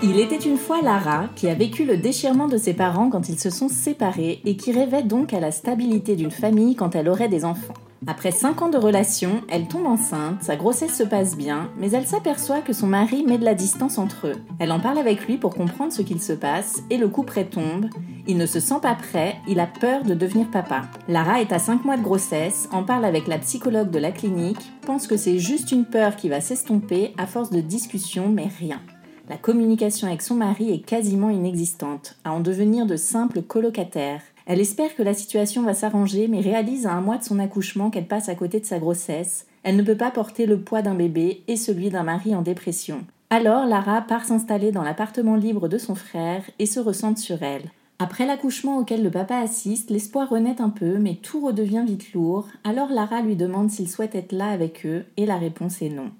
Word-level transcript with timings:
Il 0.00 0.20
était 0.20 0.36
une 0.36 0.58
fois 0.58 0.80
Lara 0.80 1.24
qui 1.34 1.48
a 1.48 1.54
vécu 1.54 1.84
le 1.84 1.96
déchirement 1.96 2.46
de 2.46 2.56
ses 2.56 2.72
parents 2.72 3.10
quand 3.10 3.28
ils 3.28 3.38
se 3.38 3.50
sont 3.50 3.68
séparés 3.68 4.40
et 4.44 4.56
qui 4.56 4.70
rêvait 4.70 5.02
donc 5.02 5.34
à 5.34 5.40
la 5.40 5.50
stabilité 5.50 6.14
d'une 6.14 6.30
famille 6.30 6.76
quand 6.76 6.94
elle 6.94 7.08
aurait 7.08 7.28
des 7.28 7.44
enfants. 7.44 7.74
Après 8.06 8.30
5 8.30 8.62
ans 8.62 8.68
de 8.68 8.78
relation, 8.78 9.42
elle 9.50 9.66
tombe 9.66 9.86
enceinte, 9.86 10.40
sa 10.40 10.54
grossesse 10.54 10.96
se 10.96 11.02
passe 11.02 11.36
bien, 11.36 11.68
mais 11.76 11.90
elle 11.90 12.06
s'aperçoit 12.06 12.60
que 12.60 12.72
son 12.72 12.86
mari 12.86 13.24
met 13.24 13.38
de 13.38 13.44
la 13.44 13.56
distance 13.56 13.98
entre 13.98 14.28
eux. 14.28 14.36
Elle 14.60 14.70
en 14.70 14.78
parle 14.78 14.98
avec 14.98 15.26
lui 15.26 15.36
pour 15.36 15.52
comprendre 15.52 15.92
ce 15.92 16.02
qu'il 16.02 16.22
se 16.22 16.32
passe 16.32 16.80
et 16.90 16.96
le 16.96 17.08
coup 17.08 17.26
tombe. 17.50 17.86
Il 18.28 18.36
ne 18.36 18.46
se 18.46 18.60
sent 18.60 18.78
pas 18.80 18.94
prêt, 18.94 19.34
il 19.48 19.58
a 19.58 19.66
peur 19.66 20.04
de 20.04 20.14
devenir 20.14 20.48
papa. 20.48 20.82
Lara 21.08 21.40
est 21.40 21.52
à 21.52 21.58
5 21.58 21.84
mois 21.84 21.96
de 21.96 22.04
grossesse, 22.04 22.68
en 22.70 22.84
parle 22.84 23.04
avec 23.04 23.26
la 23.26 23.38
psychologue 23.38 23.90
de 23.90 23.98
la 23.98 24.12
clinique, 24.12 24.72
pense 24.86 25.08
que 25.08 25.16
c'est 25.16 25.40
juste 25.40 25.72
une 25.72 25.86
peur 25.86 26.14
qui 26.14 26.28
va 26.28 26.40
s'estomper 26.40 27.14
à 27.18 27.26
force 27.26 27.50
de 27.50 27.60
discussions, 27.60 28.28
mais 28.28 28.48
rien. 28.60 28.80
La 29.28 29.36
communication 29.36 30.06
avec 30.06 30.22
son 30.22 30.36
mari 30.36 30.72
est 30.72 30.80
quasiment 30.80 31.28
inexistante, 31.28 32.16
à 32.24 32.32
en 32.32 32.40
devenir 32.40 32.86
de 32.86 32.96
simples 32.96 33.42
colocataires. 33.42 34.22
Elle 34.46 34.58
espère 34.58 34.96
que 34.96 35.02
la 35.02 35.12
situation 35.12 35.62
va 35.64 35.74
s'arranger, 35.74 36.28
mais 36.28 36.40
réalise 36.40 36.86
à 36.86 36.92
un 36.92 37.02
mois 37.02 37.18
de 37.18 37.24
son 37.24 37.38
accouchement 37.38 37.90
qu'elle 37.90 38.06
passe 38.06 38.30
à 38.30 38.34
côté 38.34 38.58
de 38.58 38.64
sa 38.64 38.78
grossesse. 38.78 39.46
Elle 39.64 39.76
ne 39.76 39.82
peut 39.82 39.98
pas 39.98 40.10
porter 40.10 40.46
le 40.46 40.58
poids 40.58 40.80
d'un 40.80 40.94
bébé 40.94 41.42
et 41.46 41.56
celui 41.56 41.90
d'un 41.90 42.04
mari 42.04 42.34
en 42.34 42.40
dépression. 42.40 43.04
Alors 43.28 43.66
Lara 43.66 44.00
part 44.00 44.24
s'installer 44.24 44.72
dans 44.72 44.82
l'appartement 44.82 45.36
libre 45.36 45.68
de 45.68 45.76
son 45.76 45.94
frère 45.94 46.42
et 46.58 46.64
se 46.64 46.80
ressente 46.80 47.18
sur 47.18 47.42
elle. 47.42 47.70
Après 47.98 48.24
l'accouchement 48.24 48.78
auquel 48.78 49.02
le 49.02 49.10
papa 49.10 49.36
assiste, 49.36 49.90
l'espoir 49.90 50.30
renaît 50.30 50.62
un 50.62 50.70
peu, 50.70 50.96
mais 50.96 51.16
tout 51.16 51.44
redevient 51.44 51.84
vite 51.86 52.14
lourd. 52.14 52.48
Alors 52.64 52.88
Lara 52.88 53.20
lui 53.20 53.36
demande 53.36 53.70
s'il 53.70 53.90
souhaite 53.90 54.14
être 54.14 54.32
là 54.32 54.48
avec 54.48 54.86
eux, 54.86 55.04
et 55.18 55.26
la 55.26 55.36
réponse 55.36 55.82
est 55.82 55.90
non. 55.90 56.12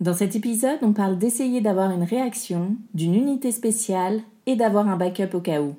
Dans 0.00 0.12
cet 0.12 0.36
épisode, 0.36 0.78
on 0.82 0.92
parle 0.92 1.16
d'essayer 1.16 1.62
d'avoir 1.62 1.90
une 1.90 2.02
réaction, 2.02 2.76
d'une 2.92 3.14
unité 3.14 3.50
spéciale 3.50 4.20
et 4.44 4.54
d'avoir 4.54 4.88
un 4.88 4.96
backup 4.96 5.34
au 5.34 5.40
cas 5.40 5.62
où. 5.62 5.74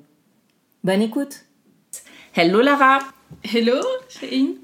Bonne 0.82 1.02
écoute 1.02 1.44
Hello 2.34 2.60
Lara 2.60 2.98
Hello, 3.44 3.80
Shane. 4.08 4.54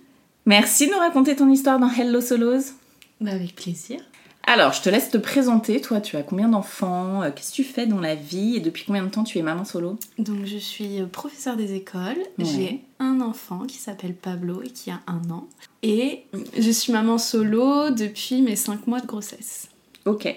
Merci 0.46 0.86
de 0.86 0.92
nous 0.92 0.98
raconter 0.98 1.36
ton 1.36 1.48
histoire 1.48 1.78
dans 1.78 1.90
Hello 1.90 2.20
Solos. 2.20 2.72
Bah 3.20 3.32
avec 3.32 3.54
plaisir. 3.54 4.00
Alors, 4.46 4.72
je 4.72 4.82
te 4.82 4.90
laisse 4.90 5.10
te 5.10 5.16
présenter. 5.16 5.80
Toi, 5.80 6.00
tu 6.00 6.16
as 6.16 6.22
combien 6.22 6.48
d'enfants? 6.48 7.22
Euh, 7.22 7.30
Qu'est-ce 7.34 7.50
que 7.50 7.54
tu 7.56 7.64
fais 7.64 7.86
dans 7.86 8.00
la 8.00 8.14
vie? 8.14 8.56
Et 8.56 8.60
depuis 8.60 8.84
combien 8.86 9.02
de 9.02 9.08
temps 9.08 9.24
tu 9.24 9.38
es 9.38 9.42
maman 9.42 9.64
solo? 9.64 9.98
Donc 10.18 10.44
je 10.44 10.58
suis 10.58 11.00
euh, 11.00 11.06
professeure 11.06 11.56
des 11.56 11.74
écoles. 11.74 12.18
Ouais. 12.38 12.44
J'ai 12.44 12.80
un 13.00 13.20
enfant 13.22 13.60
qui 13.66 13.78
s'appelle 13.78 14.14
Pablo 14.14 14.60
et 14.62 14.68
qui 14.68 14.90
a 14.90 15.00
un 15.06 15.30
an. 15.30 15.46
Et 15.82 16.24
je 16.58 16.70
suis 16.70 16.92
maman 16.92 17.16
solo 17.16 17.90
depuis 17.90 18.42
mes 18.42 18.56
5 18.56 18.86
mois 18.86 19.00
de 19.00 19.06
grossesse. 19.06 19.68
Ok. 20.04 20.28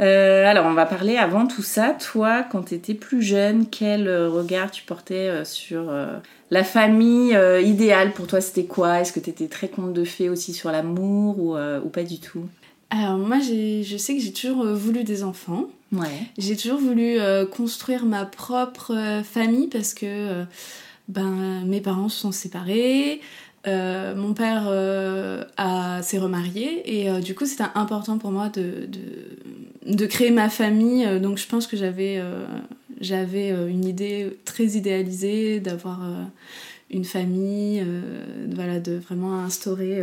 Euh, 0.00 0.44
alors, 0.46 0.66
on 0.66 0.72
va 0.74 0.86
parler 0.86 1.16
avant 1.16 1.46
tout 1.46 1.62
ça. 1.62 1.96
Toi, 2.12 2.42
quand 2.50 2.64
tu 2.64 2.74
étais 2.74 2.94
plus 2.94 3.22
jeune, 3.22 3.66
quel 3.70 4.08
euh, 4.08 4.28
regard 4.28 4.72
tu 4.72 4.82
portais 4.82 5.28
euh, 5.28 5.44
sur 5.44 5.88
euh, 5.88 6.18
la 6.50 6.64
famille 6.64 7.36
euh, 7.36 7.60
idéale 7.60 8.10
Pour 8.12 8.26
toi, 8.26 8.40
c'était 8.40 8.64
quoi? 8.64 9.00
Est-ce 9.00 9.12
que 9.12 9.20
tu 9.20 9.30
étais 9.30 9.46
très 9.46 9.68
conte 9.68 9.92
de 9.92 10.02
fées 10.02 10.28
aussi 10.28 10.52
sur 10.52 10.72
l'amour 10.72 11.38
ou, 11.38 11.56
euh, 11.56 11.80
ou 11.84 11.88
pas 11.88 12.02
du 12.02 12.18
tout? 12.18 12.44
Alors 12.90 13.18
moi, 13.18 13.38
je 13.40 13.96
sais 13.96 14.14
que 14.16 14.20
j'ai 14.22 14.32
toujours 14.32 14.62
euh, 14.64 14.74
voulu 14.74 15.04
des 15.04 15.22
enfants. 15.24 15.66
Ouais. 15.92 16.22
J'ai 16.38 16.56
toujours 16.56 16.78
voulu 16.78 17.18
euh, 17.18 17.46
construire 17.46 18.04
ma 18.04 18.24
propre 18.26 18.92
euh, 18.94 19.22
famille 19.22 19.68
parce 19.68 19.94
que 19.94 20.06
euh, 20.06 20.44
ben, 21.08 21.64
mes 21.66 21.80
parents 21.80 22.08
se 22.08 22.20
sont 22.20 22.32
séparés. 22.32 23.20
mon 23.66 24.34
père 24.34 24.64
a- 25.56 26.02
s'est 26.02 26.18
remarié 26.18 26.82
et 27.02 27.20
du 27.22 27.34
coup 27.34 27.46
c'était 27.46 27.64
important 27.74 28.18
pour 28.18 28.30
moi 28.30 28.50
de, 28.50 28.86
de, 28.86 29.94
de 29.96 30.06
créer 30.06 30.30
ma 30.30 30.50
famille 30.50 31.06
donc 31.20 31.38
je 31.38 31.46
pense 31.46 31.66
que 31.66 31.74
j'avais 31.76 32.20
j'avais 33.00 33.48
une 33.70 33.86
idée 33.86 34.36
très 34.44 34.66
idéalisée 34.76 35.60
d'avoir 35.60 36.00
une 36.90 37.06
famille 37.06 37.82
voilà 38.54 38.80
de 38.80 38.96
vraiment 38.96 39.38
instaurer 39.38 40.02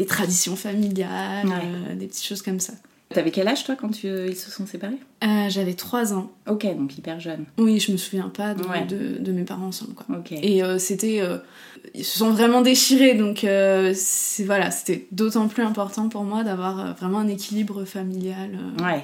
euh, 0.00 0.02
des 0.02 0.06
traditions 0.06 0.56
familiales 0.56 1.46
Ouais. 1.46 1.52
euh, 1.90 1.94
des 1.94 2.06
petites 2.06 2.24
choses 2.26 2.42
comme 2.42 2.60
ça 2.60 2.72
T'avais 3.12 3.32
quel 3.32 3.48
âge 3.48 3.64
toi 3.64 3.74
quand 3.74 3.88
tu- 3.88 4.06
ils 4.28 4.36
se 4.36 4.52
sont 4.52 4.66
séparés? 4.66 4.94
Euh, 5.24 5.48
j'avais 5.48 5.74
trois 5.74 6.14
ans 6.14 6.30
Ok, 6.48 6.64
donc 6.76 6.96
hyper 6.96 7.18
jeune. 7.18 7.44
Oui, 7.58 7.80
je 7.80 7.90
me 7.90 7.96
souviens 7.96 8.28
pas 8.28 8.54
de, 8.54 8.62
Ouais. 8.62 8.84
de, 8.84 9.18
de 9.18 9.32
mes 9.32 9.42
parents 9.42 9.66
ensemble, 9.66 9.94
quoi. 9.94 10.06
Et 10.30 10.62
euh, 10.62 10.78
c'était... 10.78 11.20
euh, 11.20 11.38
ils 11.94 12.04
se 12.04 12.18
sont 12.18 12.30
vraiment 12.30 12.60
déchirés, 12.60 13.14
donc 13.14 13.42
euh, 13.42 13.92
c'est 13.96 14.44
voilà, 14.44 14.70
c'était 14.70 15.08
d'autant 15.10 15.48
plus 15.48 15.64
important 15.64 16.08
pour 16.08 16.22
moi 16.22 16.44
d'avoir 16.44 16.78
euh, 16.78 16.92
vraiment 16.92 17.18
un 17.18 17.26
équilibre 17.26 17.84
familial. 17.84 18.50
euh. 18.78 18.84
Ouais. 18.84 19.02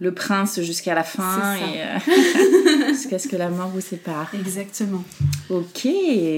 Le 0.00 0.12
prince 0.12 0.60
jusqu'à 0.62 0.94
la 0.96 1.04
fin 1.04 1.54
et 1.54 1.82
euh, 1.82 2.88
jusqu'à 2.88 3.18
ce 3.20 3.28
que 3.28 3.36
la 3.36 3.48
mort 3.48 3.68
vous 3.68 3.80
sépare. 3.80 4.28
Exactement. 4.34 5.04
Ok, 5.50 5.86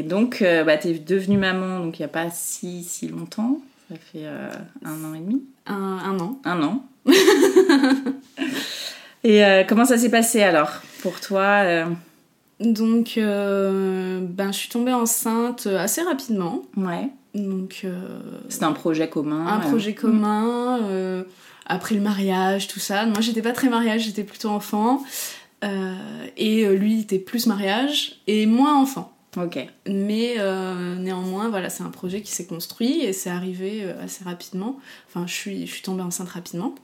donc 0.07 0.43
euh, 0.43 0.63
bah, 0.63 0.77
t'es 0.77 0.93
devenue 0.93 1.39
maman 1.39 1.81
donc 1.81 1.99
il 1.99 2.03
n'y 2.03 2.07
a 2.07 2.09
pas 2.09 2.29
si 2.31 2.85
si 2.85 3.09
longtemps. 3.09 3.61
Ça 3.89 3.95
fait 3.95 4.27
euh, 4.27 4.51
un 4.85 5.03
an 5.05 5.15
et 5.15 5.21
demi. 5.21 5.43
Un, 5.67 5.75
un 5.75 6.21
an. 6.21 6.39
Un 6.45 6.63
an. 6.63 6.85
et 9.25 9.43
euh, 9.43 9.65
comment 9.67 9.87
ça 9.87 9.97
s'est 9.97 10.11
passé 10.11 10.43
alors 10.43 10.69
pour 11.01 11.21
toi 11.21 11.63
euh, 11.65 11.87
Donc, 12.61 13.13
ben, 13.17 14.53
je 14.53 14.59
suis 14.59 14.69
tombée 14.69 14.93
enceinte 14.93 15.67
assez 15.67 16.03
rapidement. 16.03 16.65
Ouais. 16.77 17.09
Donc, 17.35 17.87
C'était 18.51 18.65
un 18.65 18.73
projet 18.73 19.09
commun. 19.09 19.47
un 19.47 19.61
projet 19.61 19.95
commun, 19.95 21.25
après 21.65 21.95
le 21.95 22.03
mariage, 22.03 22.69
tout 22.69 22.81
ça. 22.81 23.07
Moi, 23.07 23.21
j'étais 23.21 23.43
pas 23.43 23.53
très 23.53 23.71
mariage, 23.71 24.03
j'étais 24.03 24.25
plutôt 24.25 24.51
enfant. 24.51 25.03
Et 26.37 26.67
lui, 26.67 26.95
il 26.95 27.01
était 27.01 27.19
plus 27.19 27.47
mariage 27.47 28.21
et 28.27 28.45
moins 28.45 28.79
enfant. 28.79 29.18
Ok. 29.37 29.59
Mais 29.87 30.37
euh, 30.39 30.97
néanmoins, 30.97 31.49
voilà, 31.51 31.69
c'est 31.71 31.83
un 31.83 31.91
projet 31.91 32.23
qui 32.23 32.33
s'est 32.33 32.47
construit 32.47 33.01
et 33.05 33.13
c'est 33.13 33.31
arrivé 33.31 33.81
euh, 33.85 34.03
assez 34.03 34.25
rapidement. 34.25 34.79
Enfin, 35.09 35.27
je 35.27 35.33
suis, 35.35 35.67
je 35.67 35.73
suis 35.73 35.83
tombée 35.83 36.03
enceinte 36.03 36.31
rapidement. 36.31 36.75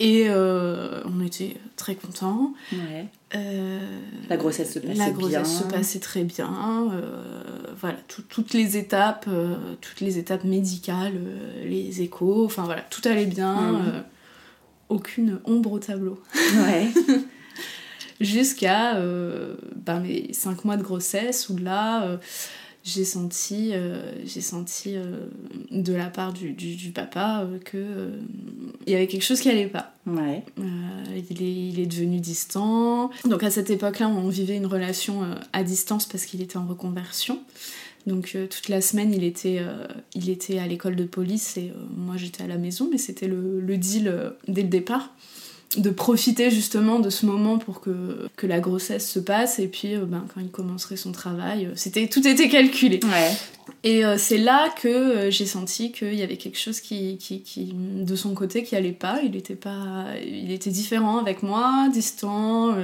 Et 0.00 0.24
euh, 0.28 1.02
on 1.04 1.24
était 1.24 1.56
très 1.76 1.94
contents. 1.94 2.52
Ouais. 2.72 3.06
Euh, 3.36 3.78
La 4.28 4.36
grossesse 4.36 4.72
se 4.72 4.78
passait 4.80 4.94
la 4.94 5.10
grossesse 5.10 5.30
bien. 5.30 5.44
se 5.44 5.64
passait 5.64 6.00
très 6.00 6.24
bien. 6.24 6.90
voilà, 7.80 7.96
tout- 8.08 8.22
toutes 8.28 8.54
les 8.54 8.76
étapes, 8.76 9.28
toutes 9.80 10.00
les 10.00 10.18
étapes 10.18 10.44
médicales, 10.44 11.20
les 11.64 12.02
échos, 12.02 12.44
enfin 12.44 12.64
voilà, 12.64 12.82
tout 12.82 13.02
allait 13.04 13.26
bien. 13.26 13.74
Euh, 13.84 14.00
aucune 14.88 15.40
ombre 15.44 15.72
au 15.72 15.78
tableau. 15.78 16.20
Ouais. 16.34 16.88
Jusqu'à 18.20 18.96
euh, 18.96 19.56
ben, 19.74 20.00
mes 20.00 20.32
5 20.32 20.64
mois 20.64 20.76
de 20.76 20.82
grossesse 20.82 21.48
où 21.48 21.56
là, 21.56 22.04
euh, 22.04 22.16
j'ai 22.84 23.04
senti, 23.04 23.72
j'ai 24.26 24.42
senti 24.42 24.96
de 25.70 25.94
la 25.94 26.10
part 26.10 26.34
du, 26.34 26.52
du, 26.52 26.90
papa 26.90 27.48
que 27.64 28.10
il 28.86 28.92
y 28.92 28.94
avait 28.94 29.06
quelque 29.06 29.22
chose 29.22 29.40
qui 29.40 29.48
allait 29.48 29.68
pas. 29.68 29.94
Ouais. 30.06 30.44
il, 30.58 31.42
est, 31.42 31.68
il 31.70 31.80
est 31.80 31.86
devenu 31.86 32.20
distant. 32.20 33.10
Donc 33.24 33.42
à 33.42 33.50
cette 33.50 33.70
époque-là, 33.70 34.06
on 34.08 34.28
vivait 34.28 34.58
une 34.58 34.66
relation 34.66 35.22
à 35.54 35.62
distance 35.62 36.04
parce 36.04 36.26
qu'il 36.26 36.42
était 36.42 36.58
en 36.58 36.66
reconversion. 36.66 37.40
Donc 38.06 38.36
toute 38.50 38.68
la 38.68 38.82
semaine, 38.82 39.14
il 39.14 39.24
était, 39.24 39.62
il 40.14 40.28
était 40.28 40.58
à 40.58 40.66
l'école 40.66 40.94
de 40.94 41.04
police 41.04 41.56
et 41.56 41.72
moi 41.96 42.18
j'étais 42.18 42.44
à 42.44 42.48
la 42.48 42.58
maison, 42.58 42.90
mais 42.92 42.98
c'était 42.98 43.28
le, 43.28 43.60
le, 43.60 43.78
deal 43.78 44.34
dès 44.46 44.60
le 44.60 44.68
départ 44.68 45.14
de 45.76 45.90
profiter 45.90 46.50
justement 46.50 46.98
de 46.98 47.10
ce 47.10 47.26
moment 47.26 47.58
pour 47.58 47.80
que, 47.80 48.28
que 48.36 48.46
la 48.46 48.60
grossesse 48.60 49.10
se 49.10 49.18
passe 49.18 49.58
et 49.58 49.68
puis 49.68 49.94
euh, 49.94 50.04
ben, 50.04 50.24
quand 50.32 50.40
il 50.40 50.50
commencerait 50.50 50.96
son 50.96 51.12
travail, 51.12 51.66
euh, 51.66 51.72
c'était 51.74 52.08
tout 52.08 52.26
était 52.26 52.48
calculé. 52.48 53.00
Et 53.82 54.04
euh, 54.04 54.16
c'est 54.18 54.38
là 54.38 54.68
que 54.80 55.30
j'ai 55.30 55.46
senti 55.46 55.92
qu'il 55.92 56.14
y 56.14 56.22
avait 56.22 56.36
quelque 56.36 56.58
chose 56.58 56.80
qui, 56.80 57.18
qui, 57.18 57.42
qui, 57.42 57.74
de 57.74 58.16
son 58.16 58.34
côté 58.34 58.62
qui 58.62 58.76
allait 58.76 58.92
pas. 58.92 59.20
Il 59.24 59.36
était 59.36 59.56
pas, 59.56 60.06
il 60.24 60.52
était 60.52 60.70
différent 60.70 61.18
avec 61.18 61.42
moi, 61.42 61.88
distant 61.92 62.74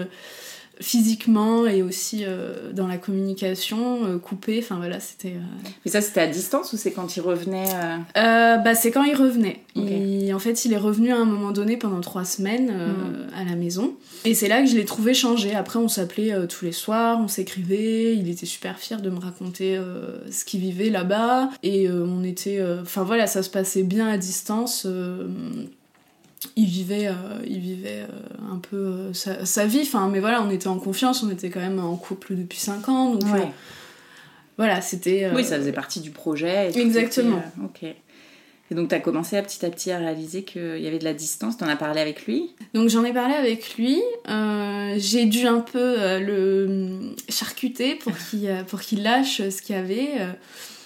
physiquement 0.81 1.67
et 1.67 1.83
aussi 1.83 2.25
euh, 2.25 2.73
dans 2.73 2.87
la 2.87 2.97
communication 2.97 4.07
euh, 4.07 4.19
coupée 4.19 4.61
enfin 4.63 4.77
voilà 4.77 4.99
c'était 4.99 5.35
euh, 5.35 5.71
mais 5.85 5.91
ça 5.91 6.01
c'était 6.01 6.23
à 6.23 6.27
distance 6.27 6.73
ou 6.73 6.79
c'est 6.79 6.93
quand 6.93 7.17
il 7.17 7.21
revenait 7.21 7.67
bah 8.15 8.75
c'est 8.75 8.91
quand 8.91 9.05
il 9.05 9.15
revenait. 9.15 9.61
En 9.77 10.39
fait 10.39 10.65
il 10.65 10.73
est 10.73 10.79
revenu 10.79 11.13
à 11.13 11.17
un 11.17 11.25
moment 11.25 11.51
donné 11.51 11.77
pendant 11.77 12.01
trois 12.01 12.25
semaines 12.25 12.71
hmm. 12.71 13.35
à 13.37 13.45
la 13.45 13.57
maison. 13.57 13.95
Et 14.25 14.35
c'est 14.35 14.49
là 14.49 14.63
que 14.63 14.69
je 14.69 14.77
l'ai 14.77 14.85
trouvé 14.85 15.13
changé. 15.15 15.55
Après 15.55 15.79
on 15.79 15.89
s'appelait 15.89 16.47
tous 16.47 16.65
les 16.65 16.73
soirs 16.73 17.19
on 17.21 17.29
s'écrivait. 17.29 18.15
Il 18.17 18.31
était 18.31 18.47
super 18.47 18.79
fier 18.79 19.01
de 19.01 19.11
me 19.11 19.19
raconter 19.19 19.79
ce 20.31 20.45
qu'il 20.45 20.61
vivait 20.61 20.91
là-bas. 20.91 21.51
Et 21.63 21.91
on 21.91 22.23
était 22.23 22.63
enfin 22.81 23.03
voilà 23.03 23.27
ça 23.27 23.43
se 23.43 23.51
passait 23.51 23.83
bien 23.83 24.09
à 24.09 24.17
distance 24.17 24.87
il 26.57 26.67
vivait, 26.67 27.09
euh, 27.09 27.13
il 27.47 27.61
vivait 27.61 28.03
euh, 28.03 28.53
un 28.53 28.59
peu 28.59 28.77
euh, 28.77 29.13
sa, 29.13 29.67
vie, 29.67 29.81
enfin, 29.83 30.09
mais 30.09 30.21
voilà, 30.21 30.43
on 30.43 30.51
était 30.51 30.69
en 30.69 30.79
confiance, 30.79 31.23
on 31.23 31.31
était 31.31 31.51
quand 31.51 31.61
même 31.61 31.79
en 31.79 31.97
couple 31.97 32.35
depuis 32.35 32.59
5 32.59 32.89
ans, 32.89 33.15
donc 33.15 33.23
voilà, 34.57 34.83
c'était... 34.83 35.31
Oui, 35.35 35.43
ça 35.43 35.57
faisait 35.57 35.73
partie 35.73 36.01
du 36.01 36.11
projet. 36.11 36.71
Exactement. 36.77 37.43
ok. 37.65 37.83
Et 38.73 38.75
donc, 38.75 38.91
tu 38.91 38.95
as 38.95 39.01
commencé 39.01 39.39
à 39.39 39.43
petit 39.43 39.65
à 39.65 39.71
petit 39.71 39.91
à 39.91 39.97
réaliser 39.97 40.45
qu'il 40.45 40.79
y 40.79 40.87
avait 40.87 40.99
de 40.99 41.05
la 41.05 41.15
distance. 41.15 41.57
Tu 41.57 41.65
en 41.65 41.69
as 41.69 41.77
parlé 41.77 41.99
avec 41.99 42.27
lui? 42.27 42.55
Donc, 42.75 42.91
j'en 42.91 43.03
ai 43.03 43.13
parlé 43.13 43.35
avec 43.35 43.77
lui. 43.79 44.01
J'ai 44.99 45.25
dû 45.25 45.47
un 45.47 45.61
peu 45.61 45.97
le 46.19 47.15
charcuter 47.31 47.95
pour 48.69 48.81
qu'il 48.83 49.03
lâche 49.03 49.39
ce 49.49 49.63
qu'il 49.63 49.75
y 49.75 49.79
avait. 49.79 50.11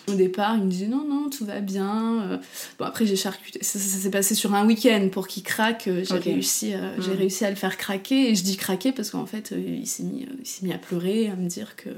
Au 0.08 0.14
départ, 0.14 0.56
il 0.56 0.64
me 0.64 0.70
disait 0.70 0.86
non, 0.86 1.04
non, 1.08 1.30
tout 1.30 1.46
va 1.46 1.60
bien. 1.60 2.22
Euh, 2.22 2.38
bon, 2.78 2.84
après, 2.84 3.06
j'ai 3.06 3.16
charcuté. 3.16 3.58
Ça, 3.62 3.78
s'est 3.78 4.10
passé 4.10 4.34
sur 4.34 4.54
un 4.54 4.66
week-end 4.66 5.08
pour 5.10 5.28
qu'il 5.28 5.42
craque. 5.42 5.88
Euh, 5.88 6.04
j'ai 6.04 6.18
réussi, 6.18 6.74
euh, 6.74 6.94
j'ai 7.00 7.12
hmm. 7.12 7.18
réussi 7.18 7.44
à 7.44 7.50
le 7.50 7.56
faire 7.56 7.76
craquer. 7.76 8.30
Et 8.30 8.34
je 8.34 8.44
dis 8.44 8.56
craquer 8.56 8.92
parce 8.92 9.10
qu'en 9.10 9.26
fait, 9.26 9.54
il 9.56 9.86
s'est 9.86 10.02
mis, 10.02 10.26
mis 10.62 10.72
à 10.72 10.78
pleurer, 10.78 11.28
à 11.28 11.36
me 11.36 11.48
dire 11.48 11.76
que 11.76 11.90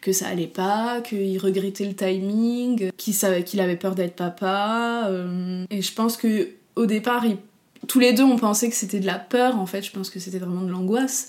que 0.00 0.12
ça 0.12 0.28
allait 0.28 0.46
pas, 0.46 1.00
qu'il 1.00 1.38
regrettait 1.38 1.86
le 1.86 1.94
timing, 1.94 2.90
qu'il 2.98 3.14
savait 3.14 3.42
qu'il 3.42 3.58
avait 3.60 3.76
peur 3.76 3.94
d'être 3.94 4.14
papa. 4.14 5.10
et 5.70 5.80
je 5.80 5.92
pense 5.94 6.18
que 6.18 6.50
au 6.76 6.84
départ, 6.84 7.24
il 7.24 7.38
tous 7.86 7.98
les 7.98 8.12
deux 8.12 8.22
on 8.22 8.36
pensait 8.36 8.68
que 8.68 8.74
c'était 8.74 9.00
de 9.00 9.06
la 9.06 9.18
peur 9.18 9.58
en 9.58 9.66
fait. 9.66 9.82
Je 9.82 9.90
pense 9.90 10.10
que 10.10 10.18
c'était 10.18 10.38
vraiment 10.38 10.62
de 10.62 10.70
l'angoisse. 10.70 11.28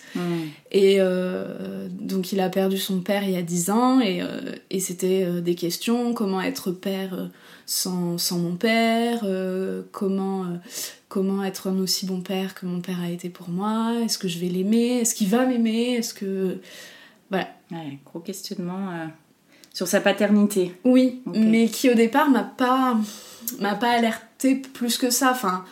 Et 0.71 0.97
euh, 0.99 1.87
donc 1.89 2.31
il 2.31 2.39
a 2.39 2.49
perdu 2.49 2.77
son 2.77 3.01
père 3.01 3.23
il 3.23 3.31
y 3.31 3.37
a 3.37 3.41
10 3.41 3.69
ans 3.69 3.99
et, 3.99 4.21
euh, 4.21 4.55
et 4.69 4.79
c'était 4.79 5.23
euh, 5.25 5.41
des 5.41 5.55
questions. 5.55 6.13
Comment 6.13 6.41
être 6.41 6.71
père 6.71 7.29
sans, 7.65 8.17
sans 8.17 8.37
mon 8.37 8.55
père? 8.55 9.25
Comment 9.91 10.45
comment 11.07 11.43
être 11.43 11.67
un 11.67 11.77
aussi 11.79 12.05
bon 12.05 12.21
père 12.21 12.55
que 12.55 12.65
mon 12.65 12.81
père 12.81 13.01
a 13.01 13.09
été 13.09 13.29
pour 13.29 13.49
moi? 13.49 13.93
Est-ce 14.03 14.17
que 14.17 14.27
je 14.27 14.39
vais 14.39 14.47
l'aimer? 14.47 14.99
Est-ce 14.99 15.15
qu'il 15.15 15.27
va 15.27 15.45
m'aimer? 15.45 15.95
Est-ce 15.95 16.13
que 16.13 16.59
voilà. 17.29 17.47
Ouais, 17.71 17.97
gros 18.05 18.19
questionnement 18.19 19.09
sur 19.73 19.87
sa 19.87 19.99
paternité. 20.01 20.73
Oui 20.83 21.21
mais 21.25 21.67
qui 21.67 21.89
au 21.89 21.95
départ 21.95 22.29
m'a 22.29 22.43
pas 22.43 22.97
m'a 23.59 23.75
pas 23.75 23.91
alerté 23.91 24.55
plus 24.55 24.97
que 24.97 25.09
ça. 25.09 25.31
Enfin 25.31 25.65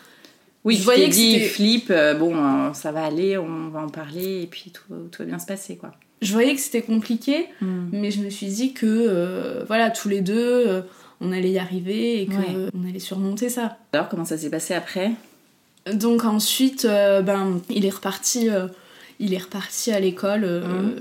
oui, 0.66 0.78
je 0.78 0.84
voyais 0.84 1.10
que 1.10 1.14
dit, 1.14 1.40
flip, 1.42 1.88
euh, 1.90 2.14
bon, 2.14 2.36
euh, 2.36 2.74
ça 2.74 2.92
va 2.92 3.04
aller, 3.04 3.38
on 3.38 3.70
va 3.70 3.82
en 3.82 3.90
parler 3.90 4.44
et 4.44 4.48
puis 4.48 4.72
tout, 4.72 4.94
tout 5.12 5.24
va 5.24 5.26
bien 5.26 5.40
se 5.40 5.46
passer, 5.46 5.76
quoi. 5.76 5.92
Je 6.22 6.32
voyais 6.32 6.56
que 6.56 6.62
c'était 6.62 6.82
compliqué, 6.82 7.48
hmm. 7.60 7.90
mais 7.92 8.12
je 8.12 8.22
me 8.22 8.30
suis 8.30 8.48
dit 8.48 8.72
que, 8.72 8.86
euh, 8.86 9.66
voilà, 9.68 9.90
tous 9.90 10.08
les 10.08 10.22
deux, 10.22 10.84
on 11.20 11.34
allait 11.34 11.52
y 11.52 11.60
arriver 11.60 12.22
et 12.22 12.28
qu'on 12.28 12.88
allait 12.88 13.00
surmonter 13.00 13.50
ça. 13.50 13.78
Alors, 13.92 14.08
comment 14.08 14.24
ça 14.24 14.38
s'est 14.38 14.50
passé 14.50 14.74
après? 14.74 15.12
Donc 15.92 16.24
ensuite, 16.24 16.86
ben, 16.86 17.60
il 17.70 17.86
est 17.86 17.90
reparti... 17.90 18.48
il 19.20 19.34
est 19.34 19.44
reparti 19.44 19.92
à 19.92 20.00
l'école. 20.00 20.46
Hmm. 20.46 20.94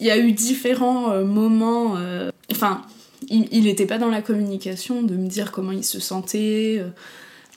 Il 0.00 0.06
y 0.06 0.10
a 0.10 0.16
eu 0.16 0.32
différents 0.32 1.22
moments. 1.22 1.98
Enfin, 2.50 2.80
il 3.28 3.64
n'était 3.64 3.86
pas 3.86 3.98
dans 3.98 4.08
la 4.08 4.22
communication 4.22 5.02
de 5.02 5.16
me 5.16 5.26
dire 5.26 5.52
comment 5.52 5.72
il 5.72 5.84
se 5.84 6.00
sentait, 6.00 6.82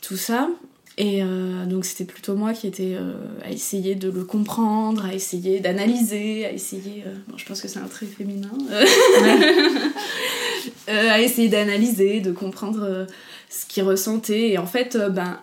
tout 0.02 0.18
ça. 0.18 0.50
Et 0.98 1.22
euh, 1.22 1.66
donc 1.66 1.84
c'était 1.84 2.06
plutôt 2.06 2.36
moi 2.36 2.54
qui 2.54 2.68
étais 2.68 2.96
euh, 2.96 3.12
à 3.44 3.52
essayer 3.52 3.96
de 3.96 4.10
le 4.10 4.24
comprendre, 4.24 5.06
à 5.06 5.14
essayer 5.14 5.60
d'analyser, 5.60 6.46
à 6.46 6.54
essayer... 6.54 7.04
Euh, 7.06 7.14
bon, 7.28 7.38
je 7.38 7.46
pense 7.46 7.62
que 7.62 7.68
c'est 7.68 7.80
un 7.80 7.88
trait 7.88 8.06
féminin. 8.06 8.52
à 10.88 11.20
essayer 11.20 11.50
d'analyser, 11.50 12.22
de 12.22 12.32
comprendre 12.32 13.08
ce 13.50 13.66
qu'il 13.66 13.84
ressentait. 13.84 14.52
Et 14.52 14.58
en 14.58 14.66
fait, 14.66 14.98
ben, 15.12 15.38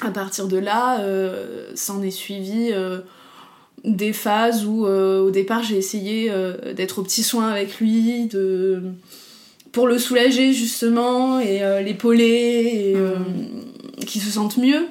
à 0.00 0.10
partir 0.10 0.48
de 0.48 0.56
là, 0.56 1.00
s'en 1.74 2.02
est 2.02 2.10
suivi 2.10 2.72
des 3.84 4.12
phases 4.12 4.66
où 4.66 4.86
au 4.86 5.30
départ 5.30 5.62
j'ai 5.62 5.76
essayé 5.76 6.32
d'être 6.74 6.98
au 6.98 7.02
petit 7.02 7.22
soin 7.22 7.48
avec 7.48 7.78
lui, 7.78 8.26
de 8.26 8.82
pour 9.72 9.86
le 9.86 9.98
soulager 9.98 10.54
justement 10.54 11.38
et 11.38 11.60
l'épauler 11.82 12.92
et, 12.92 12.94
mmh 12.94 13.75
qui 14.04 14.20
se 14.20 14.30
sentent 14.30 14.58
mieux. 14.58 14.88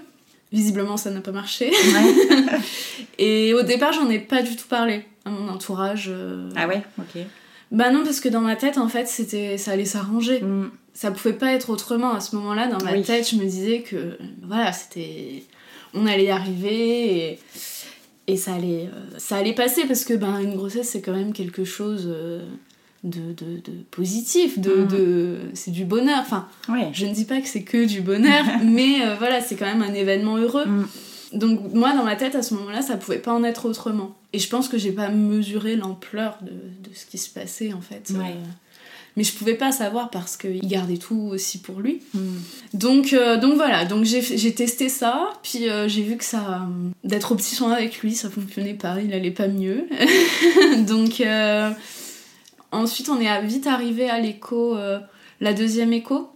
Visiblement, 0.51 0.97
ça 0.97 1.11
n'a 1.11 1.21
pas 1.21 1.31
marché. 1.31 1.71
et 3.17 3.53
au 3.53 3.63
départ, 3.63 3.93
j'en 3.93 4.09
ai 4.09 4.19
pas 4.19 4.41
du 4.41 4.55
tout 4.55 4.67
parlé 4.67 5.03
à 5.25 5.29
mon 5.29 5.49
entourage. 5.49 6.05
Euh. 6.09 6.49
Ah 6.55 6.67
ouais, 6.67 6.83
ok. 6.99 7.21
Bah 7.71 7.91
non, 7.91 8.03
parce 8.03 8.19
que 8.19 8.29
dans 8.29 8.41
ma 8.41 8.55
tête, 8.55 8.77
en 8.77 8.87
fait, 8.87 9.07
c'était, 9.07 9.57
ça 9.57 9.71
allait 9.71 9.85
s'arranger. 9.85 10.41
Mm. 10.41 10.71
Ça 10.93 11.11
pouvait 11.11 11.33
pas 11.33 11.51
être 11.51 11.71
autrement. 11.71 12.13
À 12.13 12.21
ce 12.21 12.35
moment-là, 12.37 12.67
dans 12.67 12.83
ma 12.83 12.93
tête, 13.01 13.29
je 13.29 13.35
me 13.35 13.43
disais 13.43 13.81
que, 13.81 14.17
voilà, 14.43 14.71
c'était, 14.71 15.43
on 15.93 16.05
allait 16.05 16.25
y 16.25 16.29
arriver 16.29 17.31
et, 17.31 17.39
et 18.27 18.37
ça 18.37 18.53
allait, 18.53 18.87
euh, 18.93 19.17
ça 19.17 19.37
allait 19.37 19.53
passer 19.53 19.85
parce 19.85 20.05
que, 20.05 20.13
ben, 20.13 20.39
une 20.39 20.55
grossesse, 20.55 20.89
c'est 20.89 21.01
quand 21.01 21.13
même 21.13 21.33
quelque 21.33 21.65
chose. 21.65 22.05
Euh, 22.07 22.45
de, 23.05 23.33
de, 23.33 23.57
de 23.57 23.71
positif, 23.91 24.59
de, 24.59 24.75
mm. 24.75 24.87
de 24.87 25.37
c'est 25.53 25.71
du 25.71 25.85
bonheur. 25.85 26.19
Enfin, 26.19 26.47
je 26.91 27.05
ne 27.05 27.13
dis 27.13 27.25
pas 27.25 27.39
que 27.39 27.47
c'est 27.47 27.63
que 27.63 27.85
du 27.85 28.01
bonheur, 28.01 28.43
mais 28.63 29.01
euh, 29.01 29.15
voilà, 29.17 29.41
c'est 29.41 29.55
quand 29.55 29.65
même 29.65 29.83
un 29.83 29.93
événement 29.93 30.37
heureux. 30.37 30.65
Mm. 30.65 30.87
Donc 31.33 31.73
moi, 31.73 31.93
dans 31.93 32.03
ma 32.03 32.15
tête, 32.15 32.35
à 32.35 32.41
ce 32.41 32.53
moment-là, 32.55 32.81
ça 32.81 32.97
pouvait 32.97 33.19
pas 33.19 33.33
en 33.33 33.43
être 33.43 33.65
autrement. 33.65 34.15
Et 34.33 34.39
je 34.39 34.49
pense 34.49 34.67
que 34.67 34.77
j'ai 34.77 34.91
pas 34.91 35.09
mesuré 35.09 35.75
l'ampleur 35.75 36.37
de, 36.41 36.49
de, 36.51 36.95
ce 36.95 37.05
qui 37.05 37.17
se 37.17 37.29
passait, 37.29 37.73
en 37.73 37.81
fait. 37.81 38.11
Euh, 38.15 38.21
mais 39.17 39.23
je 39.23 39.33
pouvais 39.33 39.55
pas 39.55 39.71
savoir 39.71 40.09
parce 40.09 40.35
qu'il 40.35 40.67
gardait 40.67 40.97
tout 40.97 41.29
aussi 41.31 41.59
pour 41.59 41.79
lui. 41.79 42.01
Mm. 42.13 42.19
Donc, 42.73 43.13
euh, 43.13 43.37
donc 43.37 43.55
voilà, 43.55 43.85
donc 43.85 44.05
j'ai 44.05 44.53
testé 44.53 44.89
ça, 44.89 45.29
puis 45.43 45.67
j'ai 45.87 46.01
vu 46.01 46.17
que 46.17 46.23
ça... 46.23 46.67
D'être 47.03 47.33
au 47.33 47.35
petit 47.35 47.53
soin 47.53 47.71
avec 47.71 47.99
lui, 47.99 48.15
ça 48.15 48.29
fonctionnait 48.29 48.73
pas, 48.73 48.97
il 48.99 49.13
allait 49.13 49.29
pas 49.29 49.47
mieux. 49.47 49.87
donc... 50.87 51.21
Ensuite, 52.71 53.09
on 53.09 53.19
est 53.19 53.41
vite 53.41 53.67
arrivé 53.67 54.09
à 54.09 54.19
l'écho, 54.19 54.75
euh, 54.75 54.99
la 55.39 55.53
deuxième 55.53 55.93
écho. 55.93 56.29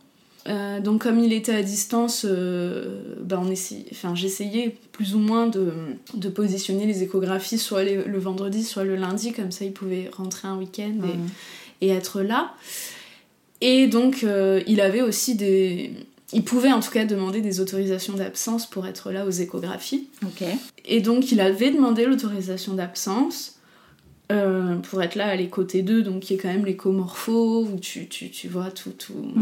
Euh, 0.48 0.80
donc, 0.80 1.04
comme 1.04 1.20
il 1.20 1.34
était 1.34 1.54
à 1.54 1.62
distance, 1.62 2.26
euh, 2.28 3.18
ben, 3.22 3.44
enfin, 3.92 4.16
j'essayais 4.16 4.76
plus 4.92 5.16
ou 5.16 5.20
moins 5.20 5.48
de, 5.48 6.30
positionner 6.30 6.86
les 6.86 7.04
échographies 7.04 7.58
soit 7.58 7.84
le 7.84 8.20
vendredi, 8.20 8.64
soit 8.64 8.84
le 8.84 8.96
lundi, 8.96 9.34
comme 9.34 9.52
ça 9.52 9.66
il 9.66 9.74
pouvait 9.74 10.10
rentrer 10.16 10.48
un 10.48 10.58
week-end 10.58 10.96
et, 11.82 11.88
et, 11.88 11.90
être 11.90 12.22
là. 12.22 12.54
Et 13.62 13.88
donc, 13.88 14.26
il 14.66 14.82
avait 14.82 15.02
aussi 15.02 15.36
des. 15.36 15.94
Il 16.32 16.44
pouvait 16.44 16.72
en 16.72 16.80
tout 16.80 16.92
cas 16.92 17.06
demander 17.06 17.42
des 17.42 17.60
autorisations 17.60 18.14
d'absence 18.14 18.70
pour 18.70 18.88
être 18.88 19.12
là 19.12 19.26
aux 19.26 19.32
échographies. 19.32 20.08
Et 20.86 21.02
donc, 21.02 21.32
il 21.32 21.42
avait 21.42 21.72
demandé 21.72 22.06
l'autorisation 22.06 22.76
d'absence. 22.76 23.59
Euh, 24.32 24.76
pour 24.76 25.02
être 25.02 25.16
là 25.16 25.30
à 25.30 25.36
les 25.36 25.48
côtés 25.48 25.82
d'eux, 25.82 26.04
donc 26.04 26.20
qui 26.22 26.36
est 26.36 26.38
quand 26.38 26.50
même 26.50 26.66
l'écomorpho, 26.66 27.66
où 27.66 27.80
tu, 27.80 28.08
tu, 28.08 28.30
tu, 28.30 28.48
vois 28.48 28.70
tout, 28.70 28.92
tout, 28.92 29.34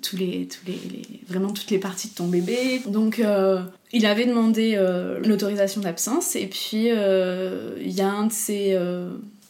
tous 0.00 0.16
les, 0.16 0.48
tous 0.48 0.66
les, 0.66 0.80
vraiment 1.28 1.52
toutes 1.52 1.70
les 1.70 1.78
parties 1.78 2.08
de 2.08 2.14
ton 2.14 2.26
bébé. 2.26 2.80
Donc 2.86 3.18
euh, 3.18 3.60
il 3.92 4.06
avait 4.06 4.24
demandé 4.24 4.76
euh, 4.76 5.20
l'autorisation 5.20 5.82
d'absence, 5.82 6.36
et 6.36 6.46
puis 6.46 6.86
il 6.86 7.92
y 7.92 8.00
a 8.00 8.10
un 8.10 8.28
de 8.28 8.32
ses 8.32 8.78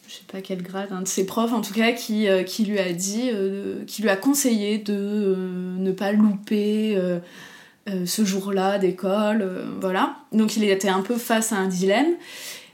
je 0.09 0.15
sais 0.15 0.23
pas 0.31 0.41
quel 0.41 0.63
grade, 0.63 0.91
un 0.91 1.03
de 1.03 1.07
ses 1.07 1.25
profs 1.25 1.53
en 1.53 1.61
tout 1.61 1.73
cas, 1.73 1.91
qui, 1.91 2.27
euh, 2.27 2.41
qui 2.41 2.65
lui 2.65 2.79
a 2.79 2.91
dit, 2.91 3.29
euh, 3.31 3.83
qui 3.85 4.01
lui 4.01 4.09
a 4.09 4.15
conseillé 4.15 4.79
de 4.79 4.95
euh, 4.95 5.77
ne 5.77 5.91
pas 5.91 6.11
louper 6.11 6.99
ce 8.05 8.23
jour-là 8.23 8.77
d'école, 8.77 9.49
voilà. 9.81 10.17
Donc 10.31 10.55
il 10.55 10.63
était 10.63 10.89
un 10.89 11.01
peu 11.01 11.15
face 11.15 11.51
à 11.51 11.57
un 11.57 11.67
dilemme, 11.67 12.13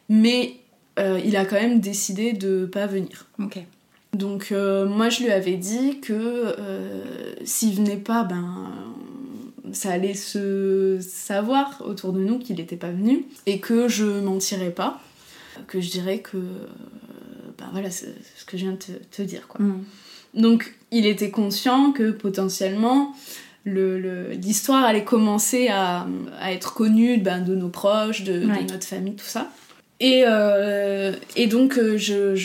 mais 0.09 0.55
il 0.97 1.35
a 1.35 1.45
quand 1.45 1.59
même 1.59 1.79
décidé 1.79 2.33
de 2.33 2.65
pas 2.65 2.87
venir. 2.87 3.27
Ok. 3.39 3.59
Donc 4.13 4.51
moi 4.51 5.09
je 5.09 5.23
lui 5.23 5.31
avais 5.31 5.57
dit 5.57 5.99
que 5.99 6.55
s'il 7.43 7.75
venait 7.75 7.97
pas, 7.97 8.23
ben 8.23 8.71
ça 9.73 9.91
allait 9.91 10.13
se 10.13 10.99
savoir 11.01 11.81
autour 11.85 12.13
de 12.13 12.19
nous 12.19 12.39
qu'il 12.39 12.57
n'était 12.57 12.77
pas 12.77 12.91
venu 12.91 13.25
et 13.45 13.59
que 13.59 13.87
je 13.87 14.05
mentirais 14.05 14.71
pas, 14.71 15.01
que 15.67 15.81
je 15.81 15.89
dirais 15.89 16.19
que 16.19 16.37
ben 17.57 17.67
voilà 17.71 17.91
ce 17.91 18.05
que 18.45 18.57
je 18.57 18.63
viens 18.63 18.73
de 18.73 18.77
te, 19.11 19.21
dire 19.21 19.47
quoi. 19.47 19.63
Mm. 19.63 19.83
Donc 20.33 20.75
il 20.91 21.05
était 21.05 21.31
conscient 21.31 21.91
que 21.91 22.11
potentiellement 22.11 23.15
l'histoire 23.65 24.81
le, 24.81 24.87
allait 24.87 25.03
commencer 25.03 25.69
à, 25.69 26.07
à 26.39 26.51
être 26.51 26.73
connue 26.73 27.17
ben, 27.17 27.41
de 27.41 27.55
nos 27.55 27.69
proches, 27.69 28.23
de, 28.23 28.39
de, 28.39 28.71
notre 28.71 28.85
famille, 28.85 29.15
tout 29.15 29.25
ça. 29.25 29.49
Et, 30.01 30.23
euh, 30.27 31.13
et 31.37 31.47
donc 31.47 31.77
euh, 31.77 31.97
je, 31.97 32.35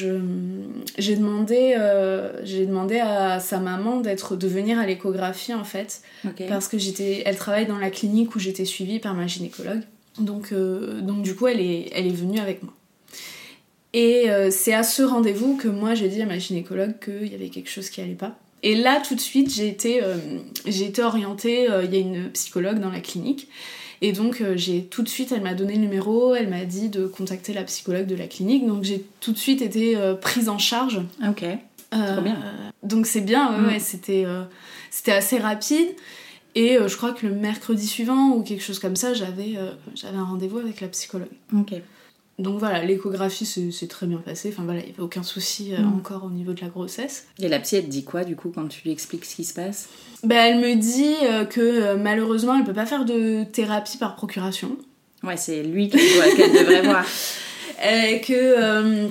j'ai 0.98 1.16
demandé, 1.16 1.74
euh, 1.76 2.30
j'ai 2.44 2.64
demandé 2.64 2.98
à 2.98 3.40
sa 3.40 3.58
maman 3.58 4.00
d'être, 4.00 4.36
de 4.36 4.46
venir 4.46 4.78
à 4.78 4.86
l'échographie 4.86 5.52
en 5.52 5.64
fait, 5.64 6.02
parce 6.48 6.68
que 6.68 6.78
j'étais, 6.78 7.22
elle 7.26 7.36
travaille 7.36 7.66
dans 7.66 7.78
la 7.78 7.90
clinique 7.90 8.36
où 8.36 8.38
j'étais 8.38 8.64
suivie 8.64 9.00
par 9.00 9.14
ma 9.14 9.26
gynécologue. 9.26 9.82
Donc, 10.18 10.52
donc 10.52 11.22
du 11.22 11.34
coup 11.34 11.48
elle 11.48 11.60
est, 11.60 11.90
elle 11.92 12.06
est 12.06 12.14
venue 12.14 12.38
avec 12.38 12.62
moi. 12.62 12.72
Et 13.94 14.26
c'est 14.50 14.74
à 14.74 14.84
ce 14.84 15.02
rendez-vous 15.02 15.56
que 15.56 15.66
moi 15.66 15.94
j'ai 15.94 16.08
dit 16.08 16.22
à 16.22 16.26
ma 16.26 16.38
gynécologue 16.38 17.00
qu'il 17.02 17.32
y 17.32 17.34
avait 17.34 17.48
quelque 17.48 17.70
chose 17.70 17.90
qui 17.90 18.00
allait 18.00 18.14
pas. 18.14 18.38
Et 18.62 18.76
là 18.76 19.02
tout 19.06 19.16
de 19.16 19.20
suite 19.20 19.52
j'ai 19.52 19.66
été, 19.66 20.00
j'ai 20.66 20.84
été 20.84 21.02
orientée, 21.02 21.66
il 21.82 21.92
y 21.92 21.96
a 21.96 22.00
une 22.00 22.30
psychologue 22.30 22.78
dans 22.78 22.90
la 22.90 23.00
clinique 23.00 23.48
et 24.02 24.12
donc 24.12 24.40
euh, 24.40 24.56
j'ai 24.56 24.84
tout 24.84 25.02
de 25.02 25.08
suite, 25.08 25.32
elle 25.32 25.42
m'a 25.42 25.54
donné 25.54 25.74
le 25.74 25.80
numéro, 25.80 26.34
elle 26.34 26.48
m'a 26.48 26.64
dit 26.64 26.88
de 26.88 27.06
contacter 27.06 27.52
la 27.52 27.64
psychologue 27.64 28.06
de 28.06 28.14
la 28.16 28.26
clinique, 28.26 28.66
donc 28.66 28.84
j'ai 28.84 29.04
tout 29.20 29.32
de 29.32 29.38
suite 29.38 29.62
été 29.62 29.96
euh, 29.96 30.14
prise 30.14 30.48
en 30.48 30.58
charge. 30.58 31.00
Ok. 31.26 31.42
Euh, 31.44 32.12
Trop 32.14 32.22
bien. 32.22 32.38
Donc 32.82 33.06
c'est 33.06 33.20
bien, 33.20 33.66
ouais, 33.66 33.76
Mm. 33.76 33.80
c'était 33.80 34.24
c'était 34.90 35.12
assez 35.12 35.38
rapide. 35.38 35.88
Et 36.56 36.78
je 36.84 36.96
crois 36.96 37.12
que 37.12 37.26
le 37.26 37.34
mercredi 37.34 37.86
suivant 37.86 38.30
ou 38.30 38.42
quelque 38.42 38.62
chose 38.62 38.78
comme 38.80 38.96
ça, 38.96 39.14
j'avais 39.14 39.54
j'avais 39.94 40.16
un 40.16 40.24
rendez-vous 40.24 40.58
avec 40.58 40.80
la 40.80 40.88
psychologue. 40.88 41.28
Ok. 41.56 41.74
Donc 42.40 42.58
voilà, 42.58 42.82
l'échographie 42.84 43.44
s'est 43.46 43.86
très 43.86 44.06
bien 44.06 44.18
passée. 44.18 44.50
Enfin 44.52 44.62
voilà, 44.64 44.80
il 44.80 44.86
n'y 44.86 44.92
avait 44.92 45.02
aucun 45.02 45.22
souci 45.22 45.74
euh, 45.74 45.78
Mm. 45.80 45.94
encore 45.98 46.24
au 46.24 46.30
niveau 46.30 46.52
de 46.52 46.60
la 46.60 46.68
grossesse. 46.68 47.26
Et 47.38 47.48
la 47.48 47.58
psy, 47.60 47.76
elle 47.76 47.84
te 47.84 47.90
dit 47.90 48.04
quoi 48.04 48.24
du 48.24 48.34
coup 48.36 48.50
quand 48.54 48.66
tu 48.68 48.80
lui 48.84 48.90
expliques 48.90 49.24
ce 49.24 49.36
qui 49.36 49.44
se 49.44 49.54
passe? 49.54 49.88
Ben, 50.24 50.36
elle 50.36 50.58
me 50.60 50.74
dit 50.80 51.14
euh, 51.24 51.44
que 51.44 51.60
euh, 51.60 51.96
malheureusement, 51.96 52.56
elle 52.56 52.64
peut 52.64 52.72
pas 52.72 52.86
faire 52.86 53.04
de 53.04 53.44
thérapie 53.44 53.98
par 53.98 54.16
procuration. 54.16 54.76
Ouais, 55.22 55.36
c'est 55.36 55.62
lui 55.62 55.88
qu'elle 55.90 56.00
doit- 56.14 56.34
qu'elle 56.34 56.52
devrait 56.52 56.82
voir. 56.88 57.04
Et 57.82 58.20
que 58.20 59.08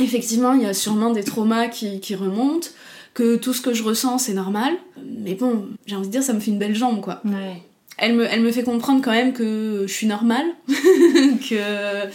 effectivement, 0.00 0.52
il 0.54 0.62
y 0.62 0.66
a 0.66 0.74
sûrement 0.74 1.10
des 1.10 1.24
traumas 1.24 1.68
qui, 1.68 2.00
qui 2.00 2.14
remontent. 2.14 2.68
Que 3.14 3.36
tout 3.36 3.52
ce 3.52 3.60
que 3.60 3.74
je 3.74 3.82
ressens, 3.82 4.16
c'est 4.16 4.32
normal. 4.32 4.72
Mais 5.20 5.34
bon, 5.34 5.68
j'ai 5.84 5.96
envie 5.96 6.06
de 6.06 6.12
dire, 6.12 6.22
ça 6.22 6.32
me 6.32 6.40
fait 6.40 6.50
une 6.50 6.58
belle 6.58 6.74
jambe, 6.74 7.02
quoi. 7.02 7.20
Ouais. 7.26 7.60
Elle 7.98 8.14
me, 8.14 8.24
elle 8.24 8.40
me 8.40 8.50
fait 8.50 8.62
comprendre 8.62 9.02
quand 9.04 9.10
même 9.10 9.34
que 9.34 9.84
je 9.86 9.92
suis 9.92 10.06
normale, 10.06 10.46
que, 10.68 12.08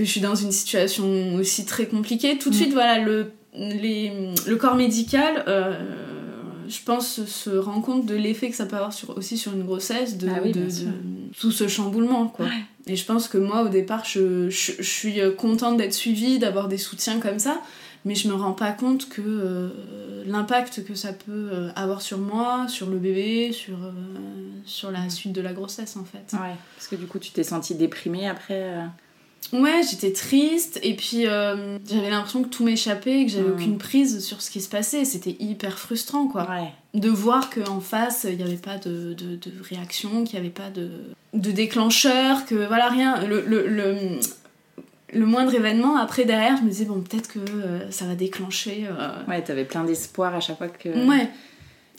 que 0.00 0.06
je 0.06 0.10
suis 0.10 0.20
dans 0.20 0.34
une 0.34 0.52
situation 0.52 1.34
aussi 1.34 1.64
très 1.64 1.86
compliquée. 1.86 2.38
Tout 2.38 2.50
de 2.50 2.54
Mm. 2.54 2.58
suite, 2.58 2.72
voilà, 2.72 2.98
le, 2.98 3.32
les, 3.54 4.12
le 4.46 4.56
corps 4.56 4.74
médical, 4.76 5.44
euh, 5.48 5.78
je 6.68 6.78
pense, 6.84 7.24
se 7.24 7.50
rend 7.50 7.80
compte 7.80 8.06
de 8.06 8.14
l'effet 8.14 8.48
que 8.50 8.56
ça 8.56 8.66
peut 8.66 8.76
avoir 8.76 8.92
sur, 8.92 9.16
aussi 9.16 9.36
sur 9.36 9.52
une 9.52 9.64
grossesse, 9.64 10.16
de, 10.18 10.28
Ah 10.28 10.40
oui, 10.42 10.52
de- 10.52 10.58
bien 10.60 10.66
de- 10.66 10.70
sûr. 10.70 10.88
tout 11.40 11.50
ce 11.52 11.66
chamboulement, 11.68 12.26
quoi. 12.28 12.46
Ouais. 12.46 12.52
Et 12.86 12.96
je 12.96 13.04
pense 13.04 13.28
que 13.28 13.38
moi, 13.38 13.62
au 13.62 13.68
départ, 13.68 14.04
je, 14.04 14.48
je, 14.50 14.72
je 14.78 14.82
suis 14.90 15.18
contente 15.36 15.76
d'être 15.76 15.94
suivie, 15.94 16.38
d'avoir 16.38 16.68
des 16.68 16.78
soutiens 16.78 17.20
comme 17.20 17.38
ça, 17.38 17.60
mais 18.04 18.14
je 18.14 18.28
me 18.28 18.34
rends 18.34 18.52
pas 18.52 18.72
compte 18.72 19.08
que 19.10 19.20
euh, 19.24 19.68
l'impact 20.26 20.84
que 20.84 20.94
ça 20.94 21.12
peut 21.12 21.50
euh, 21.52 21.70
avoir 21.76 22.00
sur 22.02 22.18
moi, 22.18 22.66
sur 22.68 22.88
le 22.88 22.98
bébé, 22.98 23.52
sur, 23.52 23.74
euh, 23.84 23.90
sur 24.64 24.90
la 24.90 25.10
suite 25.10 25.32
de 25.32 25.40
la 25.42 25.52
grossesse, 25.52 25.96
en 25.96 26.04
fait. 26.04 26.34
Ouais. 26.34 26.54
Parce 26.76 26.88
que 26.88 26.96
du 26.96 27.06
coup, 27.06 27.18
tu 27.18 27.30
t'es 27.32 27.42
sentie 27.44 27.74
déprimée 27.74 28.26
après. 28.28 28.62
Ouais, 29.52 29.80
j'étais 29.90 30.12
triste 30.12 30.78
et 30.82 30.94
puis 30.94 31.26
euh, 31.26 31.76
j'avais 31.88 32.10
l'impression 32.10 32.42
que 32.44 32.48
tout 32.48 32.62
m'échappait, 32.64 33.24
que 33.24 33.32
j'avais 33.32 33.48
Mm. 33.48 33.52
aucune 33.54 33.78
prise 33.78 34.24
sur 34.24 34.40
ce 34.42 34.50
qui 34.50 34.60
se 34.60 34.68
passait. 34.68 35.04
C'était 35.04 35.36
hyper 35.40 35.78
frustrant, 35.78 36.28
quoi. 36.28 36.48
Ouais. 36.48 36.72
De 37.00 37.08
voir 37.08 37.50
qu'en 37.50 37.80
face, 37.80 38.26
il 38.28 38.36
n'y 38.36 38.42
avait 38.44 38.56
pas 38.56 38.78
de, 38.78 39.12
de, 39.14 39.36
de 39.36 39.52
réaction, 39.62 40.22
qu'il 40.24 40.38
n'y 40.38 40.46
avait 40.46 40.54
pas 40.54 40.70
de, 40.70 40.90
de 41.34 41.50
déclencheur, 41.50 42.44
que 42.46 42.54
voilà, 42.66 42.88
rien. 42.90 43.24
Le, 43.26 43.40
le, 43.44 43.66
le, 43.66 43.96
le 45.12 45.26
moindre 45.26 45.52
événement, 45.54 45.96
après, 45.96 46.24
derrière, 46.24 46.56
je 46.56 46.62
me 46.62 46.68
disais, 46.68 46.84
bon, 46.84 47.00
peut-être 47.00 47.28
que 47.28 47.38
euh, 47.40 47.90
ça 47.90 48.04
va 48.04 48.14
déclencher. 48.14 48.84
euh, 48.88 49.08
Ouais, 49.26 49.42
t'avais 49.42 49.64
plein 49.64 49.82
d'espoir 49.84 50.32
à 50.34 50.40
chaque 50.40 50.58
fois 50.58 50.68
que. 50.68 50.88
Ouais. 51.08 51.28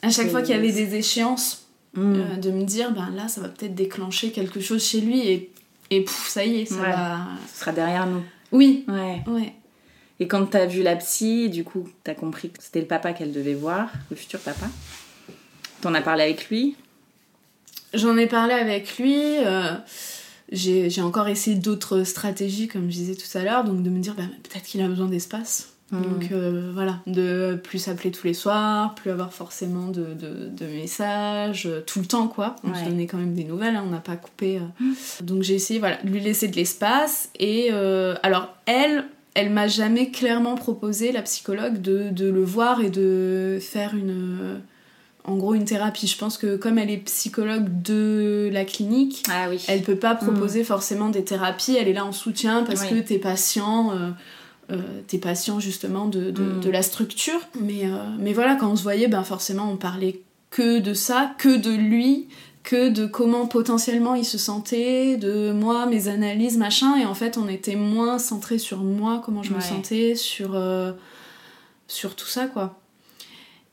À 0.03 0.09
chaque 0.09 0.29
fois 0.29 0.41
qu'il 0.41 0.55
y 0.55 0.57
avait 0.57 0.71
des 0.71 0.95
échéances, 0.95 1.67
Mm. 1.93 1.99
euh, 2.15 2.35
de 2.37 2.51
me 2.51 2.63
dire, 2.63 2.93
ben 2.93 3.09
là, 3.13 3.27
ça 3.27 3.41
va 3.41 3.49
peut-être 3.49 3.75
déclencher 3.75 4.31
quelque 4.31 4.61
chose 4.61 4.81
chez 4.81 5.01
lui 5.01 5.27
et, 5.27 5.51
et 5.91 6.01
pouf, 6.01 6.27
ça 6.29 6.43
y 6.43 6.61
est, 6.61 6.65
ça 6.65 6.75
Ouais. 6.81 6.89
va. 6.91 7.19
Ce 7.53 7.59
sera 7.59 7.71
derrière 7.71 8.07
nous. 8.07 8.23
Oui, 8.51 8.85
Ouais. 8.87 9.21
ouais. 9.27 9.53
Et 10.19 10.27
quand 10.27 10.45
t'as 10.45 10.65
vu 10.65 10.81
la 10.83 10.95
psy, 10.95 11.49
du 11.49 11.63
coup, 11.63 11.87
t'as 12.03 12.13
compris 12.15 12.49
que 12.49 12.61
c'était 12.63 12.81
le 12.81 12.87
papa 12.87 13.13
qu'elle 13.13 13.31
devait 13.31 13.53
voir, 13.53 13.89
le 14.09 14.15
futur 14.15 14.39
papa. 14.39 14.67
T'en 15.81 15.93
as 15.93 16.01
parlé 16.01 16.23
avec 16.23 16.49
lui? 16.49 16.75
J'en 17.93 18.15
ai 18.17 18.27
parlé 18.27 18.53
avec 18.53 18.97
lui. 18.97 19.15
euh, 19.17 19.73
j'ai 20.51 20.89
j'ai 20.89 21.01
encore 21.01 21.27
essayé 21.27 21.55
d'autres 21.57 22.03
stratégies, 22.03 22.67
comme 22.67 22.83
je 22.91 22.95
disais 22.97 23.15
tout 23.15 23.37
à 23.37 23.43
l'heure, 23.43 23.63
donc 23.63 23.81
de 23.83 23.89
me 23.89 23.99
dire 23.99 24.13
bah, 24.15 24.23
peut-être 24.43 24.65
qu'il 24.65 24.81
a 24.81 24.87
besoin 24.87 25.07
d'espace. 25.07 25.70
Mm. 25.91 26.01
Donc 26.01 26.31
euh, 26.31 26.71
voilà, 26.73 26.99
de 27.07 27.59
plus 27.61 27.79
s'appeler 27.79 28.11
tous 28.11 28.25
les 28.25 28.33
soirs, 28.33 28.95
plus 28.95 29.11
avoir 29.11 29.33
forcément 29.33 29.87
de, 29.87 30.05
de- 30.13 30.47
de 30.49 30.65
messages, 30.65 31.65
euh, 31.65 31.81
tout 31.85 31.99
le 31.99 32.05
temps 32.05 32.27
quoi. 32.27 32.55
On 32.63 32.73
se 32.73 32.79
Ouais. 32.79 32.85
donnait 32.89 33.07
quand 33.07 33.17
même 33.17 33.33
des 33.33 33.43
nouvelles, 33.43 33.75
hein, 33.75 33.83
on 33.85 33.91
n'a 33.91 33.97
pas 33.99 34.15
coupé. 34.15 34.57
euh. 34.59 34.85
Donc 35.23 35.43
j'ai 35.43 35.55
essayé 35.55 35.79
voilà, 35.79 35.97
de 36.03 36.09
lui 36.09 36.19
laisser 36.21 36.47
de 36.47 36.55
l'espace. 36.55 37.29
Et 37.39 37.69
euh, 37.71 38.15
alors 38.23 38.55
elle, 38.65 39.05
elle 39.33 39.49
m'a 39.49 39.67
jamais 39.67 40.11
clairement 40.11 40.55
proposé, 40.55 41.11
la 41.11 41.21
psychologue, 41.23 41.81
de, 41.81 42.09
de 42.09 42.29
le 42.29 42.43
voir 42.43 42.81
et 42.81 42.89
de 42.89 43.59
faire 43.61 43.93
une... 43.95 44.61
en 45.25 45.35
gros 45.35 45.53
une 45.55 45.65
thérapie. 45.65 46.07
Je 46.07 46.17
pense 46.17 46.37
que 46.37 46.55
comme 46.55 46.77
elle 46.77 46.89
est 46.89 46.97
psychologue 46.97 47.67
de 47.81 48.49
la 48.51 48.65
clinique, 48.65 49.23
Ah 49.29 49.47
oui. 49.49 49.63
elle 49.67 49.81
peut 49.83 49.95
pas 49.95 50.15
proposer 50.15 50.63
forcément 50.63 51.09
des 51.09 51.23
thérapies, 51.23 51.75
elle 51.79 51.87
est 51.87 51.93
là 51.93 52.05
en 52.05 52.11
soutien 52.11 52.63
parce 52.63 52.81
Oui. 52.83 52.89
que 52.89 53.07
t'es 53.07 53.19
patient, 53.19 53.91
euh, 53.91 54.09
t'es 55.07 55.17
patient 55.17 55.59
justement 55.59 56.07
de, 56.07 56.31
de, 56.31 56.43
Mm. 56.43 56.59
de 56.61 56.69
la 56.69 56.81
structure. 56.81 57.39
Mais, 57.59 57.85
euh, 57.85 57.95
mais 58.19 58.33
voilà, 58.33 58.55
quand 58.55 58.71
on 58.71 58.75
se 58.75 58.83
voyait, 58.83 59.07
ben 59.07 59.23
forcément 59.23 59.69
on 59.71 59.77
parlait 59.77 60.21
que 60.49 60.79
de 60.79 60.93
ça, 60.93 61.33
que 61.37 61.55
de 61.57 61.71
lui, 61.71 62.27
que 62.63 62.89
de 62.89 63.05
comment 63.07 63.47
potentiellement 63.47 64.15
il 64.15 64.25
se 64.25 64.37
sentait, 64.37 65.17
de 65.17 65.51
moi, 65.51 65.85
mes 65.85 66.07
analyses, 66.09 66.57
machin, 66.57 66.95
et 66.97 67.05
en 67.05 67.15
fait 67.15 67.37
on 67.37 67.47
était 67.47 67.75
moins 67.75 68.19
centré 68.19 68.57
sur 68.59 68.79
moi, 68.79 69.21
comment 69.25 69.43
je 69.43 69.53
me 69.53 69.61
sentais, 69.61 70.15
sur, 70.15 70.55
euh, 70.55 70.91
sur 71.87 72.15
tout 72.15 72.27
ça 72.27 72.47
quoi. 72.47 72.77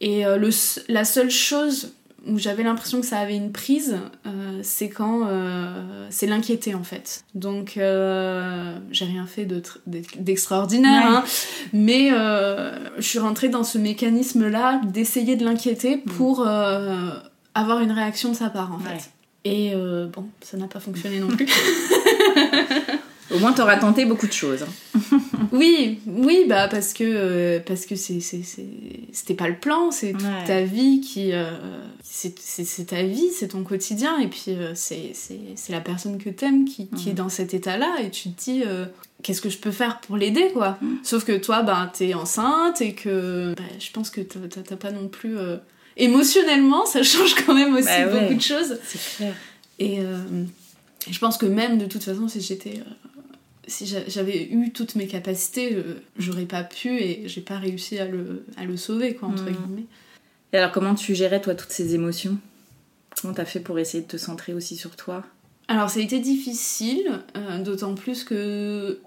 Et 0.00 0.24
euh, 0.24 0.36
le, 0.36 0.50
la 0.88 1.04
seule 1.04 1.30
chose 1.30 1.92
où 2.26 2.38
j'avais 2.38 2.62
l'impression 2.62 3.00
que 3.00 3.06
ça 3.06 3.18
avait 3.18 3.36
une 3.36 3.52
prise, 3.52 3.96
euh, 4.26 4.58
c'est 4.62 4.88
quand 4.88 5.26
euh, 5.28 6.06
c'est 6.10 6.26
l'inquiéter 6.26 6.74
en 6.74 6.82
fait. 6.82 7.24
Donc 7.34 7.76
euh, 7.76 8.76
j'ai 8.90 9.04
rien 9.04 9.26
fait 9.26 9.44
de 9.44 9.60
tr- 9.60 9.78
d'ex- 9.86 10.16
d'extraordinaire, 10.18 11.06
hein, 11.06 11.24
mais 11.72 12.10
je 12.10 13.02
suis 13.02 13.18
rentrée 13.18 13.48
dans 13.48 13.64
ce 13.64 13.78
mécanisme-là 13.78 14.80
d'essayer 14.84 15.36
de 15.36 15.44
l'inquiéter 15.44 15.96
pour 15.98 16.44
euh, 16.46 17.10
avoir 17.54 17.80
une 17.80 17.92
réaction 17.92 18.30
de 18.30 18.36
sa 18.36 18.50
part 18.50 18.72
en 18.74 18.78
fait. 18.78 19.10
Et 19.44 19.72
bon, 20.12 20.26
ça 20.42 20.56
n'a 20.58 20.66
pas 20.66 20.80
fonctionné 20.80 21.20
non 21.20 21.28
plus. 21.36 21.46
Au 23.30 23.38
moins, 23.38 23.52
t'auras 23.52 23.76
tenté 23.76 24.04
beaucoup 24.06 24.26
de 24.26 24.32
choses. 24.32 24.62
hein. 24.62 25.00
oui, 25.52 26.00
oui, 26.06 26.44
bah 26.48 26.66
parce 26.68 26.92
que 26.94 27.04
euh, 27.04 27.60
parce 27.60 27.84
que 27.86 27.94
c'est 27.96 28.20
c'est- 28.20 28.42
c'est- 28.42 28.64
c'était 29.12 29.34
pas 29.34 29.48
le 29.48 29.56
plan, 29.56 29.90
c'est 29.90 30.12
toute 30.12 30.22
Ouais. 30.22 30.44
ta 30.46 30.62
vie 30.62 31.00
qui 31.00 31.32
euh, 31.32 31.50
c'est 32.02 32.86
ta 32.86 33.02
vie, 33.02 33.28
c'est 33.32 33.48
ton 33.48 33.62
quotidien 33.64 34.18
et 34.18 34.28
puis 34.28 34.48
euh, 34.48 34.72
c'est 34.74 35.10
c'est 35.14 35.38
c'est 35.56 35.72
la 35.72 35.80
personne 35.80 36.18
que 36.18 36.30
t'aimes 36.30 36.64
qui, 36.64 36.88
qui 36.88 37.10
est 37.10 37.14
dans 37.14 37.28
cet 37.28 37.54
état-là 37.54 37.96
et 38.02 38.10
tu 38.10 38.30
te 38.30 38.42
dis 38.44 38.62
euh, 38.66 38.86
qu'est-ce 39.22 39.40
que 39.40 39.50
je 39.50 39.58
peux 39.58 39.70
faire 39.72 40.00
pour 40.00 40.16
l'aider 40.16 40.50
quoi. 40.52 40.78
Sauf 41.02 41.24
que 41.24 41.36
toi 41.36 41.62
ben 41.62 41.90
t'es 41.92 42.14
enceinte 42.14 42.80
et 42.80 42.94
que 42.94 43.54
bah, 43.56 43.62
je 43.78 43.90
pense 43.92 44.10
que 44.10 44.20
t'as- 44.22 44.76
pas 44.76 44.90
non 44.90 45.08
plus 45.08 45.36
euh, 45.38 45.56
émotionnellement 45.96 46.86
ça 46.86 47.02
change 47.12 47.34
quand 47.44 47.54
même 47.54 47.74
aussi 47.74 47.84
Bah 47.86 48.06
ouais. 48.06 48.20
beaucoup 48.22 48.34
de 48.34 48.40
choses. 48.42 48.78
C'est 48.84 49.16
clair. 49.16 49.34
Et 49.78 50.00
euh, 50.00 50.16
je 51.10 51.18
pense 51.18 51.38
que 51.38 51.46
même 51.46 51.78
de 51.78 51.86
toute 51.86 52.02
façon, 52.02 52.26
si 52.28 52.40
j'étais. 52.40 52.80
Euh, 53.68 53.70
si 53.70 53.86
j'avais 54.08 54.44
eu 54.50 54.72
toutes 54.72 54.94
mes 54.94 55.06
capacités, 55.06 55.76
j'aurais 56.18 56.46
pas 56.46 56.64
pu 56.64 56.88
et 57.00 57.28
j'ai 57.28 57.40
pas 57.40 57.58
réussi 57.58 57.98
à 57.98 58.06
le, 58.06 58.44
à 58.56 58.64
le 58.64 58.76
sauver, 58.76 59.14
quoi, 59.14 59.28
entre 59.28 59.44
Mm. 59.44 59.52
guillemets. 59.52 59.86
Et 60.52 60.56
alors, 60.56 60.72
comment 60.72 60.94
tu 60.94 61.14
gérais, 61.14 61.40
toi, 61.40 61.54
toutes 61.54 61.70
ces 61.70 61.94
émotions? 61.94 62.38
Comment 63.20 63.34
t'as 63.34 63.44
fait 63.44 63.60
pour 63.60 63.78
essayer 63.78 64.02
de 64.02 64.08
te 64.08 64.16
centrer 64.16 64.54
aussi 64.54 64.76
sur 64.76 64.96
toi? 64.96 65.24
Alors 65.70 65.90
ça 65.90 66.00
a 66.00 66.02
été 66.02 66.18
difficile, 66.20 67.20
euh, 67.36 67.62
d'autant 67.62 67.94
plus 67.94 68.24
que 68.24 69.00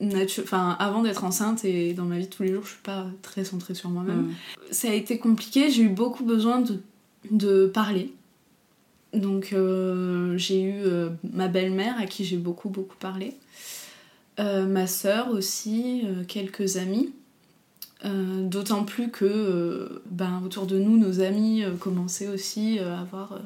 natu- 0.00 0.40
enfin, 0.42 0.74
avant 0.78 1.02
d'être 1.02 1.24
enceinte 1.24 1.66
et 1.66 1.92
dans 1.92 2.04
ma 2.06 2.16
vie 2.18 2.26
de 2.26 2.30
tous 2.32 2.44
les 2.44 2.52
jours, 2.52 2.64
je 2.64 2.70
suis 2.70 2.82
pas 2.82 3.06
très 3.20 3.44
centrée 3.44 3.74
sur 3.74 3.90
moi-même. 3.90 4.22
Mm. 4.22 4.34
Ça 4.70 4.88
a 4.88 4.94
été 4.94 5.18
compliqué, 5.18 5.70
j'ai 5.70 5.82
eu 5.82 5.88
beaucoup 5.90 6.24
besoin 6.24 6.60
de, 6.62 6.80
de 7.30 7.66
parler. 7.66 8.10
Donc 9.12 9.52
euh, 9.52 10.38
j'ai 10.38 10.62
eu 10.62 10.72
euh, 10.84 11.10
ma 11.34 11.48
belle-mère 11.48 11.98
à 11.98 12.06
qui 12.06 12.24
j'ai 12.24 12.38
beaucoup 12.38 12.70
beaucoup 12.70 12.96
parlé, 12.96 13.34
Euh, 14.40 14.64
ma 14.66 14.86
sœur 14.86 15.28
aussi, 15.30 16.02
euh, 16.04 16.24
quelques 16.26 16.76
amis. 16.76 17.12
Euh, 18.04 18.42
D'autant 18.42 18.82
plus 18.84 19.10
que 19.10 20.02
ben, 20.10 20.42
autour 20.44 20.66
de 20.66 20.78
nous, 20.78 20.96
nos 20.98 21.20
amis 21.20 21.62
commençaient 21.78 22.28
aussi 22.28 22.78
à 22.80 23.00
avoir 23.00 23.38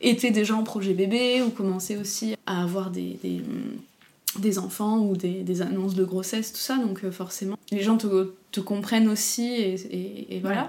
été 0.00 0.30
déjà 0.30 0.54
en 0.54 0.62
projet 0.62 0.92
bébé 0.94 1.42
ou 1.42 1.50
commençaient 1.50 1.96
aussi 1.96 2.36
à 2.46 2.62
avoir 2.62 2.90
des, 2.90 3.18
des, 3.24 3.38
hum, 3.40 3.72
des 4.38 4.58
enfants 4.58 4.98
ou 4.98 5.16
des, 5.16 5.42
des 5.42 5.62
annonces 5.62 5.94
de 5.94 6.04
grossesse, 6.04 6.52
tout 6.52 6.58
ça. 6.60 6.76
Donc 6.76 7.08
forcément, 7.10 7.56
les 7.72 7.82
gens 7.82 7.96
te, 7.96 8.30
te 8.52 8.60
comprennent 8.60 9.08
aussi 9.08 9.46
et, 9.46 9.74
et- 9.90 10.36
et 10.36 10.40
voilà. 10.40 10.62
Ouais. 10.62 10.68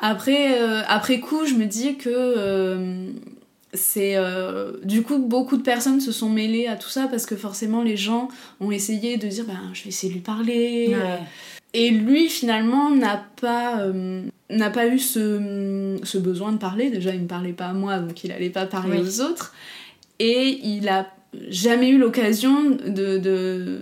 Après, 0.00 0.58
après 0.88 1.20
coup, 1.20 1.44
je 1.46 1.54
me 1.54 1.66
dis 1.66 1.96
que 1.96 3.12
c'est 3.74 4.16
euh, 4.16 4.72
du 4.84 5.02
coup 5.02 5.18
beaucoup 5.18 5.56
de 5.56 5.62
personnes 5.62 6.00
se 6.00 6.12
sont 6.12 6.28
mêlées 6.28 6.66
à 6.66 6.76
tout 6.76 6.88
ça 6.90 7.08
parce 7.08 7.24
que 7.26 7.36
forcément 7.36 7.82
les 7.82 7.96
gens 7.96 8.28
ont 8.60 8.70
essayé 8.70 9.16
de 9.16 9.26
dire 9.28 9.44
ben 9.46 9.58
je 9.72 9.84
vais 9.84 9.88
essayer 9.88 10.10
de 10.12 10.18
lui 10.18 10.22
parler 10.24 10.88
Ouais. 10.94 11.18
et 11.72 11.90
lui 11.90 12.28
finalement 12.28 12.90
n'a 12.90 13.24
pas 13.40 13.80
euh, 13.80 14.22
n'a 14.50 14.68
pas 14.70 14.86
eu 14.88 14.98
ce, 14.98 15.96
ce 16.02 16.18
besoin 16.18 16.52
de 16.52 16.58
parler 16.58 16.90
déjà 16.90 17.14
il 17.14 17.22
ne 17.22 17.26
parlait 17.26 17.54
pas 17.54 17.68
à 17.68 17.72
moi 17.72 17.98
donc 17.98 18.22
il 18.24 18.32
allait 18.32 18.50
pas 18.50 18.66
parler 18.66 18.98
Oui. 19.00 19.06
aux 19.08 19.20
autres 19.22 19.54
et 20.18 20.60
il 20.64 20.88
a 20.90 21.06
jamais 21.48 21.88
eu 21.88 21.98
l'occasion 21.98 22.68
de, 22.70 23.16
de 23.18 23.78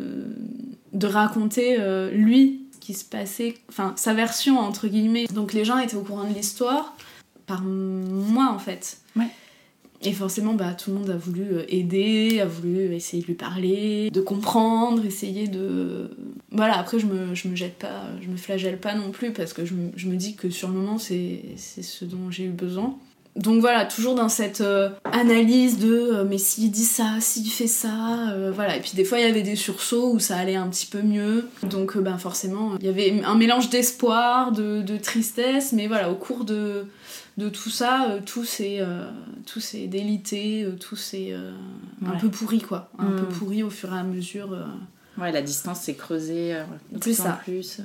de 0.92 1.06
raconter 1.06 1.76
euh, 1.80 2.10
lui 2.12 2.60
ce 2.74 2.78
qui 2.78 2.94
se 2.94 3.04
passait 3.04 3.54
enfin 3.68 3.92
sa 3.96 4.14
version 4.14 4.58
entre 4.60 4.86
guillemets 4.86 5.26
donc 5.34 5.52
les 5.52 5.64
gens 5.64 5.78
étaient 5.78 5.96
au 5.96 6.02
courant 6.02 6.28
de 6.28 6.34
l'histoire 6.34 6.94
par 7.46 7.62
moi 7.62 8.50
en 8.54 8.58
fait 8.60 8.98
Ouais. 9.16 9.26
Et 10.02 10.12
forcément, 10.12 10.54
bah, 10.54 10.72
tout 10.72 10.90
le 10.90 10.96
monde 10.96 11.10
a 11.10 11.16
voulu 11.16 11.42
euh, 11.52 11.64
aider, 11.68 12.40
a 12.40 12.46
voulu 12.46 12.94
essayer 12.94 13.22
de 13.22 13.26
lui 13.26 13.34
parler, 13.34 14.10
de 14.10 14.20
comprendre, 14.22 15.04
essayer 15.04 15.46
de... 15.46 16.10
Voilà, 16.52 16.78
après, 16.78 16.98
je 16.98 17.06
me, 17.06 17.26
me 17.26 17.56
jette 17.56 17.74
pas, 17.74 18.04
je 18.22 18.28
me 18.28 18.36
flagelle 18.36 18.78
pas 18.78 18.94
non 18.94 19.10
plus, 19.10 19.32
parce 19.32 19.52
que 19.52 19.66
je 19.66 19.74
me, 19.74 20.16
dis 20.16 20.36
que 20.36 20.48
sur 20.48 20.68
le 20.68 20.74
moment, 20.74 20.96
c'est 20.96 21.42
ce 21.56 22.06
dont 22.06 22.30
j'ai 22.30 22.44
eu 22.44 22.50
besoin. 22.50 22.96
Donc 23.36 23.60
voilà, 23.60 23.84
toujours 23.84 24.14
dans 24.14 24.28
cette 24.28 24.60
euh, 24.60 24.88
analyse 25.04 25.78
de 25.78 25.92
euh, 25.92 26.24
mais 26.28 26.36
s'il 26.36 26.70
dit 26.72 26.84
ça, 26.84 27.18
s'il 27.20 27.48
fait 27.48 27.68
ça, 27.68 28.34
voilà. 28.54 28.76
Et 28.76 28.80
puis 28.80 28.92
des 28.96 29.04
fois, 29.04 29.20
il 29.20 29.26
y 29.26 29.30
avait 29.30 29.42
des 29.42 29.54
sursauts 29.54 30.12
où 30.12 30.18
ça 30.18 30.36
allait 30.36 30.56
un 30.56 30.66
petit 30.66 30.86
peu 30.86 31.02
mieux. 31.02 31.46
Donc 31.62 31.96
ben 31.96 32.18
forcément, 32.18 32.72
il 32.80 32.86
y 32.86 32.88
avait 32.88 33.22
un 33.22 33.36
mélange 33.36 33.68
d'espoir, 33.70 34.50
de, 34.50 34.80
de 34.80 34.96
tristesse, 34.96 35.72
mais 35.72 35.86
voilà, 35.86 36.10
au 36.10 36.16
cours 36.16 36.44
de, 36.44 36.86
de 37.40 37.48
tout 37.48 37.70
ça, 37.70 38.06
euh, 38.10 38.20
tout 38.24 38.44
s'est 38.44 38.78
euh, 38.80 39.10
tout 39.46 39.60
s'est 39.60 39.86
délité, 39.86 40.62
euh, 40.62 40.72
tout 40.72 40.94
s'est 40.96 41.28
euh, 41.30 41.52
un 42.06 42.16
peu 42.18 42.28
pourri 42.28 42.60
quoi, 42.60 42.90
un 42.98 43.10
peu 43.12 43.24
pourri 43.24 43.62
au 43.62 43.70
fur 43.70 43.92
et 43.94 43.98
à 43.98 44.02
mesure. 44.02 44.56
Ouais, 45.18 45.32
la 45.32 45.42
distance 45.42 45.80
s'est 45.80 45.94
creusée 45.94 46.54
C'est 46.92 47.00
plus 47.00 47.20
en 47.20 47.24
ça. 47.24 47.40
plus. 47.42 47.80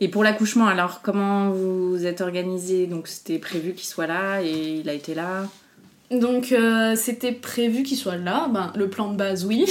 Et 0.00 0.08
pour 0.08 0.22
l'accouchement, 0.22 0.66
alors 0.66 1.00
comment 1.02 1.50
vous 1.50 2.04
êtes 2.06 2.20
organisé? 2.20 2.86
Donc 2.86 3.08
c'était 3.08 3.38
prévu 3.38 3.72
qu'il 3.72 3.86
soit 3.86 4.06
là 4.06 4.42
et 4.42 4.80
il 4.80 4.88
a 4.88 4.92
été 4.92 5.14
là? 5.14 5.46
Donc 6.10 6.54
c'était 6.96 7.32
prévu 7.32 7.82
qu'il 7.82 7.96
soit 7.96 8.16
là, 8.16 8.48
ben, 8.52 8.72
le 8.76 8.88
plan 8.88 9.10
de 9.10 9.16
base 9.16 9.44
oui. 9.44 9.66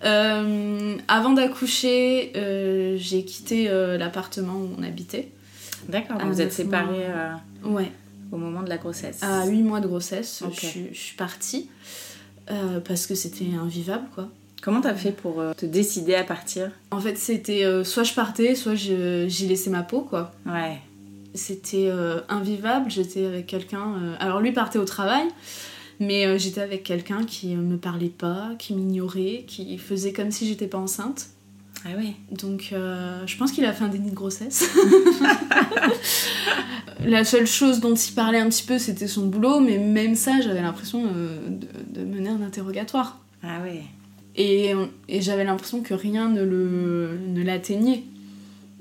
Avant 0.02 1.32
d'accoucher, 1.32 2.32
j'ai 2.96 3.24
quitté 3.24 3.68
l'appartement 3.98 4.54
où 4.54 4.70
on 4.78 4.82
habitait. 4.82 5.30
D'accord, 5.88 6.18
vous 6.26 6.40
êtes 6.40 6.52
séparés 6.52 7.06
euh, 7.08 7.34
Ouais, 7.64 7.90
au 8.34 8.38
moment 8.38 8.62
de 8.62 8.68
la 8.68 8.76
grossesse. 8.78 9.22
à 9.22 9.46
8 9.46 9.62
mois 9.62 9.80
de 9.80 9.86
grossesse, 9.86 10.42
je, 10.52 10.60
suis- 10.66 10.88
je 10.92 10.98
suis 10.98 11.16
partie. 11.16 11.68
euh, 12.50 12.78
parce 12.80 13.06
que 13.06 13.14
c'était 13.14 13.46
invivable 13.58 14.06
quoi. 14.14 14.28
Comment 14.62 14.80
t'as 14.82 14.94
fait 14.94 15.12
pour 15.12 15.40
euh, 15.40 15.52
te 15.54 15.64
décider 15.66 16.14
à 16.14 16.24
partir? 16.24 16.70
En 16.90 17.00
fait, 17.00 17.16
c'était 17.16 17.64
euh, 17.64 17.84
soit 17.84 18.02
je 18.02 18.12
partais, 18.14 18.54
soit 18.54 18.74
j'y 18.74 19.46
laissais 19.46 19.70
ma 19.70 19.82
peau 19.82 20.02
quoi. 20.02 20.32
Ouais. 20.46 20.78
C'était 21.34 21.90
invivable, 22.28 22.90
j'étais 22.90 23.26
avec 23.26 23.46
quelqu'un. 23.46 24.14
Alors 24.20 24.40
lui 24.40 24.52
partait 24.52 24.78
au 24.78 24.84
travail, 24.84 25.26
mais 25.98 26.38
j'étais 26.38 26.60
avec 26.60 26.84
quelqu'un 26.84 27.24
qui 27.24 27.56
me 27.56 27.76
parlait 27.76 28.08
pas, 28.08 28.50
qui 28.58 28.72
m'ignorait, 28.74 29.44
qui 29.48 29.76
faisait 29.78 30.12
comme 30.12 30.30
si 30.30 30.46
j'étais 30.46 30.68
pas 30.68 30.78
enceinte. 30.78 31.26
Ah 31.86 31.96
ouais. 31.96 32.14
Donc 32.32 32.70
euh, 32.72 33.26
je 33.26 33.36
pense 33.36 33.52
qu'il 33.52 33.64
a 33.64 33.72
fait 33.72 33.84
un 33.84 33.88
déni 33.88 34.10
de 34.10 34.14
grossesse. 34.14 34.68
La 37.04 37.24
seule 37.24 37.46
chose 37.46 37.80
dont 37.80 37.94
il 37.94 38.14
parlait 38.14 38.38
un 38.38 38.48
petit 38.48 38.62
peu, 38.62 38.78
c'était 38.78 39.06
son 39.08 39.26
boulot, 39.26 39.60
mais 39.60 39.78
même 39.78 40.14
ça, 40.14 40.40
j'avais 40.40 40.62
l'impression 40.62 41.04
euh, 41.14 41.36
de, 41.48 42.00
de 42.00 42.04
mener 42.06 42.30
un 42.30 42.40
interrogatoire. 42.42 43.18
Ah 43.42 43.60
ouais. 43.62 43.82
Et, 44.36 44.72
et 45.08 45.20
j'avais 45.20 45.44
l'impression 45.44 45.80
que 45.82 45.94
rien 45.94 46.28
ne 46.28 46.42
le 46.42 47.18
ne 47.28 47.42
l'atteignait. 47.42 48.04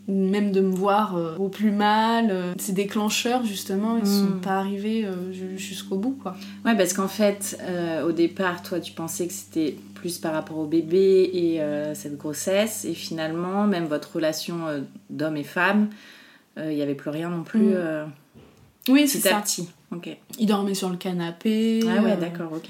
Même 0.07 0.51
de 0.51 0.59
me 0.59 0.75
voir 0.75 1.15
euh, 1.15 1.37
au 1.37 1.47
plus 1.47 1.71
mal. 1.71 2.53
ces 2.57 2.73
déclencheurs, 2.73 3.45
justement, 3.45 3.97
ils 3.97 4.05
sont 4.07 4.35
Mm. 4.35 4.41
pas 4.41 4.57
arrivés 4.59 5.07
ju- 5.31 5.57
jusqu'au 5.57 5.95
bout, 5.97 6.17
quoi. 6.21 6.35
Ouais, 6.65 6.75
parce 6.75 6.91
qu'en 6.93 7.07
fait, 7.07 7.57
au 8.05 8.11
départ, 8.11 8.61
toi, 8.63 8.79
tu 8.81 8.91
pensais 8.93 9.27
que 9.27 9.33
c'était 9.33 9.77
plus 10.03 10.17
par 10.17 10.33
rapport 10.33 10.57
au 10.57 10.65
bébé 10.65 11.29
et 11.33 11.61
euh, 11.61 11.95
cette 11.95 12.17
grossesse, 12.17 12.83
et 12.83 12.93
finalement, 12.93 13.65
même 13.67 13.85
votre 13.85 14.15
relation 14.17 14.67
euh, 14.67 14.81
d'homme 15.09 15.37
et 15.37 15.45
femme, 15.45 15.87
euh, 16.57 16.69
il 16.71 16.75
n'y 16.75 16.81
avait 16.81 16.93
plus 16.93 17.09
rien 17.09 17.29
non 17.29 17.43
plus 17.43 17.59
Mm. 17.73 18.11
Oui, 18.89 19.07
c'est 19.07 19.19
ça. 19.19 19.39
petit. 19.39 19.69
Ok. 19.95 20.09
Il 20.39 20.45
dormait 20.45 20.73
sur 20.73 20.89
le 20.89 20.97
canapé. 20.97 21.79
Ah 21.87 22.01
ouais, 22.03 22.17
d'accord, 22.17 22.51
ok. 22.51 22.69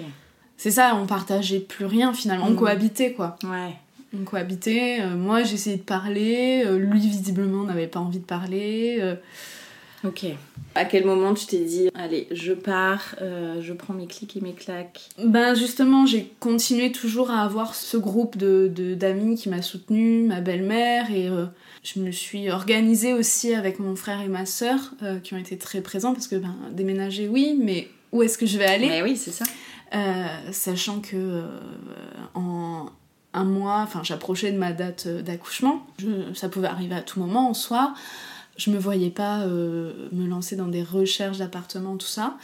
C'est 0.57 0.69
ça, 0.69 0.95
on 0.95 1.07
partageait 1.07 1.59
plus 1.59 1.85
rien, 1.87 2.13
finalement. 2.13 2.45
On 2.45 2.51
Mm. 2.51 2.55
cohabitait, 2.55 3.13
quoi. 3.13 3.35
Ouais. 3.43 3.73
On 4.15 4.23
cohabitait. 4.23 4.99
moi, 5.17 5.41
j'essayais 5.41 5.77
de 5.77 5.81
parler. 5.81 6.63
lui, 6.77 6.99
visiblement, 6.99 7.63
n'avait 7.63 7.87
pas 7.87 7.99
envie 7.99 8.19
de 8.19 8.25
parler. 8.25 9.01
Ok. 10.05 10.25
À 10.75 10.85
quel 10.85 11.05
moment 11.05 11.33
tu 11.33 11.45
t'es 11.45 11.59
dit, 11.59 11.89
allez, 11.93 12.27
je 12.31 12.51
pars, 12.51 13.15
euh, 13.21 13.61
je 13.61 13.73
prends 13.73 13.93
mes 13.93 14.07
clics 14.07 14.35
et 14.35 14.41
mes 14.41 14.53
claques? 14.53 15.07
Ben 15.23 15.53
justement, 15.53 16.05
j'ai 16.05 16.33
continué 16.39 16.91
toujours 16.91 17.29
à 17.29 17.43
avoir 17.43 17.75
ce 17.75 17.95
groupe 17.95 18.35
de 18.35 18.95
d'amis 18.95 19.35
qui 19.35 19.49
m'a 19.49 19.61
soutenue, 19.61 20.23
ma 20.23 20.41
belle-mère, 20.41 21.11
et 21.11 21.29
euh, 21.29 21.45
je 21.83 21.99
me 21.99 22.11
suis 22.11 22.49
organisée 22.49 23.13
aussi 23.13 23.53
avec 23.53 23.79
mon 23.79 23.95
frère 23.95 24.19
et 24.21 24.27
ma 24.27 24.45
sœur, 24.47 24.93
euh, 25.03 25.19
qui 25.19 25.35
ont 25.35 25.37
été 25.37 25.57
très 25.57 25.81
présents, 25.81 26.13
parce 26.13 26.27
que 26.27 26.37
ben, 26.37 26.55
déménager, 26.71 27.27
oui, 27.27 27.55
mais 27.61 27.87
où 28.11 28.23
est-ce 28.23 28.37
que 28.37 28.47
je 28.47 28.57
vais 28.57 28.65
aller? 28.65 28.87
Mais 28.87 29.03
oui, 29.03 29.15
c'est 29.15 29.31
ça. 29.31 29.45
Sachant 30.51 31.01
que 31.01 31.43
en 32.33 32.87
un 33.35 33.43
mois, 33.43 33.81
enfin 33.83 34.01
j'approchais 34.03 34.51
de 34.51 34.57
ma 34.57 34.73
date 34.73 35.07
d'accouchement, 35.07 35.85
ça 36.33 36.49
pouvait 36.49 36.67
arriver 36.67 36.95
à 36.95 37.01
tout 37.03 37.19
moment 37.19 37.47
en 37.49 37.53
soi, 37.53 37.93
je 38.57 38.71
me 38.71 38.77
voyais 38.77 39.09
pas 39.09 39.41
euh, 39.41 40.09
me 40.11 40.27
lancer 40.27 40.55
dans 40.55 40.67
des 40.67 40.83
recherches 40.83 41.37
d'appartements, 41.37 41.97
tout 41.97 42.07
ça. 42.07 42.37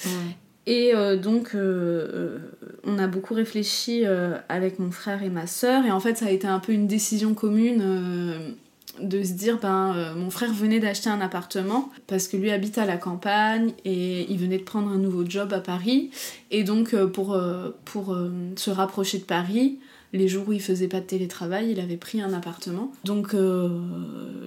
Et 0.66 0.94
euh, 0.94 1.18
donc, 1.18 1.52
euh, 1.56 2.38
on 2.84 3.00
a 3.00 3.08
beaucoup 3.08 3.34
réfléchi 3.34 4.06
avec 4.50 4.80
mon 4.80 4.92
frère 4.92 5.24
et 5.24 5.30
ma 5.30 5.48
sœur, 5.48 5.86
et 5.86 5.92
en 5.92 6.00
fait, 6.00 6.18
ça 6.18 6.26
a 6.28 6.32
été 6.32 6.48
un 6.48 6.60
peu 6.60 6.72
une 6.74 6.88
décision 6.88 7.34
commune 7.34 8.56
de 9.02 9.24
se 9.24 9.34
dire 9.34 9.60
ben, 9.60 9.94
euh, 9.96 10.16
mon 10.16 10.30
frère 10.30 10.54
venait 10.54 10.80
d'acheter 10.80 11.10
un 11.10 11.22
appartement 11.22 11.90
parce 12.08 12.28
que 12.28 12.38
lui 12.38 12.52
habite 12.52 12.78
à 12.78 12.86
la 12.86 12.98
campagne 12.98 13.74
et 13.86 14.32
il 14.32 14.38
venait 14.38 14.58
de 14.58 14.64
prendre 14.64 14.90
un 14.90 14.98
nouveau 14.98 15.26
job 15.28 15.54
à 15.54 15.60
Paris. 15.60 16.12
Et 16.52 16.64
donc, 16.64 16.94
euh, 16.94 17.08
pour, 17.08 17.34
euh, 17.34 17.76
pour 17.86 18.18
se 18.56 18.70
rapprocher 18.70 19.20
de 19.20 19.24
Paris, 19.24 19.80
les 20.14 20.28
jours 20.28 20.48
où 20.48 20.54
il 20.54 20.62
faisait 20.62 20.88
pas 20.88 21.00
de 21.02 21.06
télétravail, 21.06 21.72
il 21.72 21.80
avait 21.80 21.98
pris 21.98 22.20
un 22.22 22.34
appartement. 22.34 22.92
Donc, 23.04 23.34
euh, 23.34 23.70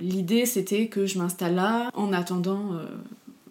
l'idée 0.00 0.44
c'était 0.46 0.86
que 0.88 1.06
je 1.06 1.18
m'installe 1.18 1.54
là 1.54 1.90
en 1.94 2.12
attendant. 2.12 2.74
euh, 2.74 2.84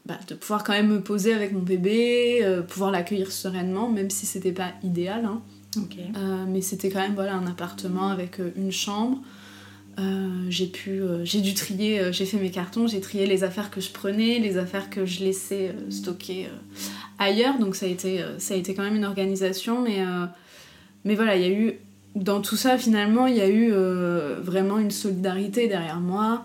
bah, 0.05 0.17
de 0.27 0.33
pouvoir 0.33 0.63
quand 0.63 0.73
même 0.73 0.87
me 0.87 0.99
poser 1.01 1.31
avec 1.31 1.53
mon 1.53 1.61
bébé, 1.61 2.39
euh, 2.41 2.63
pouvoir 2.63 2.89
l'accueillir 2.89 3.31
sereinement, 3.31 3.87
même 3.87 4.09
si 4.09 4.25
c'était 4.25 4.51
pas 4.51 4.71
idéal. 4.83 5.25
hein. 5.25 5.41
Mais 6.47 6.61
c'était 6.61 6.89
quand 6.89 6.99
même 6.99 7.13
voilà, 7.13 7.35
un 7.35 7.45
appartement 7.45 8.09
avec 8.09 8.39
une 8.57 8.71
chambre. 8.71 9.21
J'ai 10.49 10.65
pu, 10.65 11.01
j'ai 11.23 11.41
dû 11.41 11.53
trier, 11.53 12.11
j'ai 12.11 12.25
fait 12.25 12.37
mes 12.37 12.49
cartons, 12.49 12.87
j'ai 12.87 12.99
trié 12.99 13.27
les 13.27 13.43
affaires 13.43 13.69
que 13.69 13.79
je 13.79 13.91
prenais, 13.91 14.39
les 14.39 14.57
affaires 14.57 14.89
que 14.89 15.05
je 15.05 15.23
laissais 15.23 15.75
stocker 15.91 16.47
ailleurs. 17.19 17.59
Donc 17.59 17.75
ça 17.75 17.85
a 17.85 17.89
été, 17.89 18.21
ça 18.39 18.55
a 18.55 18.57
été 18.57 18.73
quand 18.73 18.81
même 18.81 18.95
une 18.95 19.05
organisation, 19.05 19.83
mais, 19.83 19.99
mais 21.05 21.13
voilà, 21.13 21.35
il 21.37 21.41
y 21.43 21.45
a 21.45 21.49
eu 21.51 21.75
dans 22.15 22.41
tout 22.41 22.57
ça, 22.57 22.77
finalement, 22.77 23.27
il 23.27 23.37
y 23.37 23.41
a 23.41 23.49
eu 23.49 23.71
vraiment 24.41 24.77
une 24.77 24.91
solidarité 24.91 25.67
derrière 25.67 25.99
moi. 25.99 26.43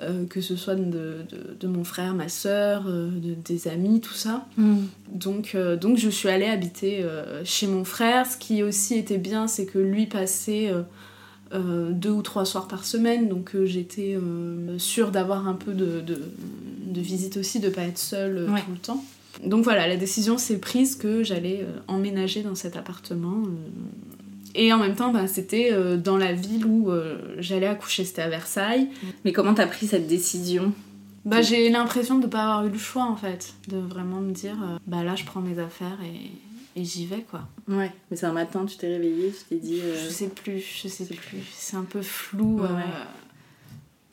Euh, 0.00 0.26
que 0.26 0.40
ce 0.40 0.54
soit 0.54 0.76
de, 0.76 1.24
de, 1.58 1.66
mon 1.66 1.82
frère, 1.82 2.14
ma 2.14 2.28
soeur, 2.28 2.84
euh, 2.86 3.10
de, 3.10 3.34
des 3.34 3.66
amis, 3.66 4.00
tout 4.00 4.14
ça. 4.14 4.46
Mm. 4.56 4.76
Donc, 5.12 5.56
euh, 5.56 5.76
donc 5.76 5.98
je 5.98 6.08
suis 6.08 6.28
allée 6.28 6.46
habiter 6.46 7.04
chez 7.44 7.66
mon 7.66 7.84
frère. 7.84 8.26
Ce 8.26 8.36
qui 8.36 8.62
aussi 8.62 8.94
était 8.94 9.18
bien, 9.18 9.48
c'est 9.48 9.66
que 9.66 9.78
lui 9.78 10.06
passait 10.06 10.72
deux 11.52 12.10
ou 12.10 12.22
trois 12.22 12.44
soirs 12.44 12.68
par 12.68 12.84
semaine, 12.84 13.28
donc 13.28 13.56
j'étais 13.64 14.16
sûre 14.76 15.10
d'avoir 15.10 15.48
un 15.48 15.54
peu 15.54 15.72
de, 15.72 16.00
de, 16.00 17.00
visite 17.00 17.36
aussi, 17.36 17.58
de 17.58 17.68
pas 17.68 17.82
être 17.82 17.98
seule 17.98 18.46
tout 18.46 18.72
le 18.72 18.78
temps. 18.78 19.04
Donc 19.44 19.64
voilà, 19.64 19.88
la 19.88 19.96
décision 19.96 20.36
s'est 20.38 20.58
prise 20.58 20.96
que 20.96 21.22
j'allais 21.24 21.64
emménager 21.86 22.42
dans 22.42 22.54
cet 22.54 22.76
appartement 22.76 23.44
et 24.58 24.72
en 24.72 24.78
même 24.78 24.96
temps, 24.96 25.12
bah, 25.12 25.28
c'était 25.28 25.70
euh, 25.72 25.96
dans 25.96 26.16
la 26.16 26.32
ville 26.32 26.66
où 26.66 26.90
euh, 26.90 27.36
j'allais 27.38 27.68
accoucher, 27.68 28.04
c'était 28.04 28.22
à 28.22 28.28
Versailles. 28.28 28.88
Mais 29.24 29.32
comment 29.32 29.54
t'as 29.54 29.68
pris 29.68 29.86
cette 29.86 30.08
décision 30.08 30.72
bah, 31.24 31.42
J'ai 31.42 31.70
l'impression 31.70 32.18
de 32.18 32.26
ne 32.26 32.30
pas 32.30 32.42
avoir 32.42 32.66
eu 32.66 32.70
le 32.70 32.78
choix 32.78 33.04
en 33.04 33.14
fait, 33.14 33.54
de 33.68 33.78
vraiment 33.78 34.20
me 34.20 34.32
dire, 34.32 34.56
euh, 34.60 34.78
bah 34.88 35.04
là 35.04 35.14
je 35.14 35.24
prends 35.24 35.40
mes 35.40 35.60
affaires 35.60 35.98
et, 36.02 36.80
et 36.80 36.84
j'y 36.84 37.06
vais 37.06 37.22
quoi. 37.22 37.42
Ouais, 37.68 37.92
mais 38.10 38.16
c'est 38.16 38.26
un 38.26 38.32
matin, 38.32 38.64
tu 38.66 38.76
t'es 38.76 38.88
réveillée, 38.88 39.30
tu 39.30 39.44
t'es 39.48 39.60
dit. 39.64 39.80
Je 39.80 40.10
sais 40.10 40.28
plus, 40.28 40.58
je 40.58 40.88
sais 40.88 41.04
plus, 41.04 41.46
c'est 41.52 41.76
un 41.76 41.84
peu 41.84 42.02
flou. 42.02 42.60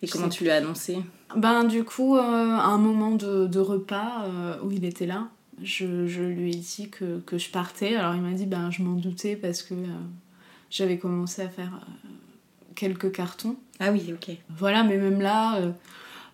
Et 0.03 0.07
comment 0.07 0.29
tu 0.29 0.43
lui 0.43 0.51
as 0.51 0.57
annoncé 0.57 0.99
Ben 1.35 1.63
du 1.63 1.83
coup, 1.83 2.17
à 2.17 2.65
un 2.65 2.77
moment 2.77 3.15
de, 3.15 3.47
de 3.47 3.59
repas 3.59 4.27
où 4.63 4.71
il 4.71 4.85
était 4.85 5.07
là, 5.07 5.29
je, 5.63 6.05
je, 6.05 6.21
lui 6.21 6.51
ai 6.51 6.55
dit 6.55 6.89
que, 6.89 7.19
que, 7.21 7.39
je 7.39 7.49
partais. 7.49 7.95
Alors 7.95 8.13
il 8.13 8.21
m'a 8.21 8.33
dit, 8.33 8.45
ben 8.45 8.69
je 8.69 8.83
m'en 8.83 8.93
doutais 8.93 9.35
parce 9.35 9.63
que 9.63 9.73
j'avais 10.75 10.97
commencé 10.97 11.41
à 11.41 11.47
faire 11.47 11.71
euh, 11.73 12.09
quelques 12.75 13.11
cartons. 13.11 13.55
Ah 13.79 13.91
oui, 13.91 14.13
ok. 14.13 14.35
Voilà, 14.49 14.83
mais 14.83 14.97
même 14.97 15.21
là, 15.21 15.57
euh, 15.57 15.71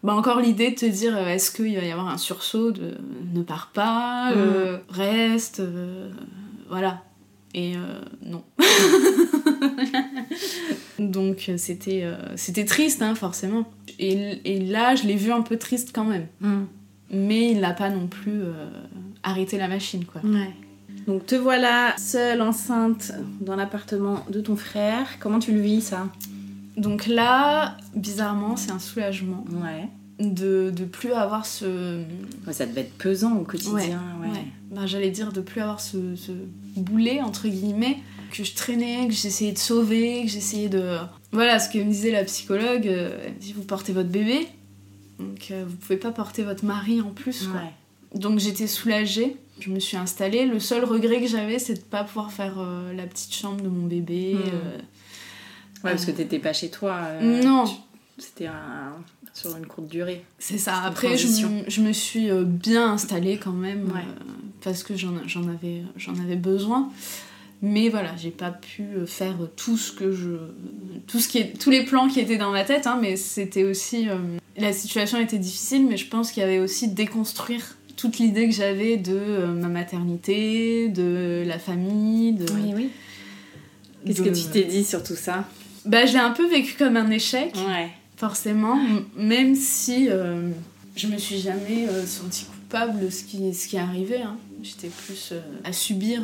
bah 0.04 0.16
encore 0.16 0.40
l'idée 0.40 0.72
de 0.72 0.76
te 0.76 0.86
dire 0.86 1.16
euh, 1.16 1.28
est-ce 1.28 1.52
qu'il 1.52 1.76
va 1.76 1.84
y 1.84 1.92
avoir 1.92 2.08
un 2.08 2.18
sursaut 2.18 2.72
de 2.72 2.96
ne 3.34 3.44
pars 3.44 3.70
pas, 3.72 4.34
mm. 4.34 4.80
reste, 4.90 5.62
voilà. 6.70 7.04
Et 7.54 7.74
non. 8.24 8.44
Donc 11.00 11.52
c'était 11.58 12.10
c'était 12.38 12.64
triste, 12.64 13.02
hein, 13.02 13.14
forcément. 13.14 13.70
Et, 14.00 14.40
et, 14.46 14.62
là, 14.62 14.96
je 14.96 15.04
l'ai 15.04 15.18
vu 15.18 15.34
un 15.34 15.42
peu 15.42 15.58
triste 15.58 15.92
quand 15.94 16.06
même. 16.06 16.28
Mm. 16.40 16.64
Mais 17.12 17.52
il 17.52 17.60
n'a 17.60 17.74
pas 17.74 17.90
non 17.90 18.08
plus 18.08 18.42
arrêté 19.22 19.58
la 19.58 19.68
machine, 19.68 20.06
quoi. 20.06 20.22
Ouais. 20.24 20.54
Donc 21.08 21.26
te 21.26 21.36
voilà 21.36 21.96
seule, 21.98 22.42
enceinte, 22.42 23.12
dans 23.40 23.56
l'appartement 23.56 24.26
de 24.30 24.42
ton 24.42 24.56
frère. 24.56 25.20
Comment 25.20 25.40
tu 25.40 25.52
le 25.52 25.62
vis 25.62 25.82
ça? 25.82 26.08
Donc 26.78 27.08
là, 27.08 27.78
bizarrement, 27.96 28.56
c'est 28.56 28.72
un 28.72 28.80
soulagement. 28.80 29.44
Ouais. 29.52 29.88
De, 30.20 30.72
de 30.76 30.86
plus 30.86 31.14
avoir 31.14 31.48
ce... 31.48 32.04
ça 32.52 32.68
devait 32.68 32.82
être 32.82 32.94
pesant 32.94 33.36
au 33.38 33.44
quotidien. 33.44 34.00
Ouais, 34.22 34.46
Ben, 34.70 34.86
J'allais 34.86 35.10
dire 35.10 35.34
de 35.34 35.42
plus 35.42 35.62
avoir 35.62 35.80
ce, 35.80 36.16
ce, 36.16 36.32
boulet, 36.76 37.22
entre 37.22 37.48
guillemets, 37.48 37.98
que 38.32 38.44
je 38.44 38.54
traînais, 38.54 39.08
que 39.08 39.14
j'essayais 39.14 39.52
de 39.52 39.58
sauver, 39.58 40.24
que 40.24 40.30
j'essayais 40.30 40.70
de... 40.70 40.98
Voilà, 41.32 41.60
ce 41.60 41.70
que 41.70 41.80
me 41.80 41.86
disait 41.86 42.12
la 42.12 42.24
psychologue, 42.24 42.88
euh, 42.88 43.18
elle 43.26 43.34
me 43.34 43.40
dit 43.40 43.54
vous 43.54 43.64
portez 43.64 43.94
votre 43.94 44.10
bébé, 44.10 44.48
donc 45.18 45.48
euh, 45.50 45.64
vous 45.68 45.76
pouvez 45.78 45.98
pas 45.98 46.12
porter 46.12 46.44
votre 46.44 46.66
mari 46.66 47.02
en 47.02 47.10
plus. 47.10 47.48
Quoi. 47.48 47.62
Donc 48.14 48.40
j'étais 48.40 48.68
soulagée 48.68 49.38
je 49.62 49.70
me 49.70 49.80
suis 49.80 49.98
installée. 49.98 50.46
Le 50.46 50.60
seul 50.60 50.84
regret 50.84 51.22
que 51.22 51.28
j'avais, 51.28 51.60
c'est 51.60 51.76
de 51.76 51.80
pas 51.80 52.04
pouvoir 52.04 52.32
faire 52.32 52.56
euh, 52.60 52.94
la 52.94 53.06
petite 53.06 53.34
chambre 53.34 53.62
de 53.62 53.70
mon 53.70 53.86
bébé. 53.86 54.36
Euh, 54.36 54.78
ouais, 55.84 55.92
parce 55.92 56.06
que 56.06 56.12
t'étais 56.12 56.40
pas 56.40 56.54
chez 56.54 56.70
toi. 56.70 56.98
Euh, 57.04 57.44
non. 57.44 57.66
C'était 58.18 58.50
sur 59.34 59.56
une 59.56 59.66
courte 59.66 59.88
durée. 59.88 60.26
C'est 60.40 60.58
ça. 60.58 60.82
Après, 60.84 61.18
je 61.18 61.28
me, 61.46 61.70
je 61.70 61.82
me, 61.82 61.94
suis 61.94 62.30
bien 62.44 62.94
installée 62.94 63.38
quand 63.38 63.54
même 63.54 63.92
parce 64.64 64.84
que 64.84 64.96
j'en 64.96 65.16
avais, 65.48 65.84
avais 66.08 66.36
besoin. 66.36 66.90
Mais 67.64 67.90
voilà, 67.90 68.16
j'ai 68.18 68.32
pas 68.32 68.50
pu 68.50 68.86
faire 69.06 69.36
tout 69.56 69.78
ce 69.78 69.92
que 69.92 70.12
je. 70.12 70.32
Tout 71.08 71.20
ce 71.20 71.28
qui 71.28 71.38
est, 71.38 71.60
tous 71.60 71.70
les 71.70 71.86
plans 71.86 72.08
qui 72.08 72.20
étaient 72.20 72.38
dans 72.38 72.52
ma 72.52 72.64
tête, 72.64 72.86
hein, 72.86 72.98
mais 73.02 73.16
c'était 73.16 73.64
aussi. 73.64 74.08
la 74.58 74.74
situation 74.74 75.20
était 75.20 75.40
difficile, 75.40 75.88
mais 75.88 75.98
je 75.98 76.08
pense 76.08 76.32
qu'il 76.32 76.42
y 76.42 76.46
avait 76.46 76.60
aussi 76.60 76.90
déconstruire 76.90 77.76
toute 77.96 78.20
l'idée 78.20 78.48
que 78.48 78.54
j'avais 78.54 78.98
de 78.98 79.16
euh, 79.16 79.48
ma 79.48 79.68
maternité, 79.68 80.90
de 80.90 81.44
la 81.46 81.60
famille, 81.60 82.34
de... 82.34 82.46
Oui, 82.54 82.74
oui. 82.76 82.90
Qu'est-ce 84.06 84.22
que 84.22 84.30
tu 84.30 84.46
t'es 84.52 84.64
dit 84.64 84.84
sur 84.84 85.04
tout 85.04 85.16
ça? 85.16 85.46
Bah, 85.86 86.06
je 86.06 86.14
l'ai 86.14 86.20
un 86.20 86.32
peu 86.32 86.48
vécu 86.50 86.76
comme 86.78 86.98
un 86.98 87.10
échec, 87.12 87.54
ouais. 87.56 87.90
forcément, 88.18 88.80
même 89.16 89.56
si 89.56 90.10
euh, 90.10 90.50
je 90.96 91.08
me 91.08 91.18
suis 91.18 91.38
jamais 91.38 91.88
euh, 91.88 92.06
sentie 92.06 92.46
coupable 92.46 93.00
de 93.00 93.10
ce 93.10 93.24
qui, 93.24 93.54
ce 93.54 93.68
qui 93.68 93.76
est 93.76 93.80
arrivé. 93.80 94.22
Hein. 94.22 94.38
J'étais 94.64 94.90
plus 94.90 95.34
à 95.64 95.74
subir, 95.74 96.22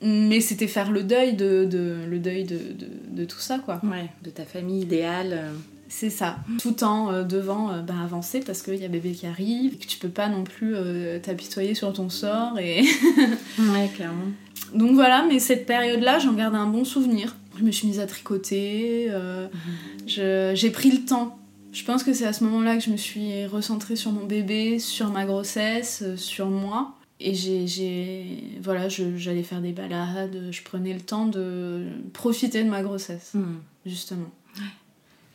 mais 0.00 0.40
c'était 0.40 0.66
faire 0.66 0.90
le 0.90 1.02
deuil 1.02 1.34
de, 1.34 1.66
de 1.66 1.98
le 2.08 2.18
deuil 2.18 2.44
de, 2.44 2.56
de, 2.56 2.88
de, 3.10 3.24
tout 3.26 3.38
ça, 3.38 3.58
quoi. 3.58 3.82
Ouais, 3.84 4.10
de 4.24 4.30
ta 4.30 4.46
famille 4.46 4.80
idéale. 4.80 5.52
C'est 5.88 6.10
ça, 6.10 6.36
tout 6.60 6.82
en 6.82 7.12
euh, 7.12 7.22
devant 7.22 7.70
euh, 7.70 7.80
bah, 7.80 7.94
avancer 8.02 8.40
parce 8.40 8.62
qu'il 8.62 8.76
y 8.76 8.84
a 8.84 8.88
bébé 8.88 9.12
qui 9.12 9.26
arrive, 9.26 9.74
et 9.74 9.76
que 9.76 9.86
tu 9.86 9.98
peux 9.98 10.08
pas 10.08 10.28
non 10.28 10.42
plus 10.42 10.74
euh, 10.74 11.18
t'apitoyer 11.20 11.74
sur 11.74 11.92
ton 11.92 12.10
sort. 12.10 12.58
Et... 12.58 12.82
ouais, 13.58 13.90
clairement. 13.94 14.26
Donc 14.74 14.94
voilà, 14.94 15.24
mais 15.28 15.38
cette 15.38 15.64
période-là, 15.64 16.18
j'en 16.18 16.32
garde 16.32 16.54
un 16.54 16.66
bon 16.66 16.84
souvenir. 16.84 17.36
Je 17.58 17.64
me 17.64 17.70
suis 17.70 17.86
mise 17.86 18.00
à 18.00 18.06
tricoter, 18.06 19.10
mhm. 19.10 20.54
j'ai 20.54 20.70
pris 20.70 20.90
le 20.90 21.04
temps. 21.04 21.38
Je 21.72 21.84
pense 21.84 22.02
que 22.02 22.12
c'est 22.12 22.26
à 22.26 22.32
ce 22.32 22.44
moment-là 22.44 22.76
que 22.76 22.82
je 22.82 22.90
me 22.90 22.96
suis 22.96 23.46
recentrée 23.46 23.96
sur 23.96 24.10
mon 24.10 24.24
bébé, 24.24 24.78
sur 24.78 25.10
ma 25.10 25.24
grossesse, 25.24 26.04
sur 26.16 26.46
moi. 26.48 26.94
Et 27.18 27.34
j'ai. 27.34 28.58
Voilà, 28.60 28.88
j'allais 28.88 29.42
faire 29.42 29.62
des 29.62 29.72
balades, 29.72 30.48
je 30.50 30.62
prenais 30.62 30.92
le 30.92 31.00
temps 31.00 31.26
de 31.26 31.86
profiter 32.12 32.62
de 32.62 32.68
ma 32.68 32.82
grossesse, 32.82 33.32
mhm. 33.32 33.60
justement. 33.86 34.30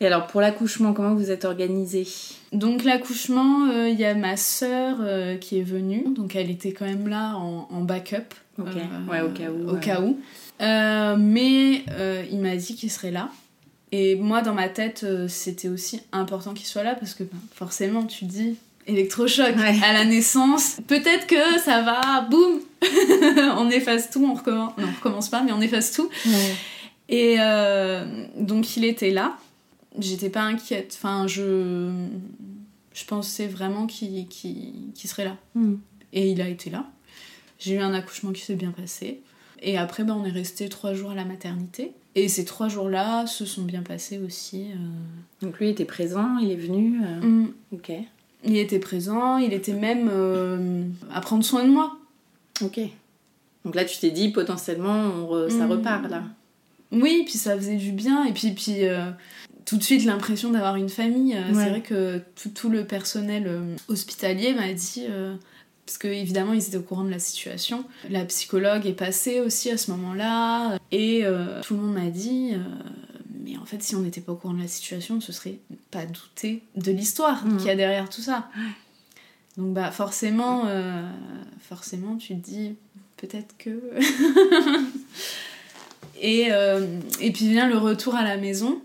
Et 0.01 0.07
alors 0.07 0.25
pour 0.25 0.41
l'accouchement, 0.41 0.93
comment 0.93 1.13
vous 1.13 1.29
êtes 1.29 1.45
organisée? 1.45 2.07
Donc 2.53 2.83
l'accouchement, 2.83 3.67
il 3.67 3.71
euh, 3.71 3.89
y 3.89 4.03
a 4.03 4.15
ma 4.15 4.35
sœur 4.35 4.97
euh, 4.99 5.37
qui 5.37 5.59
est 5.59 5.63
venue, 5.63 6.05
donc 6.09 6.35
elle 6.35 6.49
était 6.49 6.73
quand 6.73 6.85
même 6.85 7.07
là 7.07 7.35
en, 7.35 7.81
backup. 7.81 8.33
Euh, 8.59 8.63
ouais, 9.07 9.21
au 9.21 9.29
cas 9.29 9.51
où. 9.51 9.69
Au 9.69 9.75
cas 9.75 10.01
où. 10.01 10.17
mais 10.59 11.83
il 12.31 12.39
m'a 12.39 12.55
dit 12.55 12.75
qu'il 12.75 12.89
serait 12.89 13.11
là. 13.11 13.29
Et 13.91 14.15
moi, 14.15 14.41
dans 14.41 14.55
ma 14.55 14.69
tête, 14.69 15.05
c'était 15.27 15.67
aussi 15.67 16.01
important 16.11 16.53
qu'il 16.53 16.65
soit 16.65 16.83
là 16.83 16.95
parce 16.95 17.13
que 17.13 17.23
ben, 17.23 17.37
forcément, 17.53 18.03
tu 18.05 18.25
dis 18.25 18.57
électrochoc 18.87 19.53
à 19.83 19.93
la 19.93 20.05
naissance. 20.05 20.77
Peut-être 20.87 21.27
que 21.27 21.59
ça 21.59 21.83
va, 21.83 22.21
boum, 22.21 22.61
on 23.57 23.69
efface 23.69 24.09
tout, 24.09 24.25
on 24.25 24.33
recommence. 24.33 24.75
Non, 24.79 24.85
on 24.87 24.95
recommence 24.95 25.29
pas, 25.29 25.43
mais 25.43 25.51
on 25.51 25.61
efface 25.61 25.91
tout. 25.91 26.09
Et 27.07 27.37
donc 28.39 28.77
il 28.77 28.83
était 28.85 29.11
là 29.11 29.37
j'étais 29.99 30.29
pas 30.29 30.43
inquiète. 30.43 30.93
Enfin, 30.97 31.27
je, 31.27 32.07
je 32.93 33.05
pensais 33.05 33.47
vraiment 33.47 33.87
qu'il 33.87 34.27
serait 34.95 35.25
là. 35.25 35.37
Hmm. 35.55 35.75
Et 36.13 36.29
il 36.29 36.41
a 36.41 36.47
été 36.47 36.69
là. 36.69 36.89
J'ai 37.59 37.75
eu 37.75 37.79
un 37.79 37.93
accouchement 37.93 38.31
qui 38.31 38.41
s'est 38.41 38.55
bien 38.55 38.71
passé. 38.71 39.21
Et 39.61 39.77
après, 39.77 40.03
ben, 40.03 40.15
on 40.15 40.25
est 40.25 40.31
resté 40.31 40.67
trois 40.69 40.93
jours 40.93 41.11
à 41.11 41.15
la 41.15 41.25
maternité. 41.25 41.93
Et 42.15 42.27
ces 42.27 42.43
trois 42.43 42.67
jours-là 42.67 43.25
se 43.27 43.45
sont 43.45 43.61
bien 43.61 43.83
passés 43.83 44.19
aussi. 44.19 44.71
Euh. 44.71 45.45
Donc 45.45 45.59
lui 45.59 45.69
était 45.69 45.85
présent, 45.85 46.37
il 46.39 46.51
est 46.51 46.57
venu. 46.57 46.99
Euh. 47.03 47.21
Hmm. 47.21 47.47
Ok. 47.71 47.91
Il 48.43 48.57
était 48.57 48.79
présent, 48.79 49.37
il 49.37 49.53
était 49.53 49.73
même 49.73 50.09
euh, 50.11 50.83
à 51.13 51.21
prendre 51.21 51.43
soin 51.43 51.63
de 51.63 51.69
moi. 51.69 51.95
Ok. 52.61 52.79
Donc 53.63 53.75
là, 53.75 53.85
tu 53.85 53.99
t'es 53.99 54.09
dit 54.09 54.29
potentiellement, 54.29 55.29
ça 55.47 55.67
hmm. 55.67 55.71
repart 55.71 56.09
là. 56.09 56.23
Oui, 56.91 57.23
puis 57.25 57.37
ça 57.37 57.55
faisait 57.55 57.77
du 57.77 57.91
bien. 57.91 58.25
Et 58.25 58.33
puis, 58.33 58.51
puis 58.51 58.79
tout 59.71 59.77
de 59.77 59.83
suite 59.83 60.03
l'impression 60.03 60.51
d'avoir 60.51 60.75
une 60.75 60.89
famille. 60.89 61.33
Euh, 61.33 61.53
c'est 61.53 61.69
vrai 61.69 61.81
que 61.81 62.21
tout, 62.53 62.69
le 62.69 62.85
personnel 62.85 63.45
euh, 63.47 63.77
hospitalier 63.87 64.53
m'a 64.53 64.73
dit, 64.73 65.05
euh, 65.07 65.33
parce 65.85 65.97
que 65.97 66.09
évidemment 66.09 66.51
ils 66.51 66.67
étaient 66.67 66.75
au 66.75 66.81
courant 66.81 67.05
de 67.05 67.09
la 67.09 67.19
situation, 67.19 67.85
la 68.09 68.25
psychologue 68.25 68.85
est 68.85 68.91
passée 68.91 69.39
aussi 69.39 69.71
à 69.71 69.77
ce 69.77 69.91
moment-là, 69.91 70.77
et 70.91 71.23
tout 71.63 71.75
le 71.75 71.79
monde 71.79 71.93
m'a 71.93 72.09
dit, 72.09 72.51
mais 73.45 73.57
en 73.57 73.65
fait 73.65 73.81
si 73.81 73.95
on 73.95 74.01
n'était 74.01 74.19
pas 74.19 74.33
au 74.33 74.35
courant 74.35 74.55
de 74.55 74.61
la 74.61 74.67
situation, 74.67 75.15
on 75.15 75.21
se 75.21 75.31
serait 75.31 75.59
pas 75.89 76.05
douté 76.05 76.63
de 76.75 76.91
l'histoire 76.91 77.41
qui 77.41 77.55
qu'il 77.55 77.67
y 77.67 77.69
a 77.69 77.75
derrière 77.77 78.09
tout 78.09 78.21
ça. 78.21 78.49
Donc 79.55 79.73
bah 79.73 79.91
forcément, 79.91 80.65
forcément 81.61 82.17
tu 82.17 82.35
te 82.35 82.45
dis 82.45 82.75
peut-être 83.15 83.55
que... 83.57 83.69
et, 86.21 86.49
et 87.21 87.31
puis 87.31 87.47
vient 87.47 87.69
le 87.69 87.77
retour 87.77 88.15
à 88.15 88.23
la 88.23 88.35
maison 88.35 88.81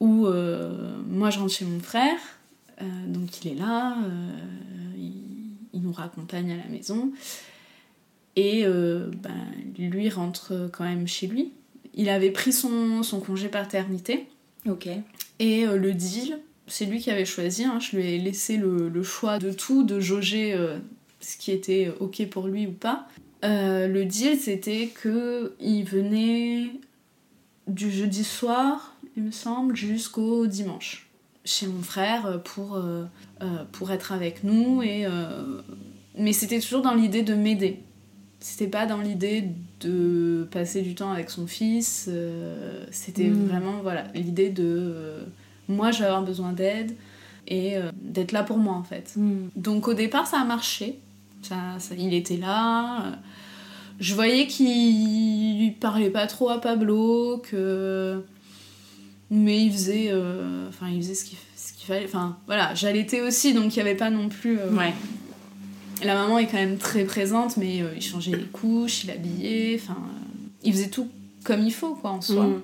où 0.00 0.26
euh, 0.26 0.96
moi 1.06 1.30
je 1.30 1.38
rentre 1.38 1.52
chez 1.52 1.64
mon 1.64 1.80
frère, 1.80 2.18
euh, 2.80 2.84
donc 3.06 3.44
il 3.44 3.52
est 3.52 3.54
là, 3.54 3.96
euh, 4.02 4.30
il, 4.96 5.80
nous 5.80 5.92
raccompagne 5.92 6.52
à 6.52 6.56
la 6.56 6.66
maison, 6.68 7.12
et 8.36 8.64
ben, 8.64 9.34
lui 9.78 10.08
rentre 10.10 10.68
quand 10.72 10.84
même 10.84 11.06
chez 11.06 11.26
lui. 11.26 11.52
il 11.94 12.08
avait 12.08 12.30
pris 12.30 12.52
son, 12.52 13.02
son 13.02 13.20
congé 13.20 13.48
paternité. 13.48 14.26
Ok. 14.68 14.88
Et 15.38 15.64
le 15.64 15.94
deal, 15.94 16.38
c'est 16.70 16.86
lui 16.86 17.00
qui 17.00 17.10
avait 17.10 17.24
choisi. 17.24 17.64
hein. 17.64 17.78
Je 17.80 17.96
lui 17.96 18.06
ai 18.06 18.18
laissé 18.18 18.56
le, 18.56 18.88
le 18.88 19.02
choix 19.02 19.38
de 19.38 19.52
tout, 19.52 19.82
de 19.82 20.00
jauger 20.00 20.54
euh, 20.54 20.78
ce 21.20 21.36
qui 21.36 21.50
était 21.50 21.92
ok 22.00 22.26
pour 22.28 22.46
lui 22.46 22.66
ou 22.66 22.72
pas. 22.72 23.08
Euh, 23.44 23.88
le 23.88 24.04
deal, 24.04 24.38
c'était 24.38 24.86
que 24.88 25.54
il 25.60 25.84
venait 25.84 26.70
du 27.66 27.90
jeudi 27.90 28.24
soir, 28.24 28.96
il 29.16 29.22
me 29.24 29.30
semble, 29.30 29.76
jusqu'au 29.76 30.46
dimanche 30.46 31.06
chez 31.44 31.66
mon 31.66 31.82
frère 31.82 32.40
pour, 32.44 32.74
euh, 32.76 33.04
euh, 33.42 33.64
pour 33.72 33.90
être 33.90 34.12
avec 34.12 34.44
nous. 34.44 34.82
Et, 34.82 35.06
euh, 35.06 35.60
mais 36.16 36.32
c'était 36.32 36.60
toujours 36.60 36.82
dans 36.82 36.94
l'idée 36.94 37.22
de 37.22 37.34
m'aider. 37.34 37.80
C'était 38.40 38.68
pas 38.68 38.86
dans 38.86 39.00
l'idée 39.00 39.44
de 39.80 40.46
passer 40.50 40.82
du 40.82 40.94
temps 40.94 41.10
avec 41.12 41.30
son 41.30 41.46
fils. 41.46 42.06
euh, 42.08 42.84
c'était 42.90 43.28
Mm. 43.30 43.46
vraiment 43.46 43.80
voilà 43.82 44.04
l'idée 44.14 44.50
de 44.50 44.64
euh, 44.66 45.24
moi 45.68 45.90
je 45.90 46.00
vais 46.00 46.06
avoir 46.06 46.22
besoin 46.22 46.52
d'aide 46.52 46.94
et 47.48 47.76
euh, 47.76 47.90
d'être 48.00 48.32
là 48.32 48.42
pour 48.42 48.58
moi 48.58 48.74
en 48.74 48.82
fait. 48.82 49.14
Donc 49.56 49.88
au 49.88 49.94
départ 49.94 50.26
ça 50.26 50.40
a 50.40 50.44
marché. 50.44 50.98
Ça, 51.42 51.56
ça- 51.78 51.94
il 51.96 52.12
était 52.14 52.36
là. 52.36 53.06
euh, 53.06 53.10
Je 53.98 54.14
voyais 54.14 54.46
qu'il 54.46 55.74
parlait 55.80 56.10
pas 56.10 56.26
trop 56.26 56.48
à 56.50 56.60
Pablo, 56.60 57.38
que 57.50 58.22
mais 59.30 59.64
il 59.64 59.72
faisait, 59.72 60.08
euh, 60.10 60.68
enfin 60.68 60.88
il 60.88 61.00
faisait 61.02 61.14
ce 61.14 61.24
qu'il 61.24 61.38
ce 61.56 61.72
qu'il 61.72 61.86
fallait. 61.86 62.04
Enfin 62.04 62.36
voilà, 62.46 62.74
j'allaitais 62.74 63.20
aussi 63.20 63.54
donc 63.54 63.74
il 63.74 63.78
y 63.78 63.80
avait 63.80 63.94
pas 63.94 64.10
non 64.10 64.28
plus. 64.28 64.58
euh, 64.58 64.70
Ouais. 64.72 64.92
La 66.02 66.14
maman 66.14 66.38
est 66.38 66.46
quand 66.46 66.56
même 66.56 66.78
très 66.78 67.04
présente, 67.04 67.56
mais 67.58 67.82
euh, 67.82 67.92
il 67.94 68.02
changeait 68.02 68.34
les 68.36 68.44
couches, 68.46 69.04
il 69.04 69.10
habillait, 69.10 69.78
enfin 69.80 69.98
il 70.62 70.72
faisait 70.72 70.88
tout 70.88 71.08
comme 71.44 71.62
il 71.62 71.72
faut 71.72 71.94
quoi 71.94 72.10
en 72.10 72.20
soi. 72.20 72.44
Mm. 72.46 72.62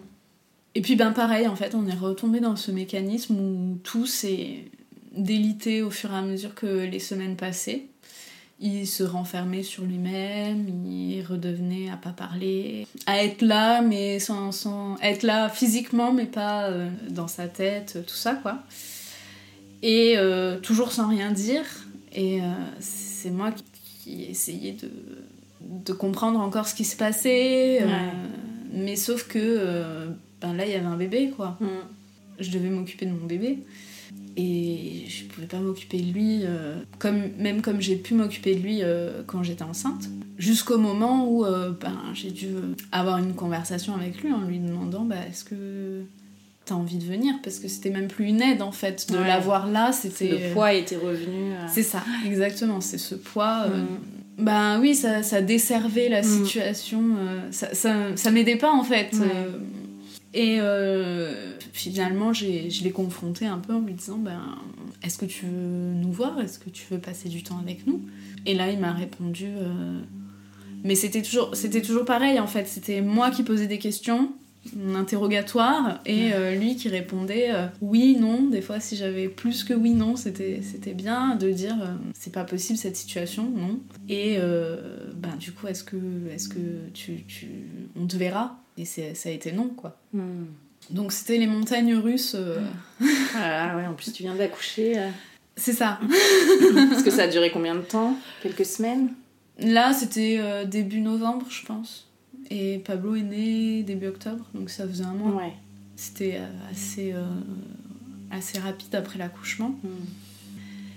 Et 0.74 0.81
puis 0.83 0.96
ben 0.96 1.12
pareil, 1.12 1.46
en 1.46 1.57
fait, 1.57 1.74
on 1.74 1.87
est 1.87 1.94
retombé 1.94 2.40
dans 2.40 2.57
ce 2.57 2.70
mécanisme 2.70 3.35
où 3.38 3.79
tout 3.83 4.05
s'est 4.07 4.64
délité 5.16 5.81
au 5.83 5.90
fur 5.90 6.12
et 6.12 6.16
à 6.16 6.22
mesure 6.22 6.55
que 6.55 6.66
les 6.66 6.98
semaines 6.98 7.37
passaient. 7.37 7.87
Il 8.59 8.87
se 8.87 9.03
renfermait 9.03 9.62
sur 9.62 9.85
lui-même, 9.85 10.66
il 10.87 11.23
redevenait 11.23 11.90
à 11.90 11.97
pas 11.97 12.11
parler, 12.11 12.87
à 13.05 13.23
être 13.23 13.42
là, 13.42 13.83
mais 13.83 14.19
sans, 14.19 14.51
sans 14.51 14.97
être 15.03 15.25
là 15.25 15.51
physiquement, 15.51 16.11
mais 16.12 16.25
pas 16.25 16.64
euh, 16.71 16.88
dans 17.11 17.29
sa 17.29 17.49
tête, 17.49 17.99
tout 18.07 18.14
ça 18.14 18.35
quoi. 18.35 18.62
Et 19.83 20.14
euh, 20.16 20.59
toujours 20.59 20.92
sans 20.92 21.09
rien 21.09 21.33
dire. 21.33 21.64
Et 22.14 22.40
euh, 22.40 22.45
c'est 22.81 23.31
moi 23.31 23.53
qui, 23.53 23.64
qui 24.03 24.23
essayais 24.25 24.73
de, 24.73 24.90
de 25.61 25.92
comprendre 25.92 26.40
encore 26.40 26.66
ce 26.66 26.75
qui 26.75 26.85
se 26.85 26.97
passait. 26.97 27.85
Ouais. 27.85 27.90
mais 28.73 28.97
sauf 28.97 29.29
que 29.29 30.07
ben 30.40 30.55
là, 30.55 30.64
il 30.64 30.73
y 30.73 30.75
avait 30.75 30.87
un 30.87 30.97
bébé 30.97 31.31
quoi 31.37 31.59
Mm. 31.61 31.66
je 32.40 32.51
devais 32.51 32.69
m'occuper 32.71 33.05
de 33.07 33.11
mon 33.12 33.27
bébé 33.27 33.59
et 34.37 35.05
je 35.09 35.25
pouvais 35.25 35.46
pas 35.46 35.59
m'occuper 35.59 35.99
de 36.01 36.12
lui 36.12 36.40
euh, 36.42 36.77
comme 36.99 37.31
même 37.38 37.62
comme 37.62 37.81
j'ai 37.81 37.96
pu 37.96 38.14
m'occuper 38.14 38.55
de 38.55 38.61
lui 38.61 38.81
euh, 38.83 39.22
quand 39.27 39.42
j'étais 39.42 39.62
enceinte 39.62 40.09
jusqu'au 40.38 40.77
moment 40.79 41.27
où 41.29 41.44
euh, 41.46 41.72
ben, 41.81 41.96
j'ai 42.12 42.31
dû 42.31 42.49
avoir 42.92 43.18
une 43.18 43.35
conversation 43.35 43.94
avec 43.94 44.22
lui 44.22 44.33
en 44.33 44.42
lui 44.42 44.59
demandant 44.59 45.05
bah, 45.05 45.16
est-ce 45.29 45.44
que 45.44 46.03
t'as 46.66 46.75
envie 46.75 46.99
de 46.99 47.05
venir? 47.05 47.35
Parce 47.44 47.59
que 47.61 47.68
c'était 47.68 47.90
même 47.90 48.09
plus 48.09 48.27
une 48.27 48.42
aide 48.42 48.61
en 48.61 48.72
fait 48.72 49.11
de 49.11 49.16
Ouais. 49.16 49.27
l'avoir 49.27 49.68
là 49.68 49.92
c'était 49.92 50.49
Le 50.49 50.53
poids 50.53 50.72
était 50.75 50.96
revenu. 50.96 51.53
c'est 51.72 51.83
ça 51.83 52.03
exactement 52.27 52.81
c'est 52.81 52.99
ce 52.99 53.14
poids 53.14 53.66
ben 54.38 54.79
oui, 54.83 54.94
ça, 54.94 55.22
ça 55.22 55.40
desservait 55.40 56.11
la 56.11 56.20
Mm. 56.20 56.25
situation, 56.25 57.03
ça, 57.51 57.72
ça, 57.75 58.14
ça 58.16 58.31
m'aidait 58.31 58.57
pas 58.57 58.70
en 58.70 58.85
fait. 58.85 59.16
Et 60.37 60.59
euh, 60.61 61.33
finalement, 61.72 62.35
je 62.35 62.44
l'ai 62.85 62.90
confronté 62.90 63.46
un 63.46 63.57
peu 63.57 63.72
en 63.72 63.81
lui 63.81 63.94
disant 63.94 64.18
ben, 64.18 64.59
Est-ce 65.03 65.16
que 65.16 65.25
tu 65.25 65.46
veux 65.46 65.94
nous 65.94 66.12
voir? 66.12 66.38
Est-ce 66.42 66.59
que 66.59 66.68
tu 66.68 66.85
veux 66.90 66.99
passer 66.99 67.31
du 67.31 67.42
temps 67.42 67.59
avec 67.59 67.87
nous? 67.87 68.03
Et 68.44 68.53
là, 68.53 68.70
il 68.70 68.79
m'a 68.79 68.92
répondu 68.92 69.46
euh, 69.46 69.99
Mais 70.85 70.94
c'était 70.94 71.22
toujours, 71.22 72.05
pareil 72.05 72.38
en 72.38 72.46
fait. 72.46 72.66
C'était 72.66 73.01
moi 73.01 73.31
qui 73.31 73.44
posais 73.44 73.66
des 73.66 73.79
questions, 73.79 74.31
un 74.79 74.94
interrogatoire, 74.94 76.03
et 76.05 76.35
euh, 76.35 76.55
lui 76.55 76.77
qui 76.77 76.90
répondait 76.90 77.53
oui, 77.81 78.18
non. 78.20 78.42
Des 78.42 78.61
fois, 78.61 78.79
si 78.79 78.94
j'avais 78.94 79.29
plus 79.29 79.64
que 79.64 79.72
oui, 79.72 79.92
non, 79.92 80.16
c'était, 80.16 80.61
bien 80.92 81.37
de 81.37 81.51
dire 81.51 81.79
C'est 82.12 82.33
pas 82.33 82.44
possible 82.44 82.79
cette 82.79 82.96
situation, 82.96 83.51
non. 83.57 83.81
Et 84.11 84.37
ben, 85.14 85.35
du 85.40 85.53
coup, 85.53 85.66
est-ce 85.66 85.83
que, 85.83 85.96
est-ce 86.31 86.51
que 86.51 86.90
tu, 86.92 87.25
tu, 87.27 87.49
on 87.99 88.07
te 88.07 88.18
verra? 88.18 88.61
Et 88.79 88.85
ça 88.85 89.03
a 89.29 89.33
été 89.33 89.53
non, 89.53 89.69
quoi. 89.69 89.97
Mm. 90.12 90.45
Donc 90.91 91.12
c'était 91.12 91.39
les 91.39 91.47
montagnes 91.47 91.95
russes. 91.97 92.37
euh, 92.39 92.61
Voilà, 93.33 93.77
ouais, 93.77 93.87
en 93.87 93.95
plus 93.95 94.12
tu 94.12 94.23
viens 94.23 94.35
d'accoucher. 94.35 94.99
euh. 94.99 95.09
C'est 95.57 95.73
ça. 95.73 95.99
Parce 96.91 97.03
que 97.03 97.11
ça 97.11 97.23
a 97.23 97.29
duré 97.29 97.51
combien 97.51 97.75
de 97.75 97.81
temps? 97.81 98.15
Quelques 98.43 98.67
semaines? 98.67 99.09
Là, 99.59 99.93
c'était 99.95 100.37
euh, 100.39 100.65
début 100.67 101.01
novembre, 101.01 101.47
je 101.49 101.65
pense. 101.65 102.07
Et 102.51 102.79
Pablo 102.85 103.15
est 103.17 103.23
né 103.23 103.83
début 103.83 104.09
octobre, 104.09 104.45
donc 104.55 104.69
ça 104.71 104.87
faisait 104.87 105.05
un 105.05 105.15
mois. 105.15 105.43
Ouais. 105.43 105.53
C'était 105.97 106.37
euh, 106.37 106.71
assez, 106.71 107.15
assez 108.31 108.59
rapide 108.59 108.95
après 108.95 109.19
l'accouchement. 109.19 109.71
Mm. 109.83 109.89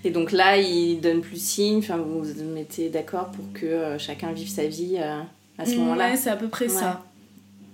Et 0.03 0.11
donc 0.11 0.31
là, 0.33 0.57
il 0.57 0.99
donne 1.01 1.21
plus 1.21 1.41
signe, 1.41 1.79
enfin, 1.79 1.97
vous 1.97 2.21
vous 2.21 2.43
mettez 2.53 2.89
d'accord 2.89 3.31
pour 3.31 3.45
que 3.53 3.97
chacun 3.97 4.31
vive 4.33 4.49
sa 4.49 4.65
vie 4.67 4.97
à 4.97 5.65
ce 5.65 5.75
moment-là? 5.75 6.11
Ouais, 6.11 6.17
c'est 6.17 6.29
à 6.29 6.37
peu 6.37 6.47
près 6.49 6.69
ça. 6.69 7.03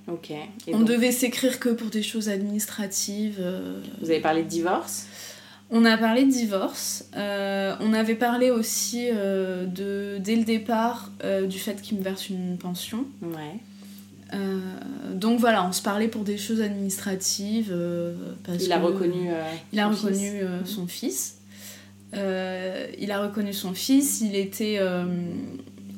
Ok. 0.07 0.31
Et 0.31 0.39
on 0.73 0.79
donc, 0.79 0.87
devait 0.87 1.11
s'écrire 1.11 1.59
que 1.59 1.69
pour 1.69 1.89
des 1.89 2.03
choses 2.03 2.29
administratives. 2.29 3.37
euh, 3.39 3.79
Vous 4.01 4.09
avez 4.11 4.19
parlé 4.21 4.43
de 4.43 4.47
divorce? 4.47 5.07
On 5.71 5.83
a 5.83 5.97
parlé 5.97 6.25
de 6.25 6.29
divorce. 6.31 7.05
euh, 7.17 7.75
on 7.79 7.91
avait 7.93 8.13
parlé 8.15 8.51
aussi 8.51 9.07
euh, 9.11 9.65
de, 9.65 10.19
dès 10.19 10.35
le 10.35 10.43
départ 10.43 11.11
du 11.49 11.57
fait 11.57 11.81
qu'il 11.81 11.97
me 11.97 12.03
verse 12.03 12.29
une 12.29 12.57
pension. 12.59 13.05
Ouais. 13.23 13.57
Euh, 14.33 14.59
donc 15.13 15.39
voilà, 15.39 15.65
on 15.67 15.71
se 15.71 15.81
parlait 15.81 16.07
pour 16.07 16.23
des 16.23 16.37
choses 16.37 16.61
administratives. 16.61 17.69
euh, 17.71 18.13
parce 18.43 18.63
Il 18.63 18.71
a 18.71 18.77
que- 18.79 18.85
reconnu. 18.85 19.29
euh, 19.31 19.41
Il 19.73 19.79
a 19.79 19.85
son 19.85 19.89
reconnu 20.07 20.29
fils. 20.29 20.43
Mhm. 20.43 20.65
son 20.65 20.87
fils. 20.87 21.35
Il 22.13 23.11
a 23.11 23.21
reconnu 23.23 23.51
son 23.53 23.73
fils. 23.73 24.21
Il 24.21 24.35
était. 24.35 24.79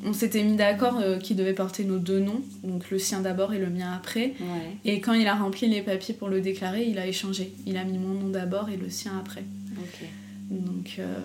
On 0.08 0.14
s'était 0.14 0.44
mis 0.44 0.56
d'accord 0.56 0.98
euh, 1.02 1.18
qu'il 1.20 1.36
devait 1.36 1.54
porter 1.54 1.84
nos 1.84 1.98
deux 2.00 2.20
noms, 2.20 2.42
donc 2.64 2.90
le 2.90 2.98
sien 3.00 3.20
d'abord 3.20 3.54
et 3.54 3.60
le 3.60 3.70
mien 3.70 3.92
après. 3.96 4.34
Ouais. 4.40 4.78
Et 4.86 5.02
quand 5.02 5.14
il 5.14 5.28
a 5.28 5.36
rempli 5.36 5.68
les 5.68 5.82
papiers 5.82 6.14
pour 6.14 6.30
le 6.30 6.40
déclarer, 6.42 6.86
il 6.86 6.98
a 6.98 7.06
échangé. 7.08 7.52
Il 7.66 7.76
a 7.78 7.84
mis 7.84 7.98
mon 7.98 8.14
nom 8.14 8.30
d'abord 8.30 8.70
et 8.70 8.78
le 8.78 8.90
sien 8.90 9.14
après. 9.20 9.44
Donc 10.50 10.96
euh, 11.00 11.18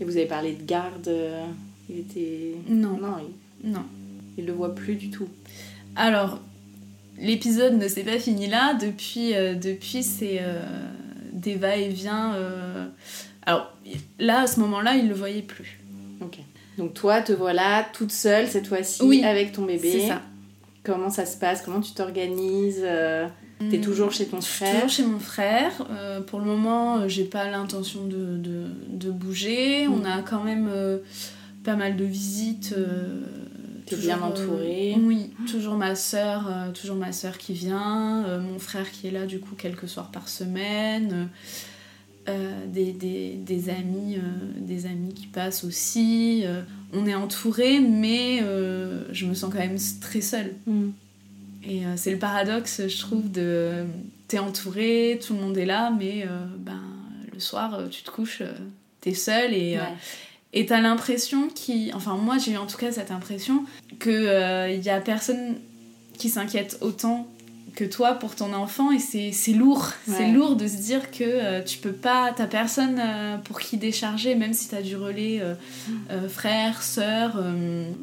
Et 0.00 0.04
vous 0.04 0.16
avez 0.16 0.26
parlé 0.26 0.52
de 0.52 0.62
garde. 0.64 1.08
euh, 1.08 1.44
Il 1.88 1.98
était. 2.00 2.54
non, 2.68 2.98
Non, 3.00 3.16
il, 3.64 3.70
non. 3.70 3.84
il 4.36 4.44
le 4.44 4.52
voit 4.52 4.74
plus 4.74 4.96
du 4.96 5.08
tout. 5.10 5.28
Alors, 5.96 6.40
l'épisode 7.18 7.78
ne 7.78 7.88
s'est 7.88 8.04
pas 8.04 8.18
fini 8.18 8.46
là. 8.48 8.74
Depuis, 8.74 9.34
euh, 9.34 9.54
depuis 9.54 10.02
c'est 10.02 10.40
des 11.32 11.54
va-et-vient. 11.54 12.34
Alors 13.46 13.72
là, 14.18 14.42
à 14.42 14.46
ce 14.46 14.60
moment-là, 14.60 14.96
il 14.96 15.08
le 15.08 15.14
voyait 15.14 15.42
plus. 15.42 15.80
Ok. 16.20 16.38
Donc 16.80 16.94
toi, 16.94 17.20
te 17.20 17.32
voilà 17.32 17.86
toute 17.92 18.10
seule 18.10 18.48
cette 18.48 18.66
fois-ci 18.66 19.02
Oui, 19.02 19.22
avec 19.24 19.52
ton 19.52 19.64
bébé. 19.66 20.06
Ça. 20.08 20.22
Comment 20.82 21.10
ça 21.10 21.26
se 21.26 21.36
passe? 21.36 21.60
Comment 21.62 21.80
tu 21.80 21.92
t'organises? 21.92 22.80
Euh, 22.82 23.28
T'es 23.70 23.76
Hmm. 23.76 23.80
toujours 23.82 24.10
chez 24.10 24.24
ton 24.24 24.40
frère? 24.40 24.72
toujours 24.74 24.88
chez 24.88 25.04
mon 25.04 25.18
frère. 25.18 25.70
Euh, 25.90 26.22
pour 26.22 26.38
le 26.38 26.46
moment, 26.46 26.96
euh, 26.96 27.08
j'ai 27.08 27.24
pas 27.24 27.50
l'intention 27.50 28.06
de, 28.06 28.38
de, 28.38 28.64
de 28.88 29.10
bouger. 29.10 29.86
Mm. 29.86 29.92
On 29.92 30.04
a 30.06 30.22
quand 30.22 30.42
même 30.42 30.66
euh, 30.72 30.96
pas 31.62 31.76
mal 31.76 31.96
de 31.96 32.04
visites. 32.06 32.74
euh, 32.74 33.20
T'es 33.84 33.96
bien 33.96 34.22
entourée. 34.22 34.96
oui, 35.02 35.30
toujours 35.50 35.74
ma 35.74 35.90
euh, 35.92 36.70
toujours 36.72 36.96
ma 36.96 37.12
sœur 37.12 37.36
qui 37.36 37.52
vient, 37.52 38.38
mon 38.38 38.58
frère 38.58 38.90
qui 38.90 39.08
est 39.08 39.10
là 39.10 39.26
du 39.26 39.40
coup 39.40 39.54
quelques 39.56 39.88
soirs 39.88 40.10
par 40.10 40.28
semaine. 40.28 41.28
Euh, 42.30 42.66
des, 42.66 42.92
des, 42.92 43.34
des 43.34 43.68
amis 43.70 44.16
euh, 44.16 44.20
des 44.58 44.86
amis 44.86 45.12
qui 45.14 45.26
passent 45.26 45.64
aussi 45.64 46.42
euh, 46.44 46.62
on 46.92 47.06
est 47.06 47.14
entouré 47.14 47.80
mais 47.80 48.38
je 49.12 49.26
me 49.26 49.34
sens 49.34 49.50
quand 49.52 49.58
même 49.58 49.78
très 50.00 50.20
seule 50.20 50.54
Mm. 50.66 50.88
et 51.64 51.82
c'est 51.96 52.10
le 52.12 52.18
paradoxe, 52.18 52.82
je 52.88 52.98
trouve, 53.00 53.30
de 53.30 53.84
t'es 54.28 54.38
entouré, 54.38 55.18
tout 55.24 55.34
le 55.34 55.40
monde 55.40 55.58
est 55.58 55.66
là, 55.66 55.92
mais 55.98 56.26
ben, 56.58 56.80
le 57.32 57.40
soir, 57.40 57.82
tu 57.90 58.02
te 58.02 58.10
couches, 58.10 58.42
t'es 59.00 59.14
seule 59.14 59.52
et 59.54 59.76
Ouais. 59.78 59.94
et 60.52 60.66
t'as 60.66 60.80
l'impression 60.80 61.48
qui, 61.48 61.90
enfin 61.94 62.16
moi 62.16 62.38
j'ai 62.38 62.52
eu 62.52 62.56
en 62.56 62.66
tout 62.66 62.78
cas 62.78 62.92
cette 62.92 63.10
impression 63.10 63.64
que 63.98 64.72
il 64.74 64.82
y 64.82 64.90
a 64.90 65.00
personne 65.00 65.56
qui 66.18 66.28
s'inquiète 66.28 66.78
autant 66.80 67.26
que 67.74 67.84
toi 67.84 68.14
pour 68.14 68.34
ton 68.34 68.52
enfant 68.52 68.90
et 68.92 68.98
c'est 68.98 69.52
lourd. 69.52 69.88
C'est 70.06 70.28
lourd 70.28 70.56
de 70.56 70.66
se 70.66 70.76
dire 70.76 71.10
que 71.10 71.24
euh, 71.24 71.62
tu 71.62 71.78
peux 71.78 71.92
pas, 71.92 72.32
t'as 72.36 72.46
personne 72.46 72.98
euh, 73.00 73.36
pour 73.38 73.60
qui 73.60 73.76
décharger, 73.76 74.34
même 74.34 74.52
si 74.52 74.68
t'as 74.68 74.82
du 74.82 74.96
relais 74.96 75.38
euh, 75.40 75.54
euh, 76.10 76.28
frère, 76.28 76.82
sœur. 76.82 77.42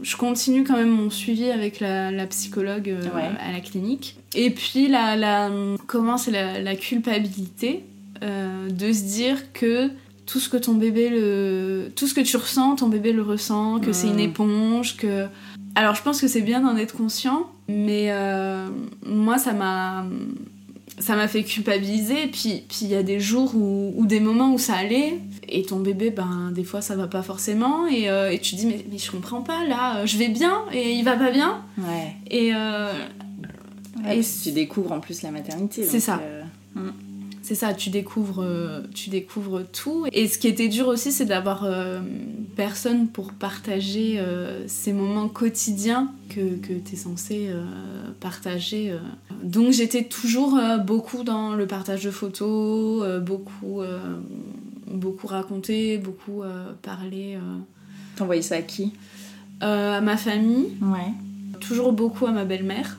je 0.02 0.16
continue 0.18 0.64
quand 0.64 0.76
même 0.78 0.90
mon 0.90 1.10
suivi 1.10 1.50
avec 1.50 1.80
la, 1.80 2.12
la 2.12 2.26
psychologue 2.28 2.96
Ouais. 3.16 3.30
à 3.46 3.52
la 3.52 3.60
clinique. 3.60 4.18
Et 4.36 4.50
puis 4.52 4.88
la, 4.88 5.16
la 5.16 5.50
comment 5.88 6.18
c'est 6.18 6.32
la, 6.32 6.60
la 6.60 6.76
culpabilité 6.76 7.84
de 8.22 8.94
se 8.94 9.04
dire 9.04 9.52
que 9.54 9.90
tout 10.26 10.40
ce 10.40 10.50
que 10.50 10.58
ton 10.58 10.74
bébé 10.74 11.10
le 11.10 11.92
tout 11.96 12.08
ce 12.08 12.14
que 12.14 12.22
tu 12.22 12.36
ressens 12.36 12.76
ton 12.78 12.88
bébé 12.88 13.14
le 13.14 13.22
ressent 13.22 13.80
que 13.80 13.94
c'est 13.94 14.08
une 14.08 14.16
Mm. 14.18 14.20
éponge 14.32 14.98
que 14.98 15.28
alors 15.76 15.96
je 15.96 16.02
pense 16.02 16.20
que 16.20 16.28
c'est 16.28 16.42
bien 16.42 16.62
d'en 16.62 16.76
être 16.76 16.96
conscient 16.98 17.48
mais 17.68 18.08
euh, 18.12 18.68
moi 19.06 19.38
ça 19.38 19.54
m'a 19.54 20.06
ça 21.00 21.16
m'a 21.16 21.28
fait 21.28 21.44
culpabiliser 21.44 22.28
puis 22.32 22.64
puis 22.68 22.80
il 22.82 22.88
y 22.88 22.96
a 22.96 23.04
des 23.04 23.20
jours 23.20 23.54
ou 23.56 24.06
des 24.06 24.20
moments 24.20 24.52
où 24.54 24.58
ça 24.58 24.74
allait 24.76 25.20
et 25.48 25.62
ton 25.64 25.80
bébé 25.80 26.10
ben 26.10 26.52
des 26.54 26.64
fois 26.64 26.82
ça 26.82 26.96
va 26.96 27.08
pas 27.08 27.22
forcément 27.22 27.86
et, 27.88 28.10
euh, 28.10 28.32
et 28.32 28.40
tu 28.40 28.56
te 28.56 28.60
dis 28.62 28.66
mais, 28.68 28.84
mais 28.92 28.98
je 28.98 29.12
comprends 29.12 29.42
pas 29.42 29.64
là 29.66 30.06
je 30.06 30.18
vais 30.18 30.30
bien 30.30 30.54
et 30.74 30.94
il 30.94 31.04
va 31.04 31.16
pas 31.16 31.32
bien 31.32 31.62
Ouais. 31.78 32.16
et 32.32 32.52
euh, 32.56 32.92
Et 34.10 34.22
tu 34.44 34.52
découvres 34.52 34.92
en 34.94 35.00
plus 35.00 35.22
la 35.22 35.32
maternité. 35.32 35.84
C'est 35.84 36.00
ça. 36.00 36.20
euh, 36.24 36.90
C'est 37.48 37.56
ça, 37.56 37.74
tu 37.74 37.90
découvres, 37.90 38.44
euh, 38.44 38.82
tu 38.94 39.10
découvres 39.10 39.64
tout. 39.72 40.06
Et 40.12 40.28
ce 40.28 40.38
qui 40.38 40.50
était 40.50 40.68
dur 40.68 40.90
aussi, 40.90 41.14
c'est 41.14 41.24
d'avoir 41.24 41.64
euh, 41.64 42.02
personne 42.58 43.08
pour 43.08 43.32
partager 43.32 44.20
euh, 44.20 44.68
ces 44.68 44.92
moments 44.92 45.30
quotidiens 45.30 46.12
que, 46.28 46.58
que 46.58 46.74
tu 46.74 46.96
es 46.96 46.98
censé 46.98 47.50
partager. 48.20 48.94
Donc 49.44 49.72
j'étais 49.72 50.04
toujours 50.04 50.60
beaucoup 50.86 51.24
dans 51.24 51.56
le 51.56 51.66
partage 51.68 52.04
de 52.04 52.12
photos, 52.12 53.22
beaucoup, 53.22 53.80
beaucoup 54.92 55.28
raconter, 55.28 55.98
beaucoup 55.98 56.44
parler 56.82 57.38
T'envoyais 58.18 58.42
ça 58.42 58.56
à 58.56 58.62
qui? 58.62 58.92
À 59.62 60.02
ma 60.02 60.18
famille 60.18 60.76
Ouais. 60.82 61.14
toujours 61.62 61.94
beaucoup 61.94 62.26
à 62.26 62.32
ma 62.34 62.44
belle-mère. 62.44 62.98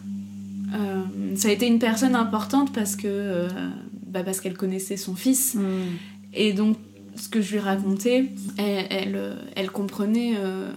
Ça 1.36 1.48
a 1.48 1.50
été 1.50 1.66
une 1.66 1.78
personne 1.78 2.14
importante 2.14 2.72
parce 2.72 2.96
que 2.96 3.46
bah 4.08 4.22
parce 4.24 4.40
qu'elle 4.40 4.56
connaissait 4.56 4.96
son 4.96 5.14
fils 5.14 5.56
et 6.34 6.52
donc 6.52 6.76
ce 7.16 7.28
que 7.28 7.40
je 7.42 7.52
lui 7.52 7.58
racontais, 7.58 8.26
elle, 8.58 8.86
elle, 8.90 9.16
euh, 9.16 9.34
elle 9.56 9.70
comprenait 9.70 10.34
euh, 10.36 10.70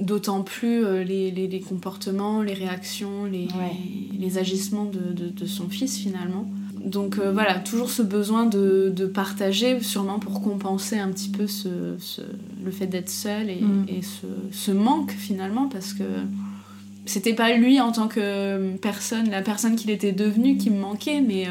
d'autant 0.00 0.42
plus 0.42 0.84
euh, 0.84 1.04
les, 1.04 1.30
les- 1.30 1.46
les 1.46 1.60
comportements, 1.60 2.42
les 2.42 2.54
réactions, 2.54 3.24
les, 3.24 3.46
Ouais. 3.46 3.76
les 4.18 4.38
agissements 4.38 4.84
de, 4.86 5.12
de- 5.12 5.28
de 5.28 5.46
son 5.46 5.68
fils 5.68 5.96
finalement. 5.98 6.50
Donc 6.84 7.18
euh, 7.18 7.30
voilà, 7.32 7.54
toujours 7.60 7.88
ce 7.88 8.02
besoin 8.02 8.44
de, 8.46 8.92
de 8.94 9.06
partager, 9.06 9.80
sûrement 9.80 10.18
pour 10.18 10.42
compenser 10.42 10.98
un 10.98 11.08
petit 11.12 11.30
peu 11.30 11.46
ce, 11.46 11.94
ce- 11.98 12.20
le 12.64 12.70
fait 12.72 12.86
d'être 12.88 13.08
seul 13.10 13.48
et, 13.48 13.60
Mm. 13.62 13.86
et 13.88 14.02
ce, 14.02 14.26
ce 14.50 14.70
manque 14.72 15.12
finalement, 15.12 15.68
parce 15.68 15.94
que 15.94 16.02
c'était 17.06 17.34
pas 17.34 17.54
lui 17.56 17.80
en 17.80 17.92
tant 17.92 18.08
que 18.08 18.76
personne, 18.78 19.30
la 19.30 19.42
personne 19.42 19.76
qu'il 19.76 19.90
était 19.90 20.12
devenu 20.12 20.56
qui 20.56 20.70
me 20.70 20.80
manquait, 20.80 21.20
mais 21.20 21.46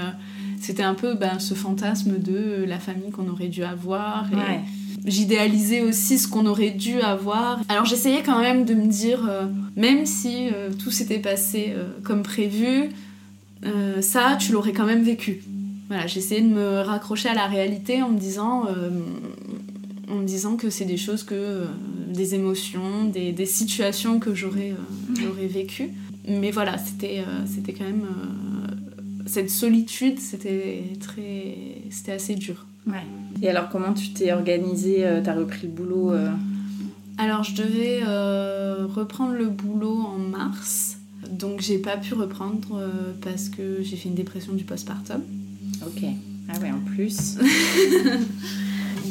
c'était 0.63 0.83
un 0.83 0.93
peu 0.93 1.13
ben, 1.15 1.39
ce 1.39 1.53
fantasme 1.53 2.19
de 2.19 2.63
la 2.65 2.79
famille 2.79 3.11
qu'on 3.11 3.27
aurait 3.27 3.49
dû 3.49 3.63
avoir. 3.63 4.31
Et 4.31 4.35
Ouais. 4.35 4.61
J'idéalisais 5.05 5.81
aussi 5.81 6.17
ce 6.17 6.29
qu'on 6.29 6.45
aurait 6.45 6.69
dû 6.69 7.01
avoir. 7.01 7.59
Alors 7.67 7.83
j'essayais 7.83 8.23
quand 8.23 8.39
même 8.39 8.63
de 8.63 8.73
me 8.73 8.87
dire, 8.87 9.27
euh, 9.27 9.45
même 9.75 10.05
si 10.05 10.47
euh, 10.53 10.69
tout 10.71 10.91
s'était 10.91 11.19
passé 11.19 11.73
euh, 11.75 11.89
comme 12.03 12.23
prévu, 12.23 12.89
ça, 14.01 14.37
tu 14.37 14.51
l'aurais 14.51 14.73
quand 14.73 14.85
même 14.85 15.03
vécu. 15.03 15.41
Voilà, 15.87 16.05
j'essayais 16.05 16.41
de 16.41 16.53
me 16.53 16.81
raccrocher 16.81 17.29
à 17.29 17.33
la 17.33 17.47
réalité 17.47 18.01
en 18.01 18.09
me 18.09 18.19
disant, 18.19 18.65
en 20.11 20.15
me 20.15 20.25
disant 20.25 20.57
que 20.57 20.69
c'est 20.69 20.83
des 20.83 20.97
choses 20.97 21.23
que, 21.23 21.63
des 22.09 22.35
émotions, 22.35 23.05
des, 23.05 23.31
des 23.31 23.45
situations 23.45 24.19
que 24.19 24.35
j'aurais, 24.35 24.73
j'aurais 25.17 25.47
vécues. 25.47 25.91
Mais 26.27 26.51
voilà, 26.51 26.77
c'était, 26.77 27.23
c'était 27.45 27.71
quand 27.71 27.85
même 27.85 28.05
cette 29.25 29.49
solitude, 29.49 30.19
c'était 30.19 30.83
très, 30.99 31.55
c'était 31.89 32.13
assez 32.13 32.35
dur. 32.35 32.65
Ouais. 32.87 33.03
Et 33.41 33.49
alors, 33.49 33.69
comment 33.69 33.93
tu 33.93 34.09
t'es 34.09 34.33
organisée 34.33 35.05
euh, 35.05 35.21
T'as 35.23 35.33
repris 35.33 35.67
le 35.67 35.69
boulot 35.69 36.11
euh, 36.11 36.29
Alors 37.17 37.43
je 37.43 37.55
devais 37.55 38.01
euh, 38.05 38.85
reprendre 38.87 39.33
le 39.33 39.47
boulot 39.47 39.97
en 39.97 40.17
mars, 40.17 40.97
donc 41.29 41.61
j'ai 41.61 41.77
pas 41.77 41.97
pu 41.97 42.13
reprendre 42.13 42.75
euh, 42.75 43.13
parce 43.21 43.49
que 43.49 43.81
j'ai 43.81 43.95
fait 43.95 44.09
une 44.09 44.15
dépression 44.15 44.53
du 44.53 44.63
postpartum. 44.63 45.21
Ok. 45.85 46.03
Ah 46.49 46.59
ouais, 46.59 46.71
en 46.71 46.79
plus. 46.79 47.37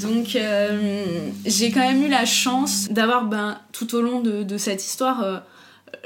Donc 0.01 0.37
euh, 0.37 1.31
j'ai 1.45 1.71
quand 1.71 1.81
même 1.81 2.03
eu 2.03 2.09
la 2.09 2.25
chance 2.25 2.89
d'avoir 2.91 3.27
ben, 3.27 3.59
tout 3.73 3.95
au 3.95 4.03
long 4.03 4.21
de, 4.21 4.43
de 4.43 4.57
cette 4.57 4.85
histoire 4.85 5.23
euh, 5.23 5.39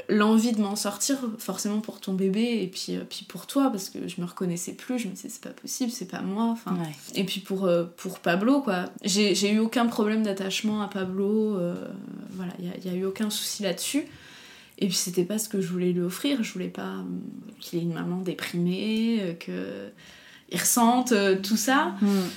l'envie 0.09 0.53
de 0.53 0.61
m'en 0.61 0.75
sortir, 0.75 1.17
forcément 1.37 1.81
pour 1.81 1.99
ton 1.99 2.13
bébé 2.13 2.61
et 2.61 2.67
puis, 2.67 2.95
euh, 2.95 3.01
puis 3.07 3.25
pour 3.27 3.45
toi, 3.45 3.69
parce 3.69 3.89
que 3.89 4.07
je 4.07 4.21
me 4.21 4.25
reconnaissais 4.25 4.73
plus, 4.73 4.99
je 4.99 5.07
me 5.07 5.13
disais 5.13 5.29
c'est 5.29 5.41
pas 5.41 5.49
possible, 5.49 5.91
c'est 5.91 6.09
pas 6.09 6.21
moi. 6.21 6.45
Enfin, 6.45 6.75
Ouais. 6.75 6.95
Et 7.15 7.23
puis 7.23 7.41
pour, 7.41 7.65
euh, 7.65 7.85
pour 7.97 8.19
Pablo, 8.19 8.61
quoi. 8.61 8.85
J'ai 9.03 9.51
eu 9.51 9.59
aucun 9.59 9.87
problème 9.87 10.23
d'attachement 10.23 10.81
à 10.81 10.87
Pablo, 10.87 11.57
euh, 11.57 11.75
voilà, 12.31 12.53
il 12.59 12.89
n'y 12.89 12.97
a, 12.97 12.99
eu 12.99 13.05
aucun 13.05 13.29
souci 13.29 13.63
là-dessus. 13.63 14.05
Et 14.79 14.87
puis 14.87 14.95
c'était 14.95 15.23
pas 15.25 15.39
ce 15.39 15.49
que 15.49 15.59
je 15.59 15.67
voulais 15.67 15.91
lui 15.91 16.01
offrir, 16.01 16.43
je 16.43 16.53
voulais 16.53 16.67
pas 16.67 16.93
qu'il 17.59 17.79
ait 17.79 17.81
une 17.81 17.93
maman 17.93 18.21
déprimée, 18.21 19.19
euh, 19.21 19.33
qu'il 19.33 20.59
ressente 20.59 21.13
tout 21.41 21.57
ça. 21.57 21.95
Hmm. 22.01 22.27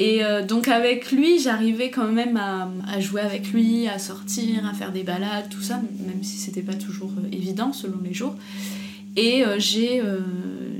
Et 0.00 0.22
euh, 0.24 0.44
donc 0.46 0.68
avec 0.68 1.10
lui, 1.10 1.40
j'arrivais 1.40 1.90
quand 1.90 2.10
même 2.10 2.36
à, 2.36 2.70
à 2.86 3.00
jouer 3.00 3.20
avec 3.20 3.52
lui, 3.52 3.88
à 3.88 3.98
sortir, 3.98 4.64
à 4.66 4.72
faire 4.72 4.92
des 4.92 5.02
balades, 5.02 5.48
tout 5.50 5.60
ça, 5.60 5.80
même 6.06 6.22
si 6.22 6.36
c'était 6.38 6.62
pas 6.62 6.74
toujours 6.74 7.10
euh, 7.18 7.28
évident 7.32 7.72
selon 7.72 7.98
les 8.04 8.14
jours. 8.14 8.36
Et 9.16 9.44
euh, 9.44 9.58
j'ai 9.58 10.00
euh, 10.00 10.20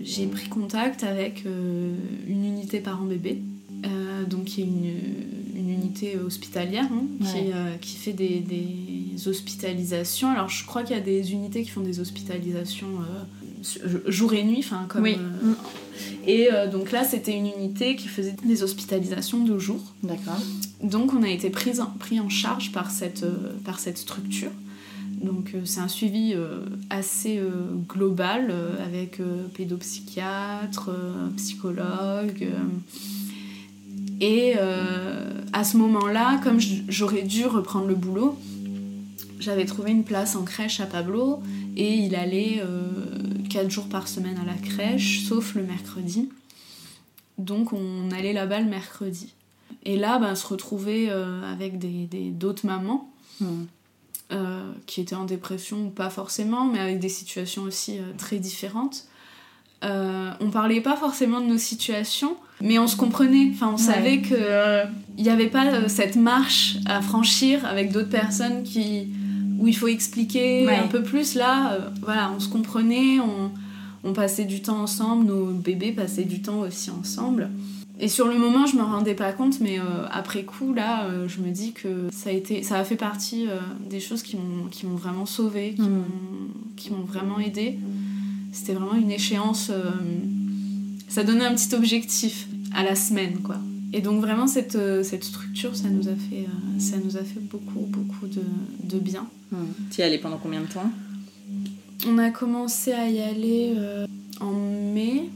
j'ai 0.04 0.26
pris 0.26 0.48
contact 0.48 1.02
avec 1.02 1.44
une 1.44 2.44
unité 2.44 2.78
parent-bébé, 2.78 3.38
donc 4.31 4.44
qui 4.44 4.61
est 4.61 4.64
une, 4.64 4.94
une 5.57 5.70
unité 5.70 6.16
hospitalière 6.16 6.87
hein, 6.92 7.02
Ouais. 7.20 7.50
qui, 7.81 7.88
qui 7.88 7.96
fait 7.96 8.12
des, 8.12 8.38
des 8.40 9.28
hospitalisations. 9.28 10.31
Alors 10.31 10.48
je 10.48 10.64
crois 10.64 10.83
qu'il 10.85 10.96
y 10.96 10.98
a 11.00 11.02
des 11.02 11.33
unités 11.33 11.62
qui 11.62 11.70
font 11.70 11.81
des 11.81 11.98
hospitalisations 12.00 12.87
jour 14.07 14.35
et 14.35 14.44
nuit, 14.44 14.61
enfin 14.61 14.87
comme. 14.88 15.03
Oui. 15.03 15.16
euh, 15.16 15.53
et 16.27 16.49
euh, 16.53 16.68
donc 16.68 16.92
là, 16.92 17.05
c'était 17.05 17.37
une 17.37 17.47
unité 17.47 17.97
qui 17.97 18.09
faisait 18.09 18.35
des 18.44 18.62
hospitalisations 18.62 19.44
de 19.44 19.59
jour. 19.59 19.81
D'accord. 20.03 20.38
Donc 20.83 21.12
on 21.12 21.23
a 21.23 21.29
été 21.29 21.51
pris 21.51 21.81
en, 21.81 21.87
pris 21.87 22.21
en 22.21 22.29
charge 22.29 22.73
par 22.73 22.90
cette, 22.90 23.25
euh, 23.25 23.53
par 23.64 23.79
cette 23.79 23.99
structure. 23.99 24.51
Donc 25.23 25.53
c'est 25.64 25.81
un 25.81 25.88
suivi 25.88 26.37
assez 26.90 27.42
global 27.88 28.55
avec 28.87 29.21
pédopsychiatre, 29.55 30.90
psychologue. 31.37 32.47
et 34.21 34.55
à 35.53 35.64
ce 35.64 35.77
moment-là, 35.77 36.40
comme 36.44 36.61
j'aurais 36.61 37.23
dû 37.23 37.47
reprendre 37.47 37.88
le 37.88 37.97
boulot, 37.97 38.38
j'avais 39.40 39.64
trouvé 39.64 39.90
une 39.90 40.05
place 40.05 40.37
en 40.37 40.44
crèche 40.44 40.79
à 40.79 40.87
Pablo 40.87 41.42
et 41.77 41.94
il 41.94 42.14
allait 42.14 42.62
4 43.49 43.71
jours 43.71 43.89
par 43.89 44.07
semaine 44.09 44.39
à 44.39 44.45
la 44.45 44.55
crèche, 44.55 45.25
sauf 45.27 45.55
le 45.55 45.63
mercredi. 45.63 46.29
Donc 47.39 47.73
on 47.73 48.11
allait 48.11 48.33
là-bas 48.33 48.61
le 48.61 48.69
mercredi. 48.69 49.35
Et 49.85 49.97
là, 49.97 50.19
ben, 50.19 50.35
se 50.35 50.47
retrouver 50.47 51.09
euh, 51.11 51.41
avec 51.53 51.79
des, 51.79 52.07
des- 52.07 52.31
d'autres 52.31 52.67
mamans 52.67 53.11
Hmm. 53.41 53.67
euh, 54.33 54.73
qui 54.87 55.01
étaient 55.01 55.15
en 55.15 55.25
dépression, 55.25 55.91
pas 55.91 56.11
forcément, 56.11 56.65
mais 56.65 56.81
avec 56.81 56.99
des 56.99 57.09
situations 57.09 57.63
aussi 57.63 57.99
euh, 57.99 58.03
très 58.19 58.39
différentes. 58.39 59.05
On 59.83 60.51
parlait 60.51 60.81
pas 60.81 60.97
forcément 60.97 61.41
de 61.41 61.47
nos 61.47 61.57
situations, 61.59 62.37
mais 62.61 62.81
on 62.81 62.89
se 62.89 62.97
comprenait. 62.97 63.51
Enfin, 63.55 63.71
on 63.73 63.77
savait 63.77 64.21
que 64.23 64.35
euh, 64.35 64.85
il 65.17 65.23
n'y 65.23 65.31
avait 65.31 65.47
pas 65.47 65.89
cette 65.89 66.17
marche 66.17 66.79
à 66.87 67.01
franchir 67.01 67.65
avec 67.65 67.93
d'autres 67.93 68.09
personnes 68.11 68.65
qui 68.65 69.09
où 69.59 69.66
il 69.68 69.77
faut 69.77 69.88
expliquer 69.88 70.64
Ouais. 70.66 70.77
un 70.77 70.87
peu 70.87 71.03
plus. 71.03 71.35
Là, 71.35 71.73
euh, 71.73 71.79
voilà, 72.03 72.33
on 72.35 72.40
se 72.40 72.49
comprenait, 72.49 73.21
on, 73.21 73.51
on 74.05 74.12
passait 74.12 74.44
du 74.44 74.62
temps 74.62 74.81
ensemble, 74.81 75.27
nos 75.27 75.47
bébés 75.47 75.92
passaient 75.92 76.25
du 76.25 76.40
temps 76.40 76.61
aussi 76.61 76.90
ensemble. 76.90 77.51
Et 78.01 78.07
sur 78.07 78.29
le 78.29 78.38
moment, 78.38 78.64
je 78.66 78.77
me 78.77 78.83
rendais 78.83 79.14
pas 79.14 79.33
compte, 79.33 79.61
mais 79.61 79.81
euh, 79.81 79.83
après 80.13 80.44
coup, 80.44 80.73
là, 80.73 81.06
euh, 81.06 81.27
je 81.29 81.40
me 81.40 81.50
dis 81.50 81.73
que 81.73 82.09
ça 82.13 82.31
a, 82.31 82.33
été, 82.33 82.63
ça 82.63 82.79
a 82.79 82.85
fait 82.85 82.96
partie 82.96 83.46
des 83.90 83.98
choses 83.98 84.23
qui 84.23 84.37
m'ont, 84.37 84.94
vraiment 84.94 85.27
sauvée, 85.27 85.75
qui, 85.75 85.83
m'ont, 85.83 86.04
qui 86.77 86.92
m'ont 86.92 87.04
vraiment 87.04 87.40
aidée. 87.40 87.77
C'était 88.52 88.73
vraiment 88.75 88.94
une 88.94 89.11
échéance. 89.11 89.73
ça 91.09 91.25
donnait 91.25 91.44
un 91.44 91.54
petit 91.54 91.75
objectif 91.75 92.46
à 92.73 92.85
la 92.85 92.94
semaine, 92.94 93.38
quoi. 93.42 93.56
Et 93.93 94.01
donc, 94.01 94.21
vraiment, 94.21 94.47
cette, 94.47 94.77
euh, 94.77 95.03
cette 95.03 95.25
structure, 95.25 95.75
ça 95.75 95.89
nous 95.89 96.09
a 96.09 96.15
fait, 96.15 96.47
euh, 96.47 96.79
ça 96.79 96.97
nous 97.03 97.17
a 97.17 97.23
fait 97.23 97.41
beaucoup, 97.41 97.87
beaucoup 97.89 98.27
de, 98.27 98.43
de 98.85 98.99
bien. 98.99 99.27
Tu 99.91 100.01
y 100.01 100.05
allais 100.05 100.19
pendant 100.19 100.37
combien 100.37 100.61
de 100.61 100.67
temps? 100.67 100.91
On 102.07 102.19
a 102.19 102.31
commencé 102.31 102.93
à 102.93 103.09
y 103.09 103.21
aller 103.21 103.73
euh, 103.77 104.07
en 104.41 104.53
mai 104.53 105.31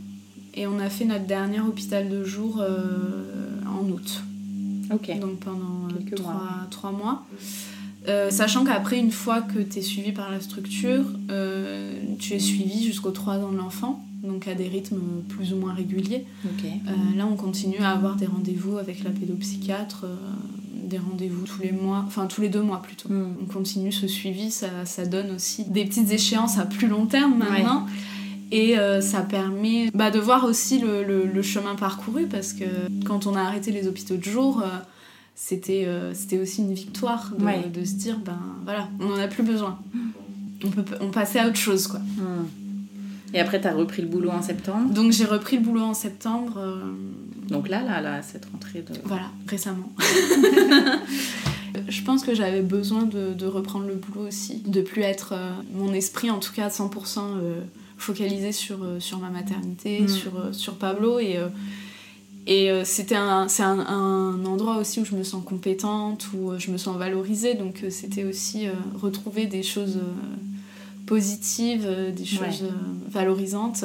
et 0.55 0.67
on 0.67 0.79
a 0.79 0.91
fait 0.91 1.07
notre 1.07 1.27
dernier 1.27 1.61
hôpital 1.61 2.11
de 2.11 2.23
jour 2.25 2.63
en 3.67 3.89
août. 3.89 4.23
Ok. 4.93 5.19
Donc 5.19 5.39
pendant 5.39 5.89
trois, 6.15 6.33
mois. 6.35 6.67
trois 6.71 6.93
mois. 6.93 7.27
Sachant 8.31 8.65
qu'après, 8.67 8.99
une 8.99 9.11
fois 9.11 9.41
que 9.41 9.61
tu 9.61 9.79
es 9.79 9.83
suivi 9.83 10.13
par 10.13 10.31
la 10.31 10.43
structure, 10.43 11.07
tu 12.19 12.35
es 12.35 12.39
suivi 12.39 12.85
jusqu'aux 12.85 13.13
3 13.13 13.39
ans 13.39 13.51
de 13.51 13.57
l'enfant, 13.57 14.05
donc 14.23 14.47
à 14.49 14.55
des 14.55 14.69
rythmes 14.69 15.01
plus 15.29 15.53
ou 15.53 15.57
moins 15.57 15.73
réguliers. 15.75 16.25
Euh, 16.47 17.17
là, 17.17 17.27
on 17.27 17.37
continue 17.37 17.79
à 17.79 17.91
avoir 17.91 18.17
des 18.17 18.27
rendez-vous 18.27 18.79
avec 18.79 19.03
la 19.05 19.11
pédopsychiatre, 19.11 20.05
euh, 20.05 20.15
des 20.89 20.99
rendez-vous 20.99 21.45
tous 21.45 21.61
les 21.63 21.73
mois, 21.73 22.05
enfin 22.07 22.27
tous 22.27 22.41
les 22.41 22.49
deux 22.49 22.63
mois 22.63 22.83
plutôt. 22.83 23.09
Mm. 23.09 23.35
On 23.43 23.47
continue 23.47 23.93
ce 23.93 24.07
suivi, 24.07 24.51
ça, 24.51 24.69
ça 24.85 25.07
donne 25.07 25.33
aussi 25.33 25.65
des 25.65 25.85
petites 25.85 26.11
échéances 26.13 26.59
à 26.59 26.67
plus 26.67 26.87
long 26.89 27.07
terme 27.07 27.37
maintenant. 27.39 27.87
Et 28.53 28.79
euh, 28.79 29.01
ça 29.01 29.23
permet 29.23 29.91
bah, 29.95 30.11
de 30.11 30.19
voir 30.21 30.45
aussi 30.45 30.79
le, 30.79 31.03
le- 31.05 31.27
le 31.27 31.43
chemin 31.43 31.75
parcouru 31.75 32.27
parce 32.27 32.53
que 32.53 32.65
quand 33.07 33.27
on 33.27 33.35
a 33.35 33.41
arrêté 33.41 33.73
les 33.73 33.89
hôpitaux 33.89 34.17
de 34.17 34.23
jour, 34.25 34.63
c'était 35.35 35.89
c'était 36.13 36.39
aussi 36.39 36.61
une 36.63 36.75
victoire 36.75 37.33
de, 37.39 37.45
Ouais. 37.45 37.65
de 37.73 37.85
se 37.85 37.95
dire 37.95 38.19
ben 38.25 38.39
voilà, 38.65 38.89
on 39.01 39.07
n'en 39.09 39.17
a 39.19 39.27
plus 39.29 39.43
besoin. 39.43 39.79
On 40.65 40.69
peut 40.69 40.85
on 41.01 41.09
passait 41.11 41.39
à 41.41 41.49
autre 41.49 41.57
chose 41.57 41.87
quoi. 41.87 41.99
Mm. 42.01 42.47
Et 43.35 43.41
après, 43.41 43.61
tu 43.61 43.67
as 43.67 43.75
repris 43.75 44.03
le 44.03 44.09
boulot 44.09 44.31
en 44.31 44.43
septembre. 44.43 44.93
Donc 44.93 45.13
j'ai 45.13 45.25
repris 45.25 45.57
le 45.57 45.63
boulot 45.63 45.83
en 45.83 45.95
septembre, 45.95 46.55
euh, 46.59 46.83
Donc 47.49 47.69
là, 47.69 47.83
là, 47.83 48.01
là, 48.01 48.23
cette 48.23 48.45
rentrée 48.47 48.83
de. 48.83 48.93
voilà, 49.05 49.31
récemment. 49.49 49.91
Je 51.89 52.03
pense 52.03 52.23
que 52.23 52.35
j'avais 52.35 52.61
besoin 52.63 53.05
de, 53.05 53.33
de 53.33 53.47
reprendre 53.47 53.87
le 53.87 53.95
boulot 53.95 54.27
aussi, 54.29 54.63
de 54.67 54.83
plus 54.83 55.03
être 55.03 55.33
euh, 55.33 55.51
mon 55.75 55.93
esprit 55.95 56.31
en 56.31 56.39
tout 56.39 56.53
cas 56.53 56.67
à 56.67 56.69
100% 56.69 57.19
euh, 57.19 57.61
focalisé 57.97 58.53
sur, 58.53 58.83
euh, 58.83 59.01
sur 59.01 59.19
ma 59.19 59.31
maternité, 59.31 60.01
Mm. 60.03 60.09
sur, 60.09 60.33
sur 60.53 60.75
Pablo 60.75 61.19
et, 61.19 61.39
et 62.47 62.71
c'était 62.85 63.15
un, 63.17 63.49
c'est 63.49 63.63
un, 63.63 63.79
un 63.81 64.45
endroit 64.45 64.77
aussi 64.79 65.01
où 65.01 65.05
je 65.05 65.15
me 65.15 65.23
sens 65.23 65.43
compétente, 65.45 66.29
où 66.35 66.53
je 66.59 66.71
me 66.71 66.77
sens 66.77 66.97
valorisée 66.97 67.55
donc 67.55 67.85
c'était 67.89 68.25
aussi 68.25 68.67
retrouver 69.01 69.47
des 69.47 69.63
choses 69.63 69.99
positives, 71.17 71.85
euh, 71.87 72.11
des 72.11 72.25
choses 72.25 72.63
Ouais. 72.63 72.69
euh, 72.71 73.11
valorisantes 73.11 73.85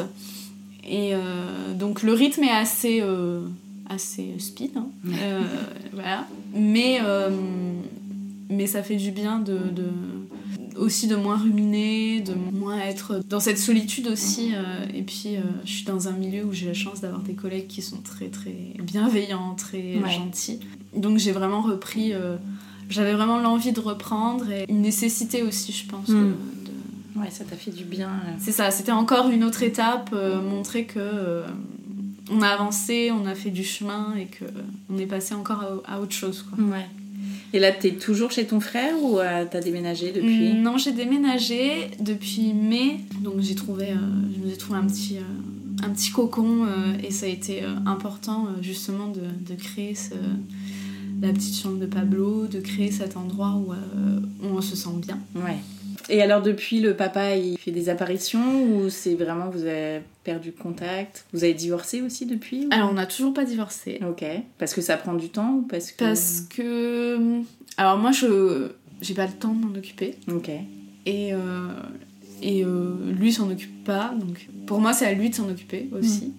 et 0.83 1.13
euh, 1.13 1.73
donc 1.73 2.01
le 2.03 2.13
rythme 2.13 2.43
est 2.43 2.49
assez, 2.65 3.03
assez 3.89 4.25
speed, 4.39 4.71
hein. 4.77 4.87
Voilà. 5.93 6.25
Mais, 6.53 6.99
mais 8.49 8.67
ça 8.67 8.81
fait 8.83 8.95
du 8.95 9.11
bien 9.11 9.39
de, 9.39 9.57
de- 9.79 10.79
aussi 10.79 11.07
de 11.07 11.15
moins 11.15 11.37
ruminer, 11.37 12.21
de 12.21 12.33
moins 12.33 12.79
être 12.79 13.19
dans 13.29 13.39
cette 13.41 13.57
solitude 13.57 14.07
aussi. 14.07 14.53
et 14.93 15.01
puis 15.01 15.31
je 15.65 15.71
suis 15.71 15.85
dans 15.85 16.07
un 16.07 16.13
milieu 16.13 16.45
où 16.45 16.53
j'ai 16.53 16.67
la 16.67 16.73
chance 16.73 17.01
d'avoir 17.01 17.21
des 17.21 17.33
collègues 17.33 17.67
qui 17.67 17.81
sont 17.81 17.97
très 17.97 18.27
très 18.29 18.55
bienveillants, 18.81 19.55
très 19.55 19.97
Ouais. 19.97 20.11
gentils. 20.11 20.59
Donc 20.95 21.17
j'ai 21.17 21.31
vraiment 21.33 21.61
repris. 21.61 22.13
euh, 22.13 22.37
j'avais 22.89 23.13
vraiment 23.13 23.37
l'envie 23.39 23.73
de 23.73 23.81
reprendre 23.81 24.49
et 24.49 24.65
une 24.69 24.81
nécessité 24.81 25.43
aussi, 25.43 25.73
je 25.73 25.85
pense. 25.89 26.07
Mm. 26.07 26.13
de, 26.13 26.66
Ouais, 27.19 27.29
ça 27.31 27.43
t'a 27.43 27.55
fait 27.55 27.71
du 27.71 27.83
bien. 27.83 28.09
euh. 28.09 28.31
c'est 28.39 28.51
ça, 28.51 28.69
c'était 28.71 28.91
encore 28.91 29.29
une 29.29 29.43
autre 29.43 29.63
étape, 29.63 30.11
euh, 30.13 30.41
montrer 30.41 30.85
que 30.85 30.99
euh, 30.99 31.43
on 32.31 32.41
a 32.41 32.47
avancé, 32.49 33.11
on 33.11 33.25
a 33.25 33.35
fait 33.35 33.49
du 33.51 33.63
chemin 33.63 34.13
et 34.19 34.25
que 34.25 34.45
on 34.89 34.97
est 34.97 35.05
passé 35.05 35.33
encore 35.33 35.81
à, 35.85 35.95
à 35.95 35.99
autre 35.99 36.13
chose. 36.13 36.43
Quoi. 36.49 36.63
Ouais. 36.65 36.85
Et 37.53 37.59
là, 37.59 37.71
t'es 37.71 37.93
toujours 37.93 38.31
chez 38.31 38.45
ton 38.45 38.59
frère 38.59 38.93
ou 39.01 39.19
euh, 39.19 39.45
t'as 39.49 39.61
déménagé 39.61 40.11
depuis? 40.11 40.53
Non, 40.53 40.77
j'ai 40.77 40.91
déménagé 40.91 41.89
depuis 41.99 42.53
mai, 42.53 42.99
donc 43.21 43.39
j'ai 43.39 43.55
trouvé, 43.55 43.87
je 44.35 44.43
me 44.43 44.49
suis 44.49 44.57
trouvé 44.57 44.79
un 44.79 44.85
petit, 44.85 45.17
un 45.83 45.89
petit 45.89 46.11
cocon 46.11 46.67
et 47.03 47.09
ça 47.09 47.25
a 47.25 47.29
été 47.29 47.63
important 47.85 48.47
justement 48.61 49.07
de, 49.07 49.21
de 49.21 49.57
créer 49.59 49.95
ce- 49.95 50.13
la 51.21 51.29
petite 51.33 51.55
chambre 51.59 51.79
de 51.79 51.85
Pablo, 51.87 52.45
de 52.47 52.59
créer 52.59 52.91
cet 52.91 53.15
endroit 53.17 53.53
où, 53.55 53.71
où 53.71 54.47
on 54.57 54.61
se 54.61 54.75
sent 54.75 54.89
bien. 55.05 55.17
Ouais. 55.35 55.57
Et 56.09 56.21
alors, 56.21 56.41
depuis, 56.41 56.79
le 56.79 56.95
papa, 56.95 57.35
il 57.35 57.57
fait 57.57 57.71
des 57.71 57.89
apparitions 57.89 58.63
ou 58.63 58.89
c'est 58.89 59.15
vraiment, 59.15 59.49
vous 59.49 59.63
avez 59.63 60.01
perdu 60.23 60.51
contact? 60.51 61.25
Vous 61.33 61.43
avez 61.43 61.53
divorcé 61.53 62.01
aussi 62.01 62.25
depuis 62.25 62.65
ou- 62.65 62.69
Alors 62.71 62.89
on 62.91 62.93
n'a 62.93 63.05
toujours 63.05 63.33
pas 63.33 63.43
divorcé. 63.45 63.99
Ok. 64.07 64.23
Parce 64.57 64.73
que 64.73 64.81
ça 64.81 64.97
prend 64.97 65.13
du 65.13 65.29
temps 65.29 65.53
ou 65.55 65.61
parce 65.63 65.91
que. 65.91 65.97
Parce 66.03 66.41
que. 66.49 67.41
Alors, 67.77 67.97
moi, 67.97 68.11
je 68.11 68.69
j'ai 69.01 69.13
pas 69.13 69.25
le 69.27 69.33
temps 69.33 69.53
de 69.53 69.65
m'en 69.65 69.75
occuper. 69.77 70.15
Ok. 70.31 70.49
Et, 71.05 71.33
euh, 71.33 71.37
et 72.41 72.63
euh, 72.65 72.93
lui 73.17 73.31
s'en 73.31 73.49
occupe 73.49 73.83
pas. 73.83 74.13
Donc, 74.19 74.47
pour 74.65 74.79
moi, 74.81 74.93
c'est 74.93 75.05
à 75.05 75.13
lui 75.13 75.29
de 75.29 75.35
s'en 75.35 75.49
occuper 75.49 75.87
aussi. 75.97 76.33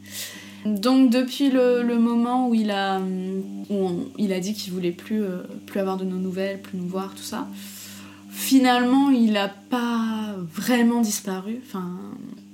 Donc, 0.66 1.10
depuis 1.10 1.50
le, 1.50 1.82
le 1.82 1.98
moment 1.98 2.48
où 2.48 2.54
il 2.54 2.70
a, 2.72 2.98
où 2.98 3.74
on- 3.74 4.08
il 4.18 4.32
a 4.32 4.40
dit 4.40 4.54
qu'il 4.54 4.72
voulait 4.72 4.90
plus, 4.90 5.22
euh, 5.22 5.42
plus 5.66 5.78
avoir 5.80 5.96
de 5.96 6.04
nos 6.04 6.16
nouvelles, 6.16 6.60
plus 6.60 6.76
nous 6.76 6.88
voir, 6.88 7.14
tout 7.14 7.22
ça, 7.22 7.46
finalement, 8.49 9.11
il 9.11 9.36
a 9.36 9.49
pas 9.49 10.34
vraiment 10.55 11.01
disparu. 11.03 11.61
Enfin, 11.66 11.86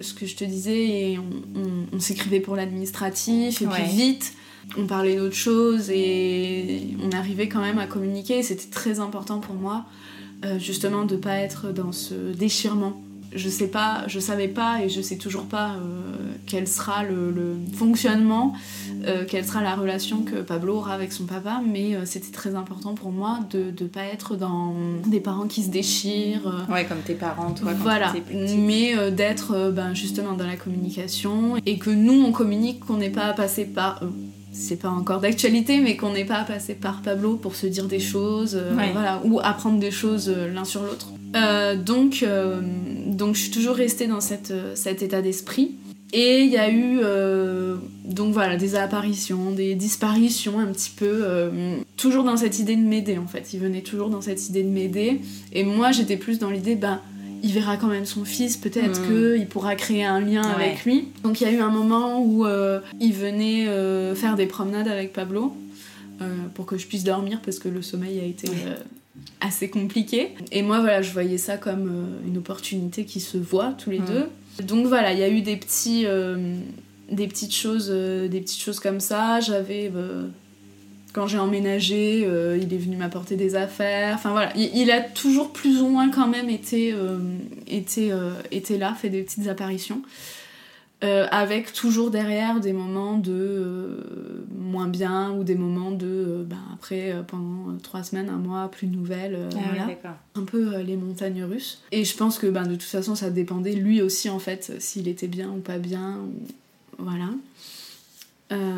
ce 0.00 0.12
que 0.12 0.26
je 0.26 0.34
te 0.34 0.44
disais, 0.44 1.16
on, 1.18 1.60
on- 1.60 1.86
on 1.96 2.00
s'écrivait 2.00 2.40
pour 2.40 2.56
l'administratif, 2.56 3.62
et 3.62 3.66
Ouais. 3.66 3.72
puis 3.74 3.84
vite, 3.96 4.32
on 4.76 4.86
parlait 4.86 5.16
d'autres 5.16 5.36
choses, 5.36 5.90
et 5.90 6.96
on 7.00 7.10
arrivait 7.16 7.48
quand 7.48 7.60
même 7.60 7.78
à 7.78 7.86
communiquer. 7.86 8.42
C'était 8.42 8.70
très 8.70 8.98
important 8.98 9.38
pour 9.38 9.54
moi, 9.54 9.84
euh, 10.44 10.58
justement, 10.58 11.04
de 11.04 11.16
pas 11.16 11.36
être 11.38 11.72
dans 11.72 11.92
ce 11.92 12.14
déchirement. 12.32 13.00
Je 13.34 13.48
sais 13.48 13.66
pas, 13.68 14.04
je 14.06 14.20
savais 14.20 14.48
pas, 14.48 14.82
et 14.82 14.88
je 14.88 15.00
sais 15.00 15.16
toujours 15.16 15.44
pas 15.46 15.70
euh, 15.74 15.78
quel 16.46 16.68
sera 16.68 17.02
le, 17.02 17.30
le 17.32 17.56
fonctionnement, 17.74 18.54
euh, 19.06 19.24
quelle 19.26 19.44
sera 19.44 19.60
la 19.62 19.74
relation 19.74 20.22
que 20.22 20.36
Pablo 20.36 20.76
aura 20.76 20.92
avec 20.94 21.12
son 21.12 21.24
papa, 21.24 21.60
mais 21.66 21.94
euh, 21.96 22.04
c'était 22.04 22.30
très 22.30 22.54
important 22.54 22.94
pour 22.94 23.10
moi 23.10 23.40
de 23.50 23.72
ne 23.82 23.88
pas 23.88 24.04
être 24.04 24.36
dans 24.36 24.74
des 25.06 25.20
parents 25.20 25.46
qui 25.48 25.62
se 25.62 25.70
déchirent. 25.70 26.46
euh, 26.68 26.72
Ouais, 26.72 26.84
comme 26.84 27.00
tes 27.00 27.14
parents, 27.14 27.50
toi, 27.52 27.72
quand 27.72 27.78
voilà, 27.82 28.12
mais 28.56 28.94
d'être 29.10 29.70
ben, 29.72 29.94
justement 29.94 30.34
dans 30.34 30.46
la 30.46 30.56
communication 30.56 31.56
et 31.66 31.76
que 31.78 31.90
nous 31.90 32.22
on 32.24 32.30
communique, 32.32 32.80
qu'on 32.86 32.98
n'ait 32.98 33.10
pas 33.10 33.24
à 33.26 33.32
passer 33.32 33.64
par. 33.64 34.00
c'est 34.52 34.76
pas 34.80 34.90
encore 34.90 35.18
d'actualité, 35.20 35.80
mais 35.80 35.96
qu'on 35.96 36.12
n'ait 36.12 36.24
pas 36.24 36.36
à 36.36 36.44
passer 36.44 36.74
par 36.74 37.02
Pablo 37.02 37.34
pour 37.36 37.56
se 37.56 37.66
dire 37.66 37.86
des 37.86 37.98
choses, 38.00 38.54
Ouais. 38.76 38.90
voilà, 38.92 39.20
ou 39.24 39.40
apprendre 39.42 39.80
des 39.80 39.90
choses 39.90 40.28
l'un 40.54 40.64
sur 40.64 40.82
l'autre. 40.84 41.08
Donc, 41.84 42.24
donc 43.14 43.34
je 43.36 43.40
suis 43.42 43.50
toujours 43.50 43.76
restée 43.76 44.06
dans 44.06 44.20
cette, 44.20 44.50
euh, 44.50 44.74
cet 44.74 45.02
état 45.02 45.22
d'esprit. 45.22 45.72
Et 46.12 46.42
il 46.42 46.50
y 46.50 46.58
a 46.58 46.70
eu 46.70 47.00
euh, 47.02 47.74
donc 48.04 48.32
voilà 48.32 48.56
des 48.56 48.76
apparitions, 48.76 49.50
des 49.50 49.74
disparitions 49.74 50.60
un 50.60 50.66
petit 50.66 50.92
peu, 50.94 51.06
euh, 51.10 51.76
toujours 51.96 52.22
dans 52.22 52.36
cette 52.36 52.60
idée 52.60 52.76
de 52.76 52.82
m'aider 52.82 53.18
en 53.18 53.26
fait. 53.26 53.52
Il 53.52 53.58
venait 53.60 53.80
toujours 53.80 54.10
dans 54.10 54.20
cette 54.20 54.48
idée 54.48 54.62
de 54.62 54.68
m'aider. 54.68 55.20
Et 55.52 55.64
moi 55.64 55.90
j'étais 55.90 56.16
plus 56.16 56.38
dans 56.38 56.50
l'idée, 56.50 56.76
ben 56.76 57.00
il 57.42 57.52
verra 57.52 57.76
quand 57.76 57.88
même 57.88 58.06
son 58.06 58.24
fils, 58.24 58.56
peut-être 58.56 59.00
Mm. 59.02 59.06
qu'il 59.38 59.46
pourra 59.48 59.74
créer 59.74 60.04
un 60.04 60.20
lien 60.20 60.42
Ouais. 60.56 60.64
avec 60.66 60.84
lui. 60.84 61.08
Donc 61.24 61.40
il 61.40 61.44
y 61.44 61.50
a 61.50 61.52
eu 61.52 61.58
un 61.60 61.68
moment 61.70 62.22
où 62.24 62.46
euh, 62.46 62.78
il 63.00 63.12
venait 63.12 63.66
faire 64.14 64.36
des 64.36 64.46
promenades 64.46 64.88
avec 64.88 65.12
Pablo 65.12 65.52
pour 66.54 66.64
que 66.64 66.78
je 66.78 66.86
puisse 66.86 67.02
dormir 67.04 67.40
parce 67.44 67.58
que 67.58 67.68
le 67.68 67.82
sommeil 67.82 68.20
a 68.20 68.24
été 68.24 68.48
assez 69.40 69.68
compliqué. 69.68 70.30
Et 70.52 70.62
moi 70.62 70.80
voilà, 70.80 71.02
je 71.02 71.12
voyais 71.12 71.38
ça 71.38 71.56
comme 71.56 71.88
euh, 71.88 72.28
une 72.28 72.38
opportunité 72.38 73.04
qui 73.04 73.20
se 73.20 73.36
voit 73.36 73.74
tous 73.78 73.90
les 73.90 73.98
deux. 73.98 74.28
Donc 74.62 74.86
voilà, 74.86 75.12
il 75.12 75.18
y 75.18 75.22
a 75.22 75.28
eu 75.28 75.42
des 75.42 75.56
petits, 75.56 76.04
euh, 76.06 76.56
des 77.10 77.26
petites 77.26 77.54
choses, 77.54 77.88
euh, 77.90 78.28
des 78.28 78.40
petites 78.40 78.60
choses 78.60 78.80
comme 78.80 79.00
ça. 79.00 79.40
J'avais 79.40 79.92
quand 81.12 81.28
j'ai 81.28 81.38
emménagé, 81.38 82.20
il 82.20 82.74
est 82.74 82.78
venu 82.78 82.96
m'apporter 82.96 83.36
des 83.36 83.54
affaires. 83.54 84.16
Enfin 84.16 84.32
voilà, 84.32 84.52
il, 84.56 84.76
il 84.76 84.90
a 84.90 85.00
toujours 85.00 85.52
plus 85.52 85.80
ou 85.80 85.86
moins 85.86 86.10
quand 86.10 86.26
même 86.26 86.50
été, 86.50 86.92
été, 87.68 88.12
été 88.50 88.78
là, 88.78 88.94
fait 88.94 89.10
des 89.10 89.22
petites 89.22 89.46
apparitions. 89.46 90.02
Euh, 91.02 91.26
avec 91.30 91.72
toujours 91.74 92.10
derrière 92.10 92.60
des 92.60 92.72
moments 92.72 93.18
de 93.18 93.32
euh, 93.32 94.46
moins 94.56 94.86
bien 94.88 95.32
ou 95.32 95.44
des 95.44 95.56
moments 95.56 95.90
de 95.90 96.06
euh, 96.06 96.44
ben, 96.44 96.56
après 96.72 97.14
pendant 97.26 97.76
trois 97.82 98.02
semaines, 98.04 98.30
un 98.30 98.38
mois, 98.38 98.70
plus 98.70 98.86
de 98.86 98.94
nouvelles. 98.96 99.38
Ah 99.54 99.58
voilà 99.68 99.86
un 100.34 100.44
peu 100.44 100.78
les 100.80 100.96
montagnes 100.96 101.44
russes. 101.44 101.82
Et 101.92 102.04
je 102.04 102.16
pense 102.16 102.38
que 102.38 102.46
ben, 102.46 102.62
de 102.62 102.72
toute 102.74 102.82
façon, 102.84 103.14
ça 103.16 103.28
dépendait 103.30 103.74
lui 103.74 104.00
aussi, 104.00 104.30
en 104.30 104.38
fait, 104.38 104.72
s'il 104.78 105.08
était 105.08 105.26
bien 105.26 105.50
ou 105.50 105.58
pas 105.60 105.78
bien. 105.78 106.18
ou- 106.18 106.46
Voilà. 107.02 107.28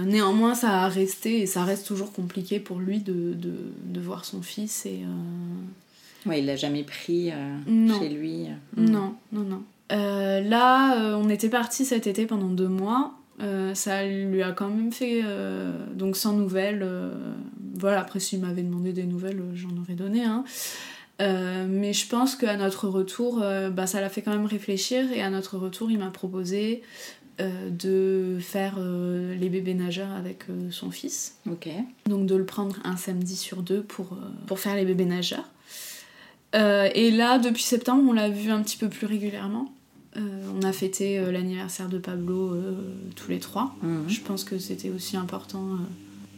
Néanmoins, 0.06 0.54
ça 0.54 0.84
a 0.84 0.88
resté 0.88 1.40
et 1.42 1.46
ça 1.46 1.62
reste 1.64 1.86
toujours 1.86 2.10
compliqué 2.12 2.60
pour 2.60 2.78
lui 2.78 3.00
de, 3.00 3.34
de, 3.34 3.52
de 3.84 4.00
voir 4.00 4.24
son 4.24 4.40
fils. 4.42 4.86
Et, 4.86 5.00
Ouais, 6.24 6.40
il 6.40 6.46
l'a 6.46 6.56
jamais 6.56 6.82
pris 6.82 7.30
chez 8.00 8.08
lui. 8.08 8.46
Mm. 8.76 8.84
Non, 8.90 9.14
non, 9.32 9.42
non. 9.42 9.62
Euh, 9.92 10.40
là, 10.40 10.98
euh, 10.98 11.14
on 11.14 11.28
était 11.28 11.48
parti 11.48 11.84
cet 11.84 12.06
été 12.06 12.26
pendant 12.26 12.48
deux 12.48 12.68
mois. 12.68 13.14
Euh, 13.42 13.74
ça 13.74 14.06
lui 14.06 14.42
a 14.42 14.52
quand 14.52 14.68
même 14.68 14.92
fait 14.92 15.22
donc 15.94 16.16
sans 16.16 16.32
nouvelles. 16.32 16.86
voilà, 17.74 18.00
après 18.00 18.20
s'il 18.20 18.40
m'avait 18.40 18.62
demandé 18.62 18.92
des 18.92 19.04
nouvelles, 19.04 19.42
j'en 19.54 19.76
aurais 19.80 19.94
donné. 19.94 20.24
Hein. 20.24 20.44
Mais 21.20 21.92
je 21.92 22.08
pense 22.08 22.36
qu'à 22.36 22.56
notre 22.56 22.88
retour, 22.88 23.42
bah, 23.72 23.86
ça 23.86 24.00
l'a 24.00 24.08
fait 24.08 24.22
quand 24.22 24.32
même 24.32 24.46
réfléchir. 24.46 25.12
Et 25.12 25.22
à 25.22 25.30
notre 25.30 25.58
retour, 25.58 25.90
il 25.90 25.98
m'a 25.98 26.10
proposé 26.10 26.82
de 27.38 28.38
faire 28.40 28.78
les 28.78 29.48
bébés 29.50 29.74
nageurs 29.74 30.12
avec 30.12 30.44
son 30.70 30.90
fils. 30.90 31.36
Ok. 31.50 31.68
Donc 32.06 32.26
de 32.26 32.34
le 32.34 32.46
prendre 32.46 32.76
un 32.84 32.96
samedi 32.96 33.36
sur 33.36 33.62
deux 33.62 33.82
pour, 33.82 34.16
pour 34.46 34.58
faire 34.58 34.76
les 34.76 34.86
bébés 34.86 35.04
nageurs. 35.04 35.50
et 36.54 37.10
là, 37.10 37.38
depuis 37.38 37.62
septembre, 37.62 38.02
on 38.08 38.14
l'a 38.14 38.30
vu 38.30 38.50
un 38.50 38.62
petit 38.62 38.78
peu 38.78 38.88
plus 38.88 39.06
régulièrement. 39.06 39.70
On 40.16 40.62
a 40.62 40.72
fêté 40.72 41.20
l'anniversaire 41.30 41.88
de 41.88 41.98
Pablo 41.98 42.56
tous 43.14 43.30
les 43.30 43.38
trois. 43.38 43.74
Mhm. 43.82 44.04
Je 44.08 44.20
pense 44.20 44.44
que 44.44 44.58
c'était 44.58 44.90
aussi 44.90 45.16
important 45.16 45.78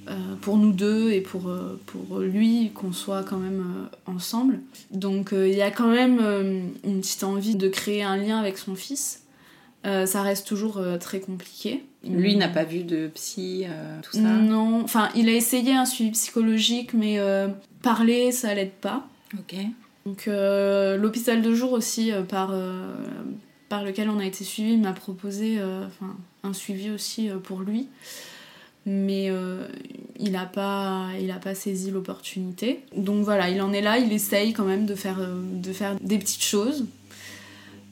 euh, 0.09 0.37
pour 0.41 0.57
nous 0.57 0.73
deux 0.73 1.13
et 1.13 1.21
pour, 1.21 1.49
euh, 1.49 1.79
pour 1.85 2.21
lui 2.21 2.71
qu'on 2.75 2.93
soit 2.93 3.25
quand 3.25 3.37
même 3.37 3.61
euh, 3.61 4.11
ensemble. 4.11 4.61
Donc 4.91 5.31
il 5.33 5.53
y 5.53 5.61
a 5.61 5.71
quand 5.71 5.89
même 5.89 6.21
une 6.85 7.01
petite 7.01 7.25
envie 7.25 7.57
de 7.57 7.69
créer 7.69 8.03
un 8.03 8.17
lien 8.17 8.39
avec 8.39 8.57
son 8.59 8.75
fils. 8.75 9.25
ça 9.85 10.23
reste 10.23 10.47
toujours 10.47 10.81
très 11.01 11.21
compliqué. 11.21 11.85
Lui 12.05 12.37
n'a 12.37 12.49
pas 12.49 12.65
vu 12.65 12.85
de 12.85 13.09
psy, 13.09 13.65
tout 14.03 14.13
ça 14.13 14.21
Non, 14.21 14.83
enfin 14.83 15.09
il 15.15 15.29
a 15.29 15.33
essayé 15.33 15.75
un 15.75 15.85
suivi 15.85 16.13
psychologique, 16.13 16.95
mais 16.95 17.19
parler 17.83 18.33
ça 18.33 18.55
l'aide 18.55 18.73
pas. 18.81 19.07
Ok. 19.39 19.57
Donc 20.07 20.27
l'hôpital 20.27 21.43
de 21.43 21.55
jour 21.55 21.73
aussi 21.73 22.13
par, 22.29 22.53
par 23.69 23.85
lequel 23.85 24.09
on 24.11 24.19
a 24.19 24.25
été 24.25 24.45
suivi 24.45 24.77
m'a 24.77 24.93
proposé 24.93 25.59
enfin 25.63 26.17
un 26.43 26.53
suivi 26.53 26.91
aussi 26.91 27.29
pour 27.45 27.61
lui 27.61 27.89
mais 28.89 29.29
euh, 29.31 29.69
il 30.19 30.33
n'a 30.33 30.47
pas, 30.47 31.09
saisi 31.55 31.91
l'opportunité. 31.91 32.81
Donc 32.97 33.23
voilà, 33.25 33.51
il 33.51 33.61
en 33.61 33.73
est 33.73 33.83
là, 33.83 33.99
il 33.99 34.13
essaye 34.13 34.53
quand 34.53 34.65
même 34.65 34.87
euh, 34.89 35.43
de 35.61 35.73
faire 35.73 35.97
des 36.01 36.19
petites 36.19 36.43
choses. 36.43 36.87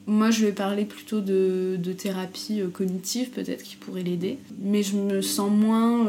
Moi, 0.06 0.30
je 0.30 0.44
vais 0.44 0.52
parler 0.52 0.84
plutôt 0.84 1.20
de, 1.20 1.76
de 1.82 1.92
thérapie 1.92 2.60
euh, 2.60 2.68
cognitive, 2.68 3.30
peut-être 3.30 3.62
qui 3.62 3.76
pourrait 3.76 4.02
l'aider. 4.02 4.38
Mais 4.60 4.82
je 4.82 4.96
me 4.96 5.20
sens 5.20 5.50
moins 5.50 6.06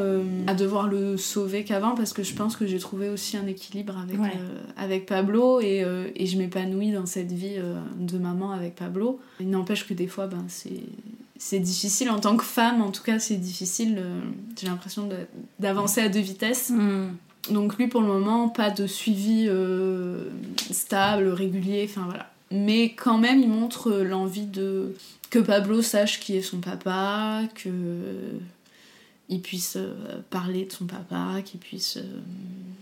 à 0.48 0.54
devoir 0.54 0.88
le 0.88 1.18
sauver 1.18 1.64
qu'avant 1.64 1.96
parce 1.96 2.14
que 2.14 2.24
je 2.24 2.34
pense 2.34 2.56
que 2.56 2.66
j'ai 2.66 2.80
trouvé 2.80 3.10
aussi 3.10 3.38
un 3.38 3.48
équilibre 3.48 3.96
avec, 3.98 4.20
avec 4.78 5.06
Pablo 5.06 5.62
et, 5.62 5.84
et 6.16 6.26
je 6.26 6.38
m'épanouis 6.38 6.92
dans 6.92 7.06
cette 7.06 7.32
vie 7.32 7.58
de 8.00 8.18
maman 8.18 8.52
avec 8.52 8.76
Pablo. 8.76 9.20
Il 9.40 9.50
n'empêche 9.50 9.88
que 9.88 9.94
des 9.94 10.08
fois, 10.08 10.28
ben, 10.28 10.46
c'est 10.48 10.84
c'est 11.40 11.60
difficile 11.60 12.10
en 12.10 12.20
tant 12.20 12.36
que 12.38 12.44
femme, 12.44 12.82
en 12.82 12.92
tout 12.92 13.04
cas, 13.04 13.20
c'est 13.20 13.36
difficile. 13.36 13.98
Euh, 14.00 14.20
j'ai 14.60 14.68
l'impression 14.68 15.10
d'avancer 15.60 16.02
à 16.02 16.10
deux 16.10 16.20
vitesses. 16.20 16.70
Hmm. 16.70 17.10
Donc 17.52 17.78
lui, 17.78 17.88
pour 17.88 18.02
le 18.02 18.08
moment, 18.08 18.50
pas 18.50 18.70
de 18.70 18.88
suivi 18.88 19.46
euh, 19.48 20.30
stable, 20.72 21.30
régulier, 21.30 21.88
enfin 21.90 22.04
voilà. 22.06 22.32
Mais 22.52 22.94
quand 22.94 23.18
même, 23.18 23.40
il 23.40 23.50
montre 23.50 23.92
l'envie 23.92 24.46
de 24.46 24.96
que 25.30 25.40
Pablo 25.40 25.82
sache 25.82 26.20
qui 26.20 26.38
est 26.38 26.42
son 26.42 26.60
papa, 26.60 27.44
que 27.56 27.70
il 29.30 29.42
puisse 29.42 29.76
euh, 29.76 30.22
parler 30.30 30.66
de 30.66 30.72
son 30.72 30.86
papa, 30.86 31.42
qu'il 31.44 31.60
puisse. 31.60 32.00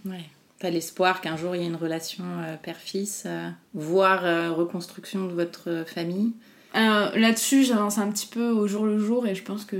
Ouais. 0.05 0.25
T'as 0.59 0.69
l'espoir 0.69 1.21
qu'un 1.21 1.35
jour 1.35 1.55
il 1.55 1.61
y 1.61 1.65
ait 1.65 1.67
une 1.67 1.75
relation 1.75 2.23
père-fils, 2.63 3.27
voire 3.73 4.55
reconstruction 4.55 5.27
de 5.27 5.33
votre 5.33 5.83
famille. 5.85 6.31
Euh, 6.75 7.09
là-dessus, 7.15 7.63
j'avance 7.63 7.97
un 7.97 8.11
petit 8.11 8.27
peu 8.27 8.49
au 8.49 8.67
jour 8.67 8.85
le 8.85 8.99
jour 8.99 9.25
et 9.27 9.33
je 9.33 9.43
pense 9.43 9.63
que 9.63 9.77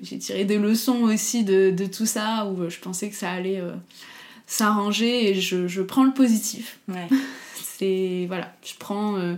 j'ai 0.00 0.18
tiré 0.18 0.44
des 0.44 0.56
leçons 0.56 1.02
aussi 1.02 1.44
de, 1.44 1.70
de, 1.70 1.84
tout 1.84 2.06
ça 2.06 2.46
où 2.46 2.70
je 2.70 2.78
pensais 2.78 3.10
que 3.10 3.16
ça 3.16 3.30
allait 3.30 3.60
euh, 3.60 3.72
s'arranger 4.46 5.28
et 5.28 5.34
je, 5.34 5.68
je, 5.68 5.82
prends 5.82 6.04
le 6.04 6.12
positif. 6.12 6.78
Ouais. 6.88 7.06
C'est 7.80 8.26
voilà, 8.28 8.52
je 8.62 8.74
prends 8.78 9.16
euh, 9.16 9.34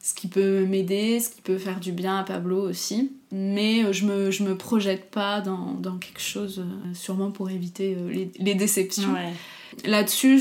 ce 0.00 0.14
qui 0.14 0.28
peut 0.28 0.64
m'aider, 0.66 1.20
ce 1.20 1.30
qui 1.30 1.40
peut 1.40 1.58
faire 1.58 1.80
du 1.80 1.92
bien 1.92 2.18
à 2.18 2.24
Pablo 2.24 2.68
aussi, 2.68 3.12
mais 3.32 3.92
je 3.92 4.04
me, 4.06 4.30
je 4.30 4.42
me 4.44 4.56
projette 4.56 5.10
pas 5.10 5.40
dans, 5.40 5.72
dans 5.72 5.96
quelque 5.98 6.20
chose 6.20 6.64
sûrement 6.94 7.30
pour 7.30 7.50
éviter 7.50 7.96
les, 8.08 8.30
les, 8.38 8.54
déceptions. 8.54 9.12
Ouais. 9.12 9.32
Là-dessus, 9.84 10.40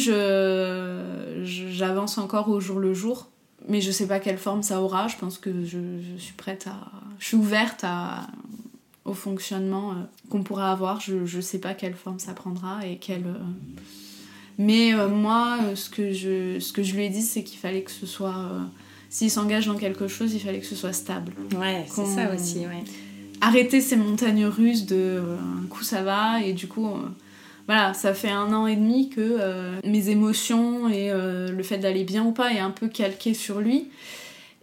j'avance 1.43 2.17
encore 2.17 2.49
au 2.49 2.59
jour 2.59 2.79
le 2.79 2.93
jour 2.93 3.29
mais 3.67 3.81
je 3.81 3.91
sais 3.91 4.07
pas 4.07 4.19
quelle 4.19 4.37
forme 4.37 4.63
ça 4.63 4.81
aura. 4.81 5.07
Je 5.07 5.17
pense 5.17 5.37
que 5.37 5.63
je, 5.63 5.77
je 6.01 6.17
suis 6.17 6.33
prête 6.33 6.67
à. 6.67 6.91
Je 7.19 7.25
suis 7.25 7.37
ouverte 7.37 7.83
à, 7.83 8.27
au 9.05 9.13
fonctionnement 9.13 9.91
euh, 9.91 9.95
qu'on 10.29 10.43
pourra 10.43 10.71
avoir. 10.71 10.99
Je, 10.99 11.25
je 11.25 11.41
sais 11.41 11.59
pas 11.59 11.73
quelle 11.73 11.95
forme 11.95 12.19
ça 12.19 12.33
prendra 12.33 12.85
et 12.85 12.97
quelle. 12.97 13.25
Euh, 14.59 14.63
mais 14.63 14.93
euh, 14.93 15.07
moi, 15.07 15.59
ce 15.75 15.89
que, 15.89 16.13
je, 16.13 16.59
ce 16.59 16.73
que 16.73 16.83
je 16.83 16.95
lui 16.95 17.05
ai 17.05 17.09
dit, 17.09 17.21
c'est 17.21 17.43
qu'il 17.43 17.59
fallait 17.59 17.81
que 17.81 17.91
ce 17.91 18.05
soit. 18.05 18.51
S'il 19.09 19.31
s'engage 19.31 19.65
dans 19.65 19.77
quelque 19.77 20.07
chose, 20.07 20.33
il 20.33 20.39
fallait 20.39 20.59
que 20.59 20.67
ce 20.67 20.75
soit 20.75 20.93
stable. 20.93 21.33
Ouais, 21.57 21.85
c'est 21.87 22.05
ça 22.05 22.33
aussi, 22.33 22.59
ouais. 22.59 22.83
Arrêter 23.41 23.81
ces 23.81 23.95
montagnes 23.95 24.45
russes 24.45 24.85
de 24.85 25.23
un 25.63 25.65
coup 25.67 25.83
ça 25.83 26.03
va 26.03 26.41
et 26.43 26.51
du 26.51 26.67
coup 26.67 26.85
voilà, 27.69 27.93
ça 27.93 28.15
fait 28.15 28.31
un 28.31 28.51
an 28.51 28.65
et 28.65 28.75
demi 28.75 29.09
que 29.09 29.21
euh, 29.21 29.79
mes 29.83 30.09
émotions 30.09 30.89
et 30.89 31.11
euh, 31.11 31.51
le 31.51 31.61
fait 31.61 31.77
d'aller 31.77 32.03
bien 32.03 32.25
ou 32.25 32.31
pas 32.31 32.51
est 32.51 32.57
un 32.57 32.71
peu 32.71 32.87
calqué 32.87 33.35
sur 33.35 33.61
lui. 33.61 33.89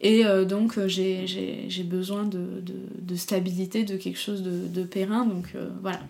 Et 0.01 0.27
euh, 0.27 0.45
donc 0.45 0.77
j'ai 0.89 1.85
besoin 1.85 2.25
de, 2.25 2.65
de, 2.99 3.15
stabilité, 3.15 3.85
de 3.85 3.97
quelque 3.97 4.19
chose 4.19 4.43
de, 4.43 4.67
de 4.67 4.83
périn. 4.83 5.25
Donc 5.25 5.55
voilà. 5.83 6.01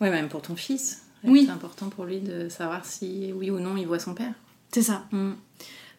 Ouais, 0.00 0.10
même 0.10 0.28
pour 0.28 0.42
ton 0.42 0.54
fils. 0.54 1.05
Oui. 1.26 1.44
C'est 1.46 1.52
important 1.52 1.88
pour 1.88 2.04
lui 2.04 2.20
de 2.20 2.48
savoir 2.48 2.84
si 2.84 3.32
oui 3.34 3.50
ou 3.50 3.58
non 3.58 3.76
il 3.76 3.86
voit 3.86 3.98
son 3.98 4.14
père. 4.14 4.34
C'est 4.72 4.82
ça. 4.82 5.06
Mm. 5.12 5.32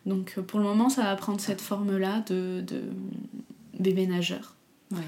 Donc 0.06 0.40
pour 0.40 0.60
le 0.60 0.66
moment, 0.66 0.90
ça 0.90 1.04
va 1.04 1.16
prendre 1.16 1.40
cette 1.40 1.62
forme-là 1.62 2.24
de, 2.28 2.62
de 2.62 2.84
bébé 3.80 4.08
nageur. 4.08 4.56
Ouais. 4.92 5.00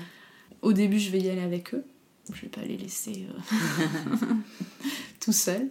Au 0.61 0.74
début, 0.74 0.99
je 0.99 1.09
vais 1.09 1.20
y 1.20 1.30
aller 1.30 1.41
avec 1.41 1.74
eux. 1.74 1.86
Je 2.34 2.41
vais 2.41 2.47
pas 2.47 2.61
les 2.61 2.78
laisser 2.78 3.26
euh, 3.30 4.26
tout 5.20 5.32
seuls. 5.32 5.70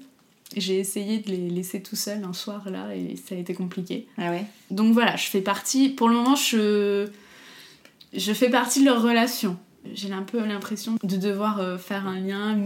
J'ai 0.57 0.79
essayé 0.79 1.19
de 1.19 1.31
les 1.31 1.51
laisser 1.51 1.83
tout 1.83 1.97
seuls 1.97 2.25
un 2.25 2.33
soir 2.33 2.71
là 2.71 2.95
et 2.97 3.17
ça 3.17 3.35
a 3.35 3.39
été 3.39 3.55
compliqué. 3.55 4.09
Ah 4.17 4.31
ouais 4.31 4.47
Donc 4.71 4.95
voilà, 4.95 5.15
je 5.17 5.27
fais 5.27 5.43
partie. 5.43 5.91
Pour 5.91 6.09
le 6.09 6.15
moment, 6.15 6.37
je, 6.37 7.07
je 8.15 8.33
fais 8.33 8.49
partie 8.49 8.81
de 8.81 8.87
leur 8.87 9.03
relation. 9.03 9.59
J'ai 9.93 10.11
un 10.13 10.23
peu 10.23 10.45
l'impression 10.45 10.97
de 11.03 11.17
devoir 11.17 11.61
euh, 11.61 11.77
faire 11.77 12.07
un 12.07 12.19
lien, 12.19 12.59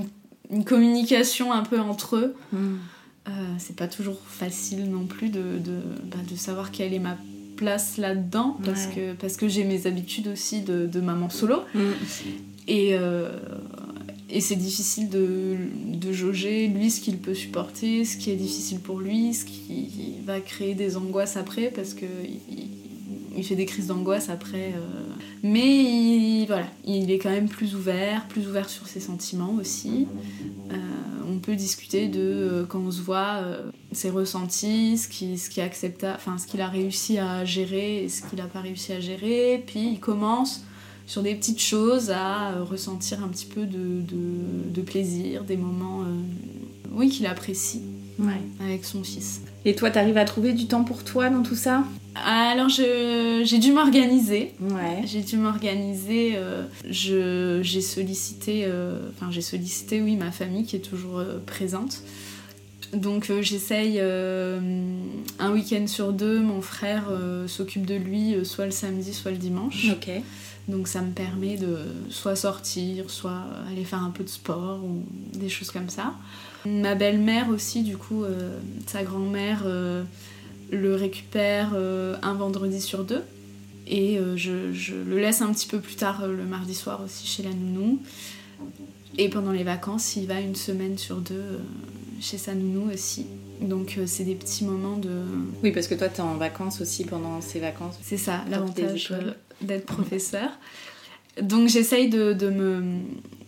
une, 0.53 0.65
communication 0.65 1.53
un 1.53 1.63
peu 1.63 1.81
entre 1.81 2.17
eux. 2.17 2.35
Hmm. 2.53 2.77
Euh, 3.29 3.31
c'est 3.59 3.77
pas 3.77 3.89
toujours 3.89 4.21
facile 4.27 4.91
non 4.91 5.07
plus 5.07 5.29
de, 5.29 5.59
de, 5.59 5.81
bah, 6.05 6.17
de, 6.29 6.37
savoir 6.37 6.71
quelle 6.73 6.93
est 6.93 6.99
ma 6.99 7.17
place 7.57 7.97
là-dedans 7.97 8.57
parce 8.65 8.87
que, 8.87 9.13
parce 9.13 9.37
que 9.37 9.47
j'ai 9.47 9.63
mes 9.63 9.87
habitudes 9.87 10.27
aussi 10.27 10.63
de, 10.63 10.87
de 10.87 11.01
maman 11.01 11.31
solo. 11.31 11.61
Hmm. 11.75 11.93
Et, 12.67 12.97
et 14.31 14.41
c'est 14.41 14.57
difficile 14.57 15.11
de, 15.11 15.57
de, 15.87 16.13
jauger 16.13 16.67
lui 16.67 16.91
ce 16.91 17.01
qu'il 17.01 17.19
peut 17.19 17.35
supporter, 17.35 18.05
ce 18.05 18.17
qui 18.17 18.31
est 18.31 18.37
difficile 18.37 18.81
pour 18.81 18.99
lui, 18.99 19.35
ce 19.35 19.45
qui 19.45 20.17
va 20.25 20.41
créer 20.41 20.75
des 20.75 20.97
angoisses 20.97 21.37
après 21.37 21.71
parce 21.71 21.95
que 21.95 22.07
il, 22.07 22.82
il 23.37 23.45
fait 23.45 23.55
des 23.55 23.67
crises 23.67 23.87
d'angoisse 23.87 24.29
après. 24.29 24.73
Euh. 24.77 25.03
Mais 25.43 25.83
il, 25.83 26.47
voilà, 26.47 26.67
il 26.85 27.11
est 27.11 27.19
quand 27.19 27.31
même 27.31 27.49
plus 27.49 27.75
ouvert, 27.75 28.27
plus 28.29 28.47
ouvert 28.49 28.69
sur 28.69 28.87
ses 28.87 29.01
sentiments 29.01 29.55
aussi. 29.61 30.07
Euh, 30.71 30.77
on 31.29 31.39
peut 31.39 31.57
discuter 31.57 32.09
de 32.09 32.21
euh, 32.21 32.65
quand 32.67 32.81
on 32.81 32.91
se 32.91 33.01
voit 33.01 33.43
ses 33.93 34.11
ressentis, 34.11 34.99
ce 34.99 35.09
qui, 35.09 35.39
ce 35.39 35.51
qui 35.51 35.61
accepta, 35.61 36.15
enfin 36.15 36.37
qu'il 36.47 36.61
a 36.61 36.69
réussi 36.69 37.19
à 37.19 37.45
gérer 37.45 38.05
et 38.05 38.09
ce 38.09 38.23
qu'il 38.23 38.39
n'a 38.39 38.47
pas 38.47 38.61
réussi 38.61 38.93
à 38.93 39.01
gérer. 39.01 39.63
Puis 39.67 39.93
il 39.93 40.01
commence 40.01 40.65
sur 41.07 41.23
des 41.23 41.35
petites 41.35 41.61
choses 41.61 42.11
à 42.11 42.63
ressentir 42.63 43.23
un 43.25 43.29
petit 43.29 43.47
peu 43.47 43.67
de, 43.67 44.01
de, 44.71 44.83
plaisir, 44.83 45.45
des 45.45 45.57
moments 45.57 46.05
oui, 46.93 47.09
qu'il 47.09 47.27
apprécie 47.27 47.83
ouais. 48.19 48.41
avec 48.61 48.85
son 48.85 49.03
fils. 49.03 49.41
Et 49.65 49.75
toi, 49.75 49.91
t'arrives 49.91 50.19
à 50.19 50.25
trouver 50.25 50.53
du 50.53 50.67
temps 50.67 50.85
pour 50.85 51.05
toi 51.05 51.31
dans 51.31 51.43
tout 51.43 51.55
ça? 51.55 51.85
Alors, 52.15 52.69
j'ai 52.69 53.59
dû 53.59 53.73
m'organiser. 53.73 54.53
Ouais. 54.61 55.03
J'ai 55.07 55.23
dû 55.23 55.37
m'organiser. 55.37 56.33
Euh, 56.37 57.63
j'ai 57.63 57.81
sollicité, 57.81 58.67
enfin, 59.17 59.31
j'ai 59.31 59.41
sollicité, 59.43 60.03
oui, 60.03 60.17
ma 60.17 60.31
famille 60.31 60.65
qui 60.65 60.77
est 60.77 60.81
toujours 60.81 61.23
présente. 61.47 62.03
Donc 62.93 63.33
j'essaye 63.41 63.99
un 64.01 65.53
week-end 65.53 65.87
sur 65.87 66.13
deux, 66.13 66.41
mon 66.41 66.61
frère 66.61 67.05
s'occupe 67.47 67.87
de 67.87 67.95
lui 67.95 68.35
soit 68.45 68.67
le 68.67 68.71
samedi, 68.71 69.15
soit 69.15 69.31
le 69.31 69.39
dimanche. 69.39 69.87
Ok. 69.93 70.11
Donc 70.69 70.89
ça 70.89 71.01
me 71.01 71.11
permet 71.11 71.57
de 71.57 71.79
soit 72.11 72.37
sortir, 72.37 73.09
soit 73.09 73.45
aller 73.71 73.85
faire 73.85 74.03
un 74.03 74.11
peu 74.11 74.23
de 74.25 74.29
sport 74.29 74.85
ou 74.85 75.03
des 75.39 75.49
choses 75.49 75.71
comme 75.71 75.89
ça. 75.89 76.13
Ma 76.67 76.95
belle-mère 76.95 77.49
aussi, 77.49 77.83
du 77.83 77.97
coup, 77.97 78.25
euh, 78.25 78.59
sa 78.87 79.03
grand-mère 79.03 79.63
euh, 79.65 80.05
le 80.71 80.95
récupère 80.95 81.73
euh, 81.75 82.17
un 82.23 82.35
vendredi 82.35 82.81
sur 82.81 83.05
deux. 83.05 83.23
Et 83.89 84.19
je, 84.37 84.73
je, 84.73 84.95
le 84.95 85.19
laisse 85.19 85.43
un 85.43 85.53
petit 85.53 85.67
peu 85.67 85.81
plus 85.81 85.97
tard 85.97 86.27
le 86.27 86.45
mardi 86.45 86.73
soir 86.73 87.03
aussi 87.05 87.27
chez 87.27 87.43
la 87.43 87.51
nounou. 87.51 87.99
Et 89.19 89.29
pendant 89.29 89.51
les 89.51 89.65
vacances, 89.65 90.15
il 90.17 90.27
va 90.29 90.41
une 90.41 90.55
semaine 90.55 90.97
sur 90.97 91.17
deux 91.17 91.59
chez 92.21 92.39
sa 92.39 92.55
nounou 92.55 92.91
aussi. 92.95 93.27
Donc 93.61 93.99
c'est 94.07 94.23
des 94.23 94.37
petits 94.37 94.65
moments 94.65 94.97
de... 94.97 95.11
Oui, 95.65 95.73
parce 95.73 95.89
que 95.89 95.97
toi, 95.97 96.09
tu 96.09 96.19
es 96.19 96.21
en 96.21 96.37
vacances 96.37 96.81
aussi 96.81 97.05
pendant 97.05 97.41
ces 97.41 97.59
vacances. 97.59 97.97
C'est 98.03 98.17
ça, 98.17 98.45
l'avantage 98.49 99.13
d'être 99.61 99.85
professeur. 99.85 100.49
Donc 101.41 101.69
j'essaye 101.69 102.09
de, 102.09 102.33
de 102.33 102.51
me 102.51 102.83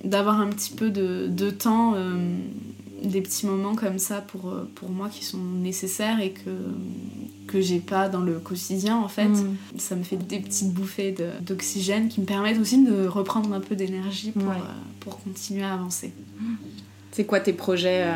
d'avoir 0.04 0.40
un 0.40 0.48
petit 0.48 0.72
peu 0.72 0.90
de, 0.90 1.26
de 1.28 1.50
temps, 1.50 1.94
euh, 1.96 2.36
des 3.08 3.20
petits 3.20 3.46
moments 3.46 3.74
comme 3.74 3.98
ça 3.98 4.20
pour, 4.20 4.48
euh, 4.50 4.68
pour 4.74 4.90
moi 4.90 5.08
qui 5.08 5.24
sont 5.24 5.38
nécessaires 5.38 6.20
et 6.20 6.30
que, 6.30 6.50
que 7.46 7.60
j'ai 7.60 7.78
pas 7.80 8.08
dans 8.08 8.20
le 8.20 8.34
quotidien 8.38 8.96
en 8.96 9.08
fait. 9.08 9.28
Mm. 9.28 9.56
Ça 9.78 9.96
me 9.96 10.02
fait 10.02 10.16
des 10.16 10.38
petites 10.40 10.72
bouffées 10.72 11.14
d'oxygène 11.40 12.08
qui 12.08 12.20
me 12.20 12.26
permettent 12.26 12.58
aussi 12.58 12.82
de 12.84 13.06
reprendre 13.06 13.52
un 13.52 13.60
peu 13.60 13.76
d'énergie 13.76 14.30
pour, 14.32 14.42
Ouais. 14.48 14.56
euh, 14.56 14.72
pour 15.00 15.22
continuer 15.22 15.64
à 15.64 15.74
avancer. 15.74 16.12
C'est 17.12 17.24
quoi 17.24 17.40
tes 17.40 17.52
projets 17.52 18.02
euh 18.04 18.12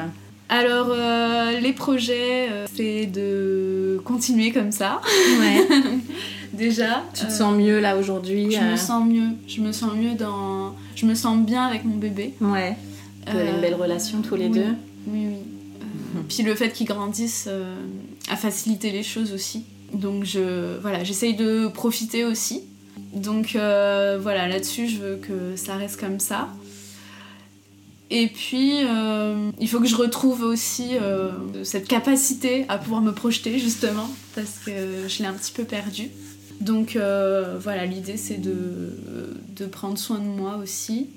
Alors 0.48 0.88
euh, 0.90 1.60
les 1.60 1.72
projets, 1.72 2.48
euh, 2.50 2.66
c'est 2.74 3.06
de 3.06 4.00
continuer 4.04 4.50
comme 4.52 4.72
ça 4.72 5.00
Ouais. 5.40 5.66
déjà. 6.52 7.04
tu 7.14 7.20
te 7.22 7.26
Euh, 7.26 7.30
sens 7.30 7.54
mieux 7.56 7.78
là 7.80 7.96
aujourd'hui 7.96 8.50
Je 8.50 8.60
me 8.60 8.76
sens 8.76 9.06
mieux. 9.06 9.28
Je 9.46 9.60
me 9.60 9.72
sens 9.72 9.92
mieux 9.94 10.14
dans. 10.14 10.74
Je 10.96 11.06
me 11.06 11.14
sens 11.14 11.38
bien 11.38 11.64
avec 11.66 11.84
mon 11.84 11.96
bébé. 11.96 12.34
Ouais. 12.40 12.76
Vous 13.32 13.38
avez 13.38 13.50
une 13.50 13.60
belle 13.60 13.74
relation 13.74 14.22
tous 14.22 14.36
les 14.36 14.46
oui. 14.46 14.52
deux 14.52 14.74
Oui, 15.06 15.26
oui. 15.28 15.34
Euh, 15.36 16.20
Puis 16.28 16.42
le 16.42 16.54
fait 16.54 16.70
qu'ils 16.70 16.86
grandissent 16.86 17.46
euh, 17.48 17.74
a 18.30 18.36
facilité 18.36 18.90
les 18.90 19.02
choses 19.02 19.32
aussi. 19.32 19.64
Donc 19.92 20.24
je, 20.24 20.78
voilà, 20.78 21.04
j'essaye 21.04 21.34
de 21.34 21.68
profiter 21.68 22.24
aussi. 22.24 22.62
Donc 23.14 23.56
euh, 23.56 24.18
voilà, 24.20 24.48
là-dessus, 24.48 24.88
je 24.88 24.98
veux 24.98 25.16
que 25.16 25.56
ça 25.56 25.76
reste 25.76 25.98
comme 25.98 26.20
ça. 26.20 26.48
Et 28.10 28.28
puis, 28.28 28.72
euh, 28.84 29.50
il 29.60 29.68
faut 29.68 29.80
que 29.80 29.86
je 29.86 29.96
retrouve 29.96 30.42
aussi 30.42 30.96
euh, 30.96 31.30
cette 31.62 31.86
capacité 31.86 32.64
à 32.68 32.78
pouvoir 32.78 33.02
me 33.02 33.12
projeter, 33.12 33.58
justement, 33.58 34.08
parce 34.34 34.60
que 34.64 35.06
je 35.08 35.18
l'ai 35.18 35.26
un 35.26 35.34
petit 35.34 35.52
peu 35.52 35.64
perdue. 35.64 36.08
Donc 36.60 36.96
euh, 36.96 37.58
voilà, 37.60 37.84
l'idée 37.86 38.16
c'est 38.16 38.40
de, 38.40 38.96
de 39.56 39.66
prendre 39.66 39.98
soin 39.98 40.18
de 40.18 40.24
moi 40.24 40.56
aussi. 40.56 41.08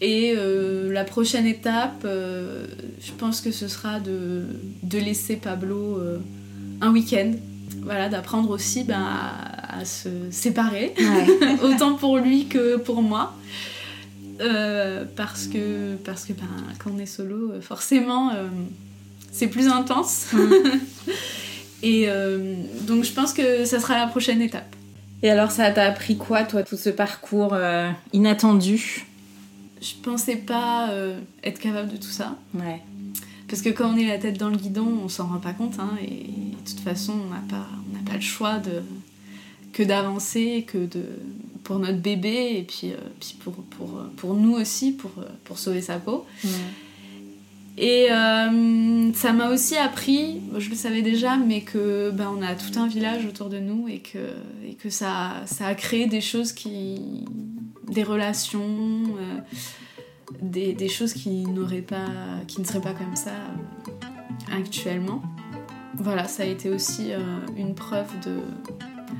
Et 0.00 0.34
euh, 0.36 0.92
la 0.92 1.04
prochaine 1.04 1.46
étape, 1.46 2.02
euh, 2.04 2.66
je 3.00 3.12
pense 3.12 3.40
que 3.40 3.50
ce 3.50 3.66
sera 3.66 3.98
de, 3.98 4.42
de 4.82 4.98
laisser 4.98 5.36
Pablo 5.36 5.98
euh, 5.98 6.18
un 6.82 6.92
week-end. 6.92 7.32
Voilà, 7.82 8.08
d'apprendre 8.08 8.50
aussi 8.50 8.84
ben, 8.84 9.00
à, 9.02 9.78
à 9.80 9.84
se 9.84 10.08
séparer, 10.30 10.92
Ouais. 10.98 11.56
autant 11.62 11.94
pour 11.94 12.18
lui 12.18 12.46
que 12.46 12.76
pour 12.76 13.02
moi. 13.02 13.34
Parce 15.16 15.46
que, 15.46 15.96
parce 16.04 16.24
que 16.26 16.34
ben, 16.34 16.44
quand 16.78 16.90
on 16.94 16.98
est 16.98 17.06
solo, 17.06 17.52
forcément, 17.62 18.32
c'est 19.32 19.46
plus 19.46 19.68
intense. 19.68 20.26
Et 21.82 22.04
euh, 22.08 22.54
donc 22.82 23.04
je 23.04 23.12
pense 23.12 23.32
que 23.32 23.64
ça 23.64 23.80
sera 23.80 23.96
la 23.98 24.06
prochaine 24.08 24.42
étape. 24.42 24.74
Et 25.22 25.30
alors, 25.30 25.50
ça 25.50 25.70
t'a 25.70 25.84
appris 25.84 26.16
quoi, 26.16 26.44
toi, 26.44 26.62
tout 26.62 26.76
ce 26.76 26.90
parcours 26.90 27.56
inattendu? 28.12 29.06
Je 29.80 29.94
pensais 30.02 30.36
pas 30.36 30.90
euh, 30.90 31.20
être 31.44 31.58
capable 31.58 31.92
de 31.92 31.96
tout 31.96 32.08
ça. 32.08 32.36
Ouais. 32.54 32.82
Parce 33.48 33.62
que 33.62 33.68
quand 33.68 33.92
on 33.94 33.96
est 33.96 34.06
la 34.06 34.18
tête 34.18 34.38
dans 34.38 34.48
le 34.48 34.56
guidon, 34.56 35.00
on 35.04 35.08
s'en 35.08 35.26
rend 35.28 35.38
pas 35.38 35.52
compte. 35.52 35.78
hein, 35.78 35.96
et 36.02 36.26
de 36.26 36.68
toute 36.68 36.80
façon, 36.80 37.12
on 37.12 37.30
n'a 37.30 37.42
pas, 37.48 37.68
on 37.94 38.04
pas 38.04 38.14
le 38.14 38.20
choix 38.20 38.58
de, 38.58 38.82
que 39.72 39.82
d'avancer, 39.82 40.64
que 40.66 40.78
de, 40.78 41.04
pour 41.62 41.78
notre 41.78 41.98
bébé, 41.98 42.56
et 42.56 42.62
puis, 42.62 42.92
euh, 42.92 42.96
puis 43.20 43.36
pour, 43.42 43.54
pour, 43.54 44.02
pour 44.16 44.34
nous 44.34 44.52
aussi, 44.54 44.92
pour, 44.92 45.12
pour 45.44 45.58
sauver 45.58 45.82
sa 45.82 45.98
peau. 45.98 46.26
Et 47.78 48.06
euh, 48.10 49.12
ça 49.12 49.32
m'a 49.34 49.50
aussi 49.50 49.76
appris, 49.76 50.40
je 50.56 50.70
le 50.70 50.76
savais 50.76 51.02
déjà, 51.02 51.36
mais 51.36 51.60
que 51.60 52.10
ben, 52.10 52.32
on 52.34 52.40
a 52.40 52.54
tout 52.54 52.78
un 52.78 52.86
village 52.86 53.26
autour 53.26 53.50
de 53.50 53.58
nous 53.58 53.86
et 53.86 53.98
que, 53.98 54.32
et 54.66 54.74
que 54.74 54.88
ça, 54.88 55.42
ça 55.44 55.66
a 55.66 55.74
créé 55.74 56.06
des 56.06 56.22
choses 56.22 56.52
qui. 56.52 56.98
Des 57.88 58.02
relations, 58.02 59.04
euh, 59.18 59.40
des, 60.40 60.72
des 60.74 60.88
choses 60.88 61.12
qui, 61.12 61.46
n'auraient 61.46 61.82
pas, 61.82 62.06
qui 62.46 62.60
ne 62.60 62.66
seraient 62.66 62.80
pas 62.80 62.94
comme 62.94 63.16
ça 63.16 63.30
euh, 63.30 64.56
actuellement. 64.58 65.22
Voilà, 65.98 66.28
ça 66.28 66.42
a 66.42 66.46
été 66.46 66.70
aussi 66.70 67.12
euh, 67.12 67.18
une 67.56 67.74
preuve 67.74 68.08
de. 68.20 68.38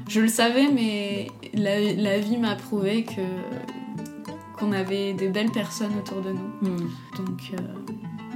Je 0.08 0.20
le 0.20 0.28
savais, 0.28 0.68
mais 0.68 1.28
la, 1.54 1.80
la 1.80 2.18
vie 2.18 2.36
m'a 2.36 2.54
prouvé 2.54 3.04
que 3.04 3.22
qu'on 4.58 4.72
avait 4.72 5.12
des 5.12 5.28
belles 5.28 5.52
personnes 5.52 5.96
autour 5.98 6.22
de 6.22 6.30
nous. 6.30 6.48
Hmm. 6.62 6.90
Donc, 7.16 7.52
euh, 7.52 7.56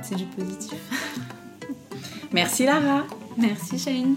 c'est 0.02 0.16
du 0.16 0.24
positif. 0.24 0.78
Merci 2.32 2.64
Lara. 2.64 3.04
Merci 3.36 3.78
Shane. 3.78 4.16